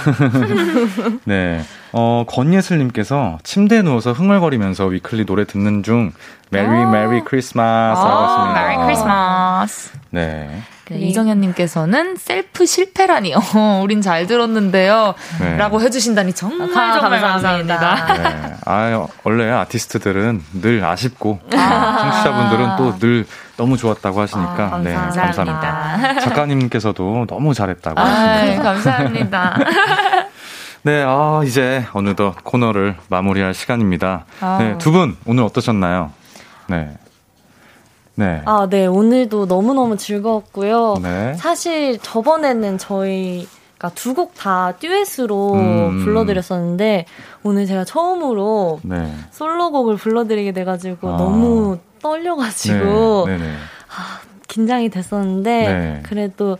네. 1.26 1.64
어, 1.94 2.24
권예슬님께서 2.28 3.40
침대에 3.44 3.82
누워서 3.82 4.14
흥얼거리면서 4.14 4.86
위클리 4.86 5.26
노래 5.26 5.46
듣는 5.46 5.84
중, 5.84 6.14
메리 6.50 6.68
메리 6.68 7.22
크리스마스 7.24 8.00
하고 8.00 8.26
있습니다. 8.26 8.60
아. 8.60 8.68
메리 8.68 8.78
크리스마스. 8.86 9.92
네. 10.10 10.62
네, 10.90 10.98
이정현님께서는 11.00 12.18
셀프 12.18 12.66
실패라니요. 12.66 13.38
우린 13.82 14.02
잘 14.02 14.28
들었는데요. 14.28 15.14
네. 15.40 15.56
라고 15.56 15.80
해주신다니 15.82 16.34
정말 16.34 16.68
아, 16.78 17.00
정말 17.00 17.22
감사합니다. 17.22 17.78
감사합니다. 17.80 18.48
네. 18.48 18.56
아, 18.66 19.08
원래 19.24 19.50
아티스트들은 19.50 20.44
늘 20.62 20.84
아쉽고, 20.84 21.40
청취자분들은 21.50 22.76
또 22.78 22.98
늘 23.00 23.26
너무 23.62 23.78
좋았다고 23.78 24.20
하시니까, 24.22 24.70
아, 24.74 24.78
네, 24.80 24.92
감사합니다. 24.92 25.22
감사합니다. 25.60 26.20
작가님께서도 26.22 27.26
너무 27.28 27.54
잘했다고 27.54 28.00
아, 28.00 28.04
하십니다. 28.04 28.64
감사합니다. 28.64 29.58
네, 30.82 31.04
아, 31.06 31.42
이제 31.46 31.86
어느덧 31.94 32.34
코너를 32.44 32.96
마무리할 33.08 33.54
시간입니다. 33.54 34.26
아. 34.40 34.58
네, 34.60 34.78
두 34.80 34.92
분 34.92 35.16
오늘 35.28 35.44
어떠셨나요? 35.44 36.10
네. 36.70 36.90
네. 38.16 38.42
아, 38.46 38.66
네. 38.68 38.88
오늘도 38.88 39.46
너무너무 39.46 39.96
즐거웠고요. 39.96 40.96
네. 41.04 41.36
사실 41.36 42.00
저번에는 42.00 42.80
저희가 42.80 43.90
두곡 43.94 44.34
다 44.34 44.74
듀엣으로 44.80 45.54
음. 45.54 46.04
불러드렸었는데, 46.04 47.06
오늘 47.44 47.68
제가 47.68 47.84
처음으로 47.86 48.80
네. 48.82 49.14
솔로곡을 49.30 49.98
불러드리게 49.98 50.52
돼가지고 50.52 51.14
아. 51.14 51.18
너무 51.18 51.78
떨려가지고 52.02 53.26
네, 53.28 53.38
네, 53.38 53.44
네. 53.44 53.54
긴장이 54.48 54.90
됐었는데, 54.90 55.52
네. 55.68 56.00
그래도 56.04 56.58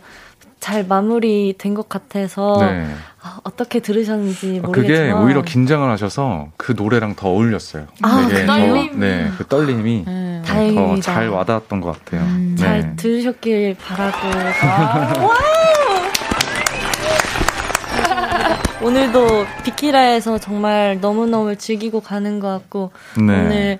잘 0.60 0.84
마무리 0.86 1.54
된 1.58 1.74
것 1.74 1.88
같아서 1.88 2.56
네. 2.60 2.86
아, 3.20 3.38
어떻게 3.42 3.80
들으셨는지 3.80 4.60
아, 4.62 4.66
모르겠지만 4.66 5.10
그게 5.10 5.24
오히려 5.24 5.42
긴장을 5.42 5.88
하셔서 5.90 6.48
그 6.56 6.72
노래랑 6.76 7.16
더 7.16 7.28
어울렸어요. 7.30 7.86
아, 8.02 8.26
그 8.28 8.46
더, 8.46 8.46
떨림? 8.46 9.00
네, 9.00 9.28
그 9.36 9.46
떨림이 9.46 10.04
음. 10.06 10.42
다행입니다. 10.46 10.94
더잘 11.12 11.28
와닿았던 11.30 11.80
것 11.80 11.98
같아요. 12.04 12.24
네. 12.30 12.54
잘 12.56 12.96
들으셨길 12.96 13.76
바라고 13.84 14.18
오늘도 18.82 19.46
비키라에서 19.64 20.38
정말 20.38 20.98
너무너무 21.00 21.54
즐기고 21.56 22.00
가는 22.00 22.40
것 22.40 22.48
같고 22.48 22.90
네. 23.16 23.22
오늘 23.22 23.78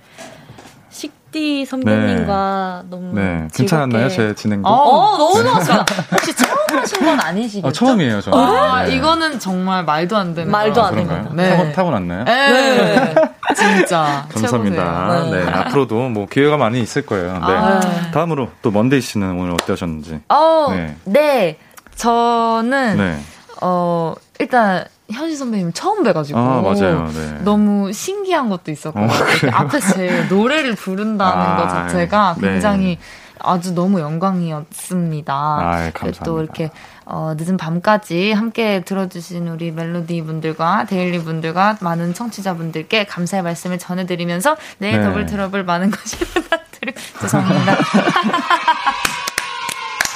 식디 1.32 1.64
선배님과 1.64 2.84
너무 2.90 3.14
네, 3.14 3.48
괜찮았나요? 3.54 4.08
제 4.10 4.34
진행도? 4.34 4.68
어, 4.68 5.16
너무 5.16 5.42
좋았어요. 5.42 5.84
혹시 6.12 6.36
처음 6.36 6.78
하신 6.78 7.04
건 7.04 7.18
아니시겠죠? 7.20 7.68
아, 7.68 7.72
처음이에요, 7.72 8.20
저는. 8.20 8.38
아, 8.38 8.84
네. 8.84 8.94
이거는 8.96 9.38
정말 9.38 9.84
말도 9.84 10.16
안 10.16 10.34
되는. 10.34 10.50
말도 10.50 10.80
거. 10.80 10.86
안 10.86 10.92
그런가요? 10.94 11.22
됩니다. 11.24 11.42
네. 11.42 11.56
타고, 11.56 11.72
타고 11.72 11.90
났나요? 11.90 12.24
네. 12.24 13.14
진짜. 13.56 14.26
감사합니다. 14.30 15.30
네. 15.30 15.42
앞으로도 15.50 16.08
뭐 16.10 16.26
기회가 16.26 16.58
많이 16.58 16.80
있을 16.82 17.06
거예요. 17.06 17.32
네. 17.32 17.38
아. 17.40 18.10
다음으로 18.12 18.50
또 18.60 18.70
먼데이 18.70 19.00
씨는 19.00 19.38
오늘 19.38 19.52
어떠셨는지. 19.54 20.20
어, 20.28 20.68
네. 20.70 20.96
네. 21.04 21.58
저는 21.96 22.96
네. 22.96 23.18
어 23.60 24.14
일단 24.38 24.84
현식 25.12 25.36
선배님 25.36 25.72
처음 25.72 26.02
뵈가지고 26.02 26.38
아, 26.38 26.62
맞아요. 26.62 27.08
네. 27.12 27.38
너무 27.44 27.92
신기한 27.92 28.48
것도 28.48 28.70
있었고 28.70 28.98
어, 28.98 29.08
앞에서 29.52 29.94
제 29.94 30.26
노래를 30.28 30.74
부른다는 30.74 31.42
아, 31.42 31.56
것 31.56 31.68
자체가 31.68 32.36
네. 32.40 32.52
굉장히 32.52 32.98
아주 33.44 33.74
너무 33.74 34.00
영광이었습니다. 34.00 35.34
아. 35.34 35.90
또 36.24 36.40
이렇게 36.40 36.70
어, 37.04 37.34
늦은 37.36 37.56
밤까지 37.56 38.32
함께 38.32 38.82
들어주신 38.84 39.48
우리 39.48 39.70
멜로디 39.70 40.22
분들과 40.22 40.86
데일리 40.86 41.22
분들과 41.22 41.78
많은 41.80 42.14
청취자 42.14 42.54
분들께 42.54 43.04
감사의 43.04 43.42
말씀을 43.42 43.78
전해드리면서 43.78 44.56
내일 44.78 45.00
네. 45.00 45.04
Double 45.04 45.26
Trouble 45.26 45.64
많은 45.64 45.90
관심 45.90 46.18
부탁드리고 46.24 46.98
죄송합니다. 47.20 47.76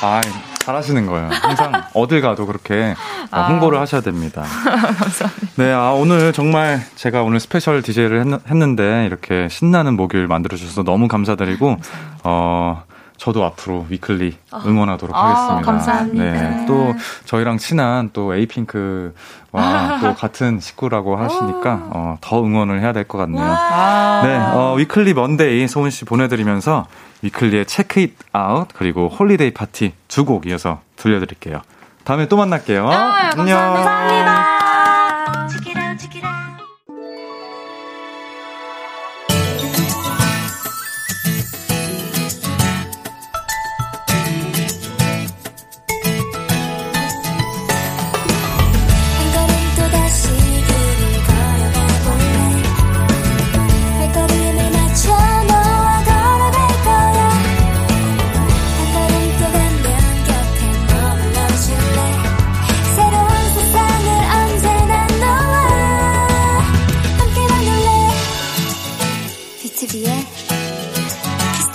아, 0.03 0.20
잘하시는 0.61 1.07
거예요. 1.07 1.28
항상 1.30 1.72
어딜 1.94 2.20
가도 2.20 2.47
그렇게 2.47 2.94
어, 3.30 3.42
홍보를 3.49 3.80
하셔야 3.80 4.01
됩니다. 4.01 4.42
감사합니다. 4.99 5.47
네, 5.57 5.72
아, 5.72 5.90
오늘 5.92 6.32
정말 6.32 6.80
제가 6.97 7.22
오늘 7.22 7.40
special 7.41 7.82
DJ를 7.82 8.20
했, 8.20 8.57
는데 8.57 9.07
이렇게 9.07 9.49
신나는 9.49 9.97
목요일 9.97 10.26
만들어주셔서 10.26 10.82
너무 10.82 11.09
감사드리고, 11.09 11.76
어, 12.24 12.82
저도 13.16 13.44
앞으로 13.44 13.86
위클리 13.88 14.36
응원하도록 14.66 15.16
아, 15.16 15.20
하겠습니다. 15.26 15.70
감사합니다. 15.72 16.24
네, 16.24 16.64
또 16.66 16.94
저희랑 17.24 17.57
친한 17.57 18.11
또 18.12 18.34
에이핑크와 18.34 19.12
또 20.03 20.14
같은 20.14 20.61
식구라고 20.61 21.16
하시니까 21.16 21.80
어, 21.90 22.18
더 22.20 22.44
응원을 22.44 22.82
해야 22.82 22.92
될 22.92 23.05
것 23.05 23.16
같네요. 23.18 23.42
네, 23.42 24.36
어, 24.53 24.74
위클리 24.76 25.14
먼데이 25.14 25.66
소은 25.66 25.88
씨 25.90 26.05
보내드리면서 26.05 26.86
위클리의 27.23 27.67
Check 27.66 28.01
It 28.01 28.16
Out 28.32 28.68
그리고 28.75 29.09
Holiday 29.09 29.53
Party 29.53 29.93
두 30.09 30.25
곡 30.25 30.47
이어서 30.47 30.81
들려드릴게요. 30.97 31.62
다음에 32.05 32.29
또 32.29 32.37
만날게요. 32.37 32.89
안녕. 32.89 33.59
한 33.59 34.55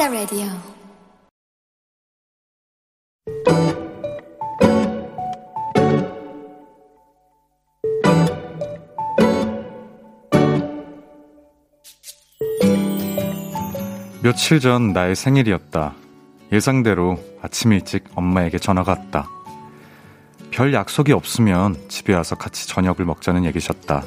the 0.02 0.10
Radio 0.10 0.48
며칠 14.24 14.60
전 14.60 14.94
나의 14.94 15.16
생일이었다. 15.16 15.94
예상대로 16.52 17.20
아침 17.44 17.74
일찍 17.74 18.06
엄마에게 18.16 18.58
전화가 18.58 18.94
왔다. 18.94 19.28
별 20.50 20.74
약속이 20.74 21.12
없으면 21.12 21.76
집에 21.90 22.16
와서 22.16 22.36
같이 22.36 22.68
저녁을 22.68 23.06
먹자는 23.06 23.46
얘기셨다. 23.46 24.04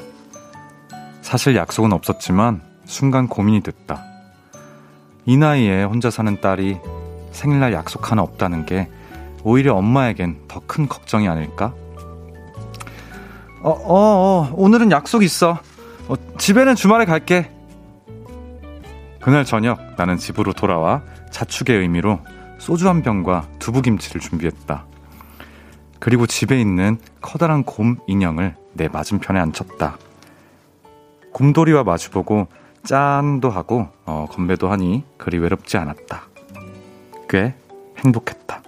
사실 1.21 1.55
약속은 1.55 1.93
없었지만 1.93 2.61
순간 2.85 3.27
고민이 3.27 3.61
됐다. 3.61 4.14
이 5.25 5.37
나이에 5.37 5.83
혼자 5.83 6.09
사는 6.09 6.39
딸이 6.39 6.77
생일날 7.31 7.73
약속 7.73 8.11
하나 8.11 8.21
없다는 8.21 8.65
게 8.65 8.89
오히려 9.43 9.75
엄마에겐 9.75 10.39
더 10.47 10.61
큰 10.65 10.87
걱정이 10.87 11.27
아닐까? 11.27 11.73
어, 13.61 13.69
어, 13.69 13.77
어, 13.87 14.53
오늘은 14.55 14.91
약속 14.91 15.23
있어. 15.23 15.59
어, 16.07 16.15
집에는 16.37 16.75
주말에 16.75 17.05
갈게. 17.05 17.51
그날 19.21 19.43
저녁 19.45 19.79
나는 19.97 20.17
집으로 20.17 20.53
돌아와 20.53 21.01
자축의 21.31 21.79
의미로 21.79 22.19
소주 22.59 22.87
한 22.87 23.01
병과 23.01 23.47
두부김치를 23.59 24.21
준비했다. 24.21 24.85
그리고 25.99 26.27
집에 26.27 26.59
있는 26.61 26.97
커다란 27.21 27.63
곰 27.63 27.97
인형을 28.07 28.55
내 28.73 28.87
맞은편에 28.87 29.39
앉혔다. 29.39 29.97
곰돌이와 31.33 31.83
마주보고 31.83 32.47
짠도 32.85 33.49
하고 33.49 33.87
어, 34.05 34.27
건배도 34.29 34.69
하니 34.69 35.03
그리 35.17 35.37
외롭지 35.37 35.77
않았다. 35.77 36.23
꽤 37.27 37.55
행복했다. 37.97 38.61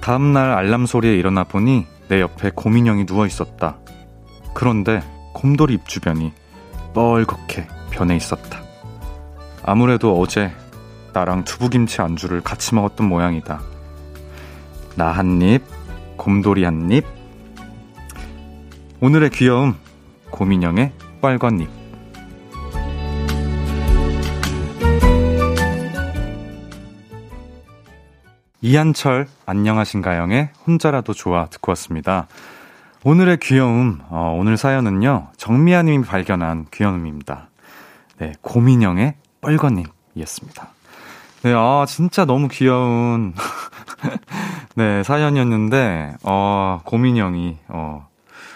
다음날 0.00 0.50
알람 0.52 0.84
소리에 0.84 1.14
일어나 1.14 1.44
보니 1.44 1.86
내 2.08 2.20
옆에 2.20 2.50
곰인형이 2.54 3.06
누워 3.06 3.26
있었다. 3.26 3.78
그런데 4.52 5.00
곰돌이 5.32 5.74
입 5.74 5.88
주변이 5.88 6.32
뻘겋게 6.92 7.66
변해 7.90 8.16
있었다. 8.16 8.60
아무래도 9.64 10.20
어제 10.20 10.52
나랑 11.14 11.44
두부김치 11.44 12.02
안주를 12.02 12.42
같이 12.42 12.74
먹었던 12.74 13.08
모양이다. 13.08 13.73
나 14.96 15.10
한 15.12 15.42
입, 15.42 15.62
곰돌이 16.16 16.62
한 16.64 16.90
입. 16.92 17.04
오늘의 19.00 19.30
귀여움, 19.30 19.74
곰인형의 20.30 20.92
빨간 21.20 21.60
입. 21.60 21.68
이한철 28.60 29.26
안녕하신가영의 29.44 30.50
혼자라도 30.66 31.12
좋아 31.12 31.46
듣고 31.46 31.70
왔습니다. 31.72 32.28
오늘의 33.04 33.38
귀여움 33.42 33.98
어, 34.08 34.34
오늘 34.38 34.56
사연은요 34.56 35.28
정미아님이 35.36 36.06
발견한 36.06 36.66
귀여움입니다. 36.72 37.48
네 38.18 38.32
고민영의 38.40 39.14
뻘건님이었습니다. 39.42 40.68
네, 41.42 41.52
아 41.54 41.84
진짜 41.86 42.24
너무 42.24 42.48
귀여운 42.48 43.34
네 44.76 45.02
사연이었는데 45.02 46.14
어 46.22 46.80
고민영이 46.84 47.58
어 47.68 48.08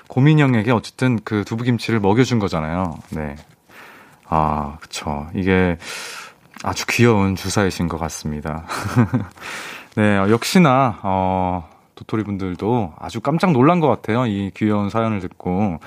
고민영에게 0.08 0.72
어쨌든 0.72 1.18
그 1.24 1.44
두부김치를 1.44 2.00
먹여준 2.00 2.38
거잖아요. 2.38 2.98
네, 3.10 3.36
아 4.26 4.78
그쵸 4.80 5.28
이게 5.34 5.78
아주 6.64 6.86
귀여운 6.88 7.36
주사이신 7.36 7.88
것 7.88 7.98
같습니다. 7.98 8.64
네, 9.96 10.16
어, 10.16 10.30
역시나, 10.30 11.00
어, 11.02 11.68
도토리 11.94 12.24
분들도 12.24 12.94
아주 12.98 13.20
깜짝 13.20 13.52
놀란 13.52 13.80
것 13.80 13.88
같아요. 13.88 14.26
이 14.26 14.50
귀여운 14.54 14.90
사연을 14.90 15.20
듣고. 15.20 15.78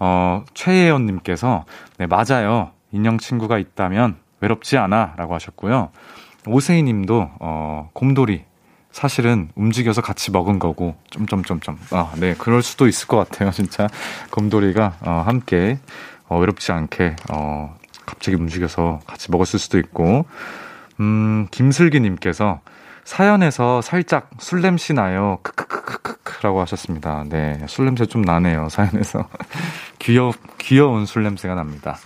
어, 0.00 0.44
최예연님께서, 0.54 1.64
네, 1.98 2.06
맞아요. 2.06 2.70
인형 2.92 3.18
친구가 3.18 3.58
있다면 3.58 4.16
외롭지 4.40 4.78
않아. 4.78 5.14
라고 5.16 5.34
하셨고요. 5.34 5.90
오세희 6.46 6.82
님도, 6.84 7.30
어, 7.40 7.90
곰돌이. 7.92 8.44
사실은 8.90 9.50
움직여서 9.54 10.02
같이 10.02 10.30
먹은 10.30 10.58
거고, 10.58 10.96
점점점점. 11.10 11.78
아, 11.90 12.12
네, 12.16 12.34
그럴 12.36 12.62
수도 12.62 12.88
있을 12.88 13.06
것 13.06 13.16
같아요. 13.16 13.50
진짜. 13.52 13.88
곰돌이가, 14.30 14.96
어, 15.00 15.22
함께, 15.24 15.78
어, 16.28 16.38
외롭지 16.38 16.72
않게, 16.72 17.16
어, 17.30 17.76
갑자기 18.06 18.36
움직여서 18.36 19.00
같이 19.06 19.30
먹었을 19.30 19.58
수도 19.58 19.78
있고, 19.78 20.24
음, 21.00 21.46
김슬기님께서 21.50 22.60
사연에서 23.04 23.80
살짝 23.80 24.28
술 24.38 24.60
냄새 24.60 24.92
나요. 24.92 25.38
크크크크크라고 25.42 26.60
하셨습니다. 26.60 27.24
네, 27.26 27.58
술 27.66 27.86
냄새 27.86 28.04
좀 28.04 28.20
나네요. 28.20 28.68
사연에서 28.68 29.28
귀여 29.98 30.32
귀여운 30.58 31.06
술 31.06 31.22
냄새가 31.22 31.54
납니다. 31.54 31.96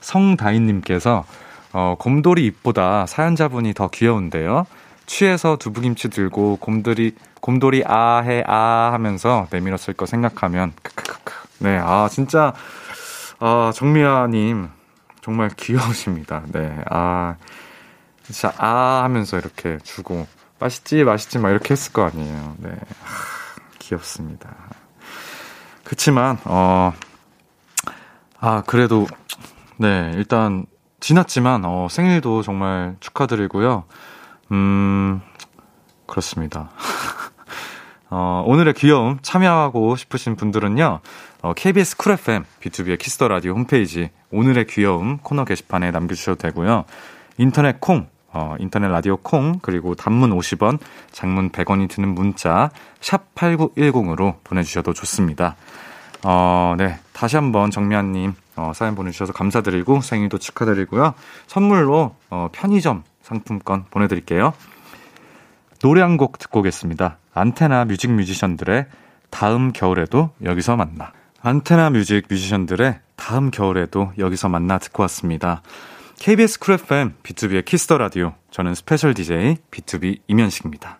성다인님께서 0.00 1.24
어, 1.72 1.96
곰돌이 1.98 2.44
입보다 2.46 3.06
사연자분이 3.06 3.74
더 3.74 3.88
귀여운데요. 3.88 4.66
취해서 5.06 5.56
두부김치 5.56 6.10
들고 6.10 6.56
곰돌이 6.56 7.14
곰돌이 7.40 7.84
아해 7.86 8.42
아 8.46 8.90
하면서 8.92 9.46
내밀었을 9.50 9.94
거 9.94 10.06
생각하면 10.06 10.72
크크크크. 10.82 11.32
네, 11.60 11.78
아 11.78 12.08
진짜 12.10 12.52
아 13.38 13.72
정미아님 13.74 14.68
정말 15.20 15.50
귀여우십니다. 15.56 16.42
네, 16.52 16.76
아 16.90 17.36
진짜 18.24 18.52
아 18.58 19.02
하면서 19.04 19.38
이렇게 19.38 19.78
주고 19.82 20.26
맛있지 20.58 21.04
맛있지 21.04 21.38
막 21.38 21.50
이렇게 21.50 21.72
했을 21.72 21.92
거 21.92 22.04
아니에요. 22.04 22.56
네, 22.58 22.70
하, 22.70 22.76
귀엽습니다. 23.78 24.48
그치만 25.84 26.38
어. 26.44 26.92
아, 28.44 28.64
그래도, 28.66 29.06
네, 29.76 30.10
일단, 30.16 30.66
지났지만, 30.98 31.64
어, 31.64 31.86
생일도 31.88 32.42
정말 32.42 32.96
축하드리고요. 32.98 33.84
음, 34.52 35.20
그렇습니다. 36.06 36.70
어, 38.10 38.44
오늘의 38.46 38.74
귀여움 38.74 39.18
참여하고 39.22 39.96
싶으신 39.96 40.36
분들은요, 40.36 41.00
어, 41.40 41.52
KBS 41.54 41.96
쿨 41.96 42.12
FM, 42.12 42.44
B2B의 42.60 42.98
키스터 42.98 43.28
라디오 43.28 43.54
홈페이지, 43.54 44.10
오늘의 44.30 44.66
귀여움 44.66 45.18
코너 45.18 45.46
게시판에 45.46 45.90
남겨주셔도 45.90 46.36
되고요. 46.36 46.84
인터넷 47.38 47.80
콩, 47.80 48.08
어, 48.30 48.54
인터넷 48.58 48.88
라디오 48.88 49.16
콩, 49.16 49.58
그리고 49.62 49.94
단문 49.94 50.36
50원, 50.36 50.78
장문 51.10 51.50
100원이 51.50 51.88
드는 51.88 52.10
문자, 52.10 52.70
샵8910으로 53.00 54.36
보내주셔도 54.44 54.92
좋습니다. 54.92 55.56
어, 56.24 56.74
네. 56.76 56.98
다시 57.14 57.36
한번 57.36 57.70
정미아님, 57.70 58.34
어, 58.56 58.72
사연 58.74 58.94
보내주셔서 58.94 59.32
감사드리고 59.32 60.02
생일도 60.02 60.36
축하드리고요. 60.36 61.14
선물로, 61.46 62.14
어, 62.28 62.48
편의점 62.52 63.04
상품권 63.22 63.84
보내드릴게요. 63.90 64.52
노래 65.80 66.00
한 66.00 66.16
곡 66.16 66.38
듣고 66.38 66.60
오겠습니다. 66.60 67.18
안테나 67.34 67.84
뮤직 67.86 68.10
뮤지션들의 68.10 68.86
다음 69.30 69.72
겨울에도 69.72 70.30
여기서 70.44 70.76
만나. 70.76 71.12
안테나 71.40 71.90
뮤직 71.90 72.26
뮤지션들의 72.30 73.00
다음 73.16 73.50
겨울에도 73.50 74.12
여기서 74.18 74.48
만나 74.48 74.78
듣고 74.78 75.02
왔습니다. 75.04 75.62
KBS 76.20 76.60
쿨 76.60 76.74
FM, 76.74 77.14
B2B의 77.24 77.64
키스터 77.64 77.98
라디오. 77.98 78.34
저는 78.52 78.76
special 78.76 79.12
DJ 79.14 79.56
BTOB 79.72 80.20
임현식입니다. 80.28 80.98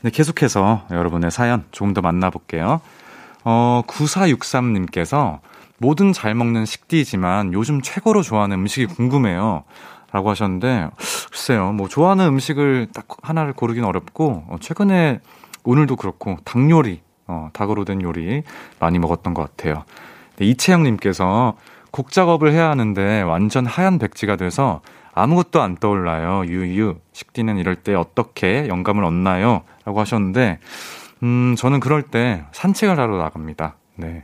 네, 0.00 0.10
계속해서 0.10 0.86
여러분의 0.90 1.30
사연 1.30 1.64
조금 1.70 1.92
더 1.92 2.00
만나볼게요. 2.00 2.80
어, 3.44 3.82
9463님께서 3.86 5.40
뭐든 5.78 6.14
잘 6.14 6.34
먹는 6.34 6.64
식디지만 6.64 7.52
요즘 7.52 7.82
최고로 7.82 8.22
좋아하는 8.22 8.56
음식이 8.58 8.86
궁금해요. 8.86 9.64
라고 10.14 10.30
하셨는데, 10.30 10.90
글쎄요, 11.32 11.72
뭐, 11.72 11.88
좋아하는 11.88 12.26
음식을 12.26 12.86
딱 12.94 13.08
하나를 13.20 13.52
고르긴 13.52 13.82
어렵고, 13.82 14.44
어, 14.46 14.56
최근에 14.60 15.18
오늘도 15.64 15.96
그렇고, 15.96 16.36
닭 16.44 16.70
요리, 16.70 17.00
어, 17.26 17.48
닭으로 17.52 17.84
된 17.84 18.00
요리 18.00 18.44
많이 18.78 19.00
먹었던 19.00 19.34
것 19.34 19.42
같아요. 19.42 19.82
네, 20.36 20.46
이채영님께서 20.46 21.56
곡 21.90 22.12
작업을 22.12 22.52
해야 22.52 22.70
하는데 22.70 23.22
완전 23.22 23.66
하얀 23.66 23.98
백지가 23.98 24.36
돼서 24.36 24.82
아무것도 25.14 25.60
안 25.60 25.76
떠올라요. 25.76 26.44
유유. 26.46 26.94
식디는 27.12 27.58
이럴 27.58 27.74
때 27.74 27.94
어떻게 27.94 28.68
영감을 28.68 29.02
얻나요? 29.02 29.62
라고 29.84 29.98
하셨는데, 29.98 30.60
음, 31.24 31.56
저는 31.58 31.80
그럴 31.80 32.02
때 32.02 32.44
산책을 32.52 33.00
하러 33.00 33.16
나갑니다. 33.16 33.74
네. 33.96 34.22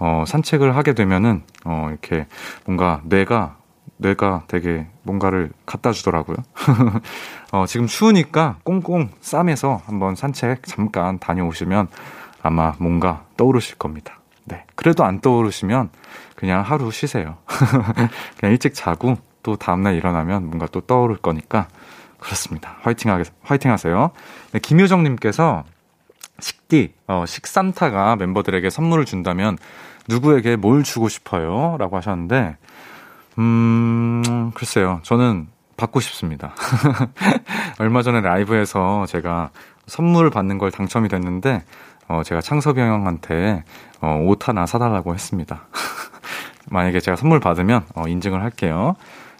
어, 0.00 0.24
산책을 0.26 0.74
하게 0.74 0.94
되면은, 0.94 1.44
어, 1.64 1.86
이렇게 1.90 2.26
뭔가 2.64 3.00
뇌가, 3.04 3.61
뇌가 4.02 4.44
되게 4.48 4.86
뭔가를 5.02 5.50
갖다 5.64 5.92
주더라고요. 5.92 6.36
어, 7.52 7.66
지금 7.66 7.86
추우니까 7.86 8.58
꽁꽁 8.64 9.10
쌈에서 9.20 9.80
한번 9.86 10.14
산책 10.14 10.66
잠깐 10.66 11.18
다녀오시면 11.18 11.88
아마 12.42 12.74
뭔가 12.78 13.24
떠오르실 13.36 13.78
겁니다. 13.78 14.18
네. 14.44 14.64
그래도 14.74 15.04
안 15.04 15.20
떠오르시면 15.20 15.90
그냥 16.36 16.62
하루 16.62 16.90
쉬세요. 16.90 17.38
그냥 18.38 18.52
일찍 18.52 18.74
자고 18.74 19.16
또 19.42 19.56
다음날 19.56 19.94
일어나면 19.94 20.46
뭔가 20.46 20.66
또 20.66 20.80
떠오를 20.80 21.16
거니까 21.16 21.68
그렇습니다. 22.18 22.76
화이팅 22.82 23.10
하게, 23.10 23.24
화이팅 23.42 23.70
하세요. 23.70 24.10
네, 24.52 24.60
김효정님께서 24.60 25.64
식디, 26.38 26.94
어, 27.08 27.24
식산타가 27.26 28.16
멤버들에게 28.16 28.70
선물을 28.70 29.04
준다면 29.04 29.58
누구에게 30.08 30.56
뭘 30.56 30.82
주고 30.82 31.08
싶어요? 31.08 31.76
라고 31.78 31.96
하셨는데, 31.96 32.56
음, 33.38 34.52
글쎄요. 34.54 35.00
저는 35.02 35.48
받고 35.76 36.00
싶습니다. 36.00 36.54
얼마 37.78 38.02
전에 38.02 38.20
라이브에서 38.20 39.06
제가 39.06 39.50
선물을 39.86 40.30
받는 40.30 40.58
걸 40.58 40.70
당첨이 40.70 41.08
됐는데, 41.08 41.64
어, 42.08 42.22
제가 42.24 42.40
창섭이 42.40 42.80
형한테, 42.80 43.64
어, 44.00 44.20
옷 44.24 44.48
하나 44.48 44.66
사달라고 44.66 45.14
했습니다. 45.14 45.66
만약에 46.70 47.00
제가 47.00 47.16
선물 47.16 47.40
받으면, 47.40 47.84
어, 47.94 48.06
인증을 48.06 48.42
할게요. 48.42 48.94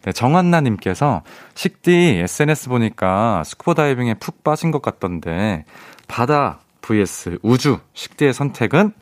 네, 0.04 0.12
정한나님께서, 0.12 1.22
식디 1.54 1.92
SNS 2.24 2.68
보니까 2.70 3.44
스쿠버 3.44 3.74
다이빙에 3.74 4.14
푹 4.14 4.42
빠진 4.42 4.70
것 4.70 4.82
같던데, 4.82 5.64
바다 6.08 6.60
vs 6.80 7.38
우주, 7.42 7.78
식디의 7.94 8.32
선택은? 8.32 8.92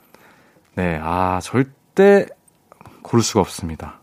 네, 0.75 1.01
아, 1.03 1.41
절대 1.43 2.27
고를 3.03 3.23
수가 3.23 3.41
없습니다. 3.41 4.00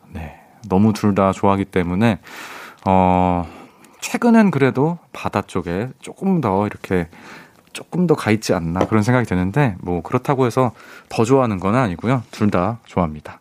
네. 0.64 0.70
너무 0.70 0.94
둘 0.94 1.16
다 1.16 1.32
좋아하기 1.32 1.66
때문에, 1.66 2.20
어, 2.86 3.48
최근엔 4.02 4.52
그래도 4.52 4.98
바다 5.14 5.42
쪽에 5.42 5.90
조금 6.02 6.42
더 6.42 6.66
이렇게 6.68 7.08
조금 7.74 8.08
더 8.08 8.16
가 8.16 8.32
있지 8.32 8.54
않나 8.54 8.86
그런 8.86 9.04
생각이 9.04 9.28
드는데, 9.28 9.76
뭐, 9.82 10.02
그렇다고 10.02 10.46
해서 10.46 10.72
더 11.10 11.24
좋아하는 11.24 11.60
건 11.60 11.76
아니고요. 11.76 12.24
둘 12.32 12.50
다 12.52 12.80
좋아합니다. 12.86 13.40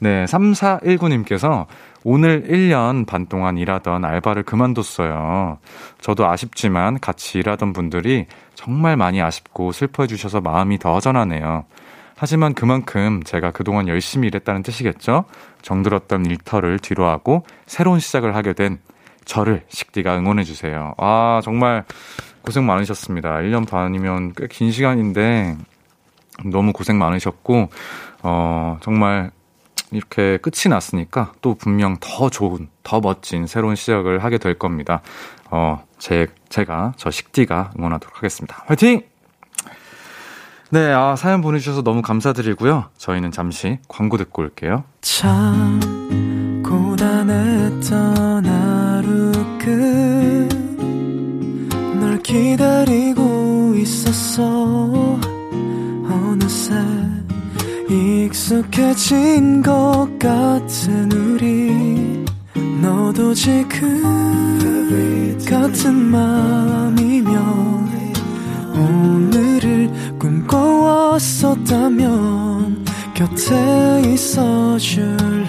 네, 0.00 0.24
3419님께서 0.26 1.66
오늘 2.04 2.42
1년 2.48 3.06
반 3.06 3.26
동안 3.26 3.56
일하던 3.58 4.04
알바를 4.04 4.42
그만뒀어요. 4.42 5.58
저도 6.00 6.26
아쉽지만 6.28 6.98
같이 6.98 7.38
일하던 7.38 7.72
분들이 7.72 8.26
정말 8.56 8.96
많이 8.96 9.22
아쉽고 9.22 9.70
슬퍼해 9.72 10.08
주셔서 10.08 10.40
마음이 10.40 10.78
더 10.78 10.94
허전하네요. 10.94 11.64
하지만 12.22 12.54
그만큼 12.54 13.20
제가 13.24 13.50
그동안 13.50 13.88
열심히 13.88 14.28
일했다는 14.28 14.62
뜻이겠죠? 14.62 15.24
정들었던 15.62 16.24
일터를 16.24 16.78
뒤로하고 16.78 17.44
새로운 17.66 17.98
시작을 17.98 18.36
하게 18.36 18.52
된 18.52 18.78
저를 19.24 19.64
식디가 19.66 20.18
응원해 20.18 20.44
주세요. 20.44 20.94
아, 20.98 21.40
정말 21.42 21.84
고생 22.42 22.64
많으셨습니다. 22.64 23.38
1년 23.38 23.68
반이면 23.68 24.34
꽤 24.36 24.46
긴 24.46 24.70
시간인데 24.70 25.56
너무 26.44 26.72
고생 26.72 26.96
많으셨고 26.96 27.70
어, 28.22 28.78
정말 28.82 29.32
이렇게 29.90 30.38
끝이 30.38 30.70
났으니까 30.70 31.32
또 31.40 31.56
분명 31.56 31.96
더 31.98 32.30
좋은, 32.30 32.68
더 32.84 33.00
멋진 33.00 33.48
새로운 33.48 33.74
시작을 33.74 34.22
하게 34.22 34.38
될 34.38 34.56
겁니다. 34.56 35.02
어, 35.50 35.84
제, 35.98 36.28
제가, 36.48 36.92
저 36.96 37.10
식디가 37.10 37.72
응원하도록 37.76 38.16
하겠습니다. 38.16 38.62
화이팅! 38.68 39.11
네, 40.72 40.90
아, 40.90 41.14
사연 41.16 41.42
보내주셔서 41.42 41.82
너무 41.82 42.00
감사드리고요. 42.00 42.86
저희는 42.96 43.30
잠시 43.30 43.78
광고 43.88 44.16
듣고 44.16 44.40
올게요. 44.40 44.84
참 45.02 46.62
고단했던 46.64 48.46
하루 48.46 49.32
끝널 51.90 52.22
기다리고 52.22 53.74
있었어 53.76 55.20
어느새 56.08 56.74
익숙해진 57.90 59.60
것 59.62 60.08
같은 60.18 61.12
우리 61.12 62.24
너도 62.80 63.34
지금 63.34 64.02
같은 65.46 65.94
맘이면 65.94 67.36
오늘 68.74 69.61
을 70.52 70.58
꿈꿔왔었다면 71.18 72.84
곁에 73.14 74.02
있어 74.12 74.78
줄래 74.78 75.48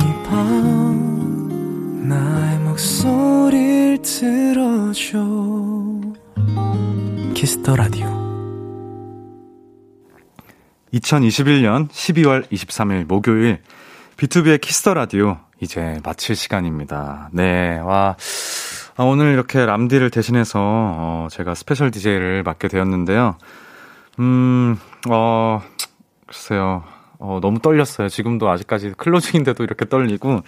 이 0.00 0.04
밤 0.24 2.08
나의 2.08 2.58
목소리를 2.60 4.00
들어줘 4.02 5.18
Kiss 7.34 7.58
the 7.58 7.76
Radio 7.76 8.06
2021년 10.94 11.88
12월 11.90 12.48
23일 12.50 13.06
목요일 13.06 13.60
B2B의 14.16 14.60
키스터 14.62 14.94
라디오 14.94 15.38
이제 15.60 16.00
마칠 16.02 16.36
시간입니다. 16.36 17.28
네, 17.32 17.78
와. 17.78 18.16
아, 18.96 19.02
오늘 19.04 19.32
이렇게 19.32 19.64
람디를 19.66 20.10
대신해서 20.10 20.58
어, 20.62 21.28
제가 21.30 21.54
special 21.54 21.90
DJ를 21.90 22.42
맡게 22.42 22.68
되었는데요. 22.68 23.36
음, 24.20 24.78
어, 25.10 25.62
글쎄요. 26.26 26.84
어, 27.18 27.38
너무 27.42 27.60
떨렸어요. 27.60 28.08
지금도 28.08 28.48
아직까지 28.50 28.94
closing인데도 28.96 29.64
이렇게 29.64 29.86
떨리고, 29.88 30.40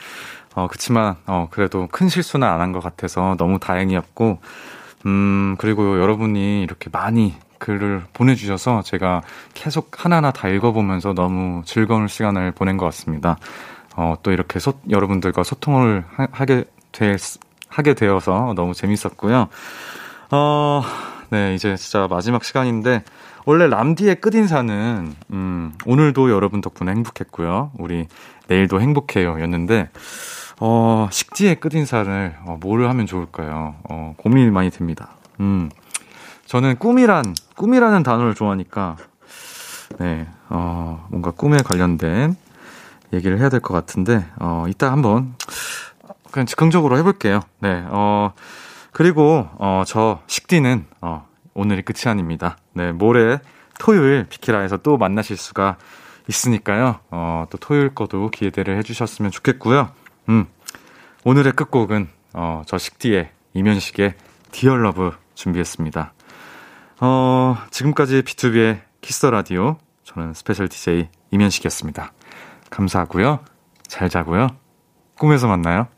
어, 0.54 0.68
그치만, 0.68 1.16
어, 1.26 1.48
그래도 1.50 1.88
큰 1.92 2.08
실수는 2.08 2.46
안 2.48 2.60
한 2.60 2.72
것 2.72 2.80
같아서 2.82 3.36
너무 3.38 3.58
다행이었고, 3.58 4.40
음, 5.06 5.56
그리고 5.58 6.00
여러분이 6.00 6.62
이렇게 6.62 6.90
많이 6.92 7.34
글을 7.58 8.04
보내주셔서 8.14 8.82
제가 8.82 9.22
계속 9.54 10.04
하나하나 10.04 10.30
다 10.32 10.48
읽어보면서 10.48 11.14
너무 11.14 11.62
즐거운 11.66 12.08
시간을 12.08 12.52
보낸 12.52 12.76
것 12.78 12.86
같습니다. 12.86 13.38
어, 13.96 14.14
또 14.22 14.32
이렇게 14.32 14.58
소, 14.60 14.74
여러분들과 14.90 15.42
소통을 15.44 16.04
하, 16.32 16.44
게 16.46 16.64
되, 16.92 17.16
하게 17.68 17.94
되어서 17.94 18.52
너무 18.56 18.74
재밌었고요. 18.74 19.48
어, 20.30 20.82
네, 21.30 21.54
이제 21.54 21.76
진짜 21.76 22.06
마지막 22.08 22.44
시간인데, 22.44 23.02
원래 23.44 23.66
람디의 23.66 24.20
끝인사는, 24.20 25.14
음, 25.32 25.72
오늘도 25.86 26.30
여러분 26.30 26.60
덕분에 26.60 26.90
행복했고요. 26.92 27.70
우리 27.78 28.06
내일도 28.48 28.80
행복해요. 28.80 29.40
였는데, 29.40 29.88
어, 30.60 31.08
식지의 31.10 31.60
끝인사를, 31.60 32.36
어, 32.46 32.58
뭐를 32.60 32.88
하면 32.90 33.06
좋을까요? 33.06 33.76
어, 33.88 34.14
고민이 34.18 34.50
많이 34.50 34.70
됩니다. 34.70 35.10
음, 35.40 35.70
저는 36.46 36.76
꿈이란, 36.78 37.34
꿈이라는 37.56 38.02
단어를 38.02 38.34
좋아하니까, 38.34 38.96
네, 39.98 40.26
어, 40.50 41.06
뭔가 41.10 41.30
꿈에 41.30 41.58
관련된 41.58 42.36
얘기를 43.12 43.38
해야 43.38 43.48
될 43.48 43.60
것 43.60 43.72
같은데, 43.72 44.26
어, 44.38 44.66
이따 44.68 44.92
한번, 44.92 45.34
그냥 46.30 46.46
즉흥적으로 46.46 46.98
해볼게요. 46.98 47.40
네, 47.60 47.84
어, 47.88 48.32
그리고, 48.92 49.48
어, 49.58 49.82
저 49.86 50.20
식디는, 50.26 50.86
어, 51.00 51.26
오늘이 51.54 51.82
끝이 51.82 52.10
아닙니다. 52.10 52.56
네, 52.72 52.92
모레 52.92 53.40
토요일 53.78 54.26
비키라에서 54.28 54.78
또 54.78 54.96
만나실 54.96 55.36
수가 55.36 55.76
있으니까요. 56.28 57.00
어, 57.10 57.46
또 57.50 57.58
토요일 57.58 57.94
거도 57.94 58.30
기대를 58.30 58.76
해주셨으면 58.78 59.30
좋겠고요. 59.30 59.90
음, 60.28 60.46
오늘의 61.24 61.52
끝곡은, 61.52 62.08
어, 62.34 62.62
저 62.66 62.78
식디의 62.78 63.30
임현식의 63.54 64.14
Dear 64.52 64.82
Love 64.82 65.12
준비했습니다. 65.34 66.12
어, 67.00 67.56
지금까지 67.70 68.22
B2B의 68.22 68.80
키스터 69.00 69.30
라디오. 69.30 69.78
저는 70.04 70.34
special 70.34 70.68
DJ 70.68 71.08
임현식이었습니다. 71.30 72.12
감사하고요. 72.70 73.40
잘 73.86 74.08
자고요. 74.08 74.48
꿈에서 75.18 75.48
만나요. 75.48 75.88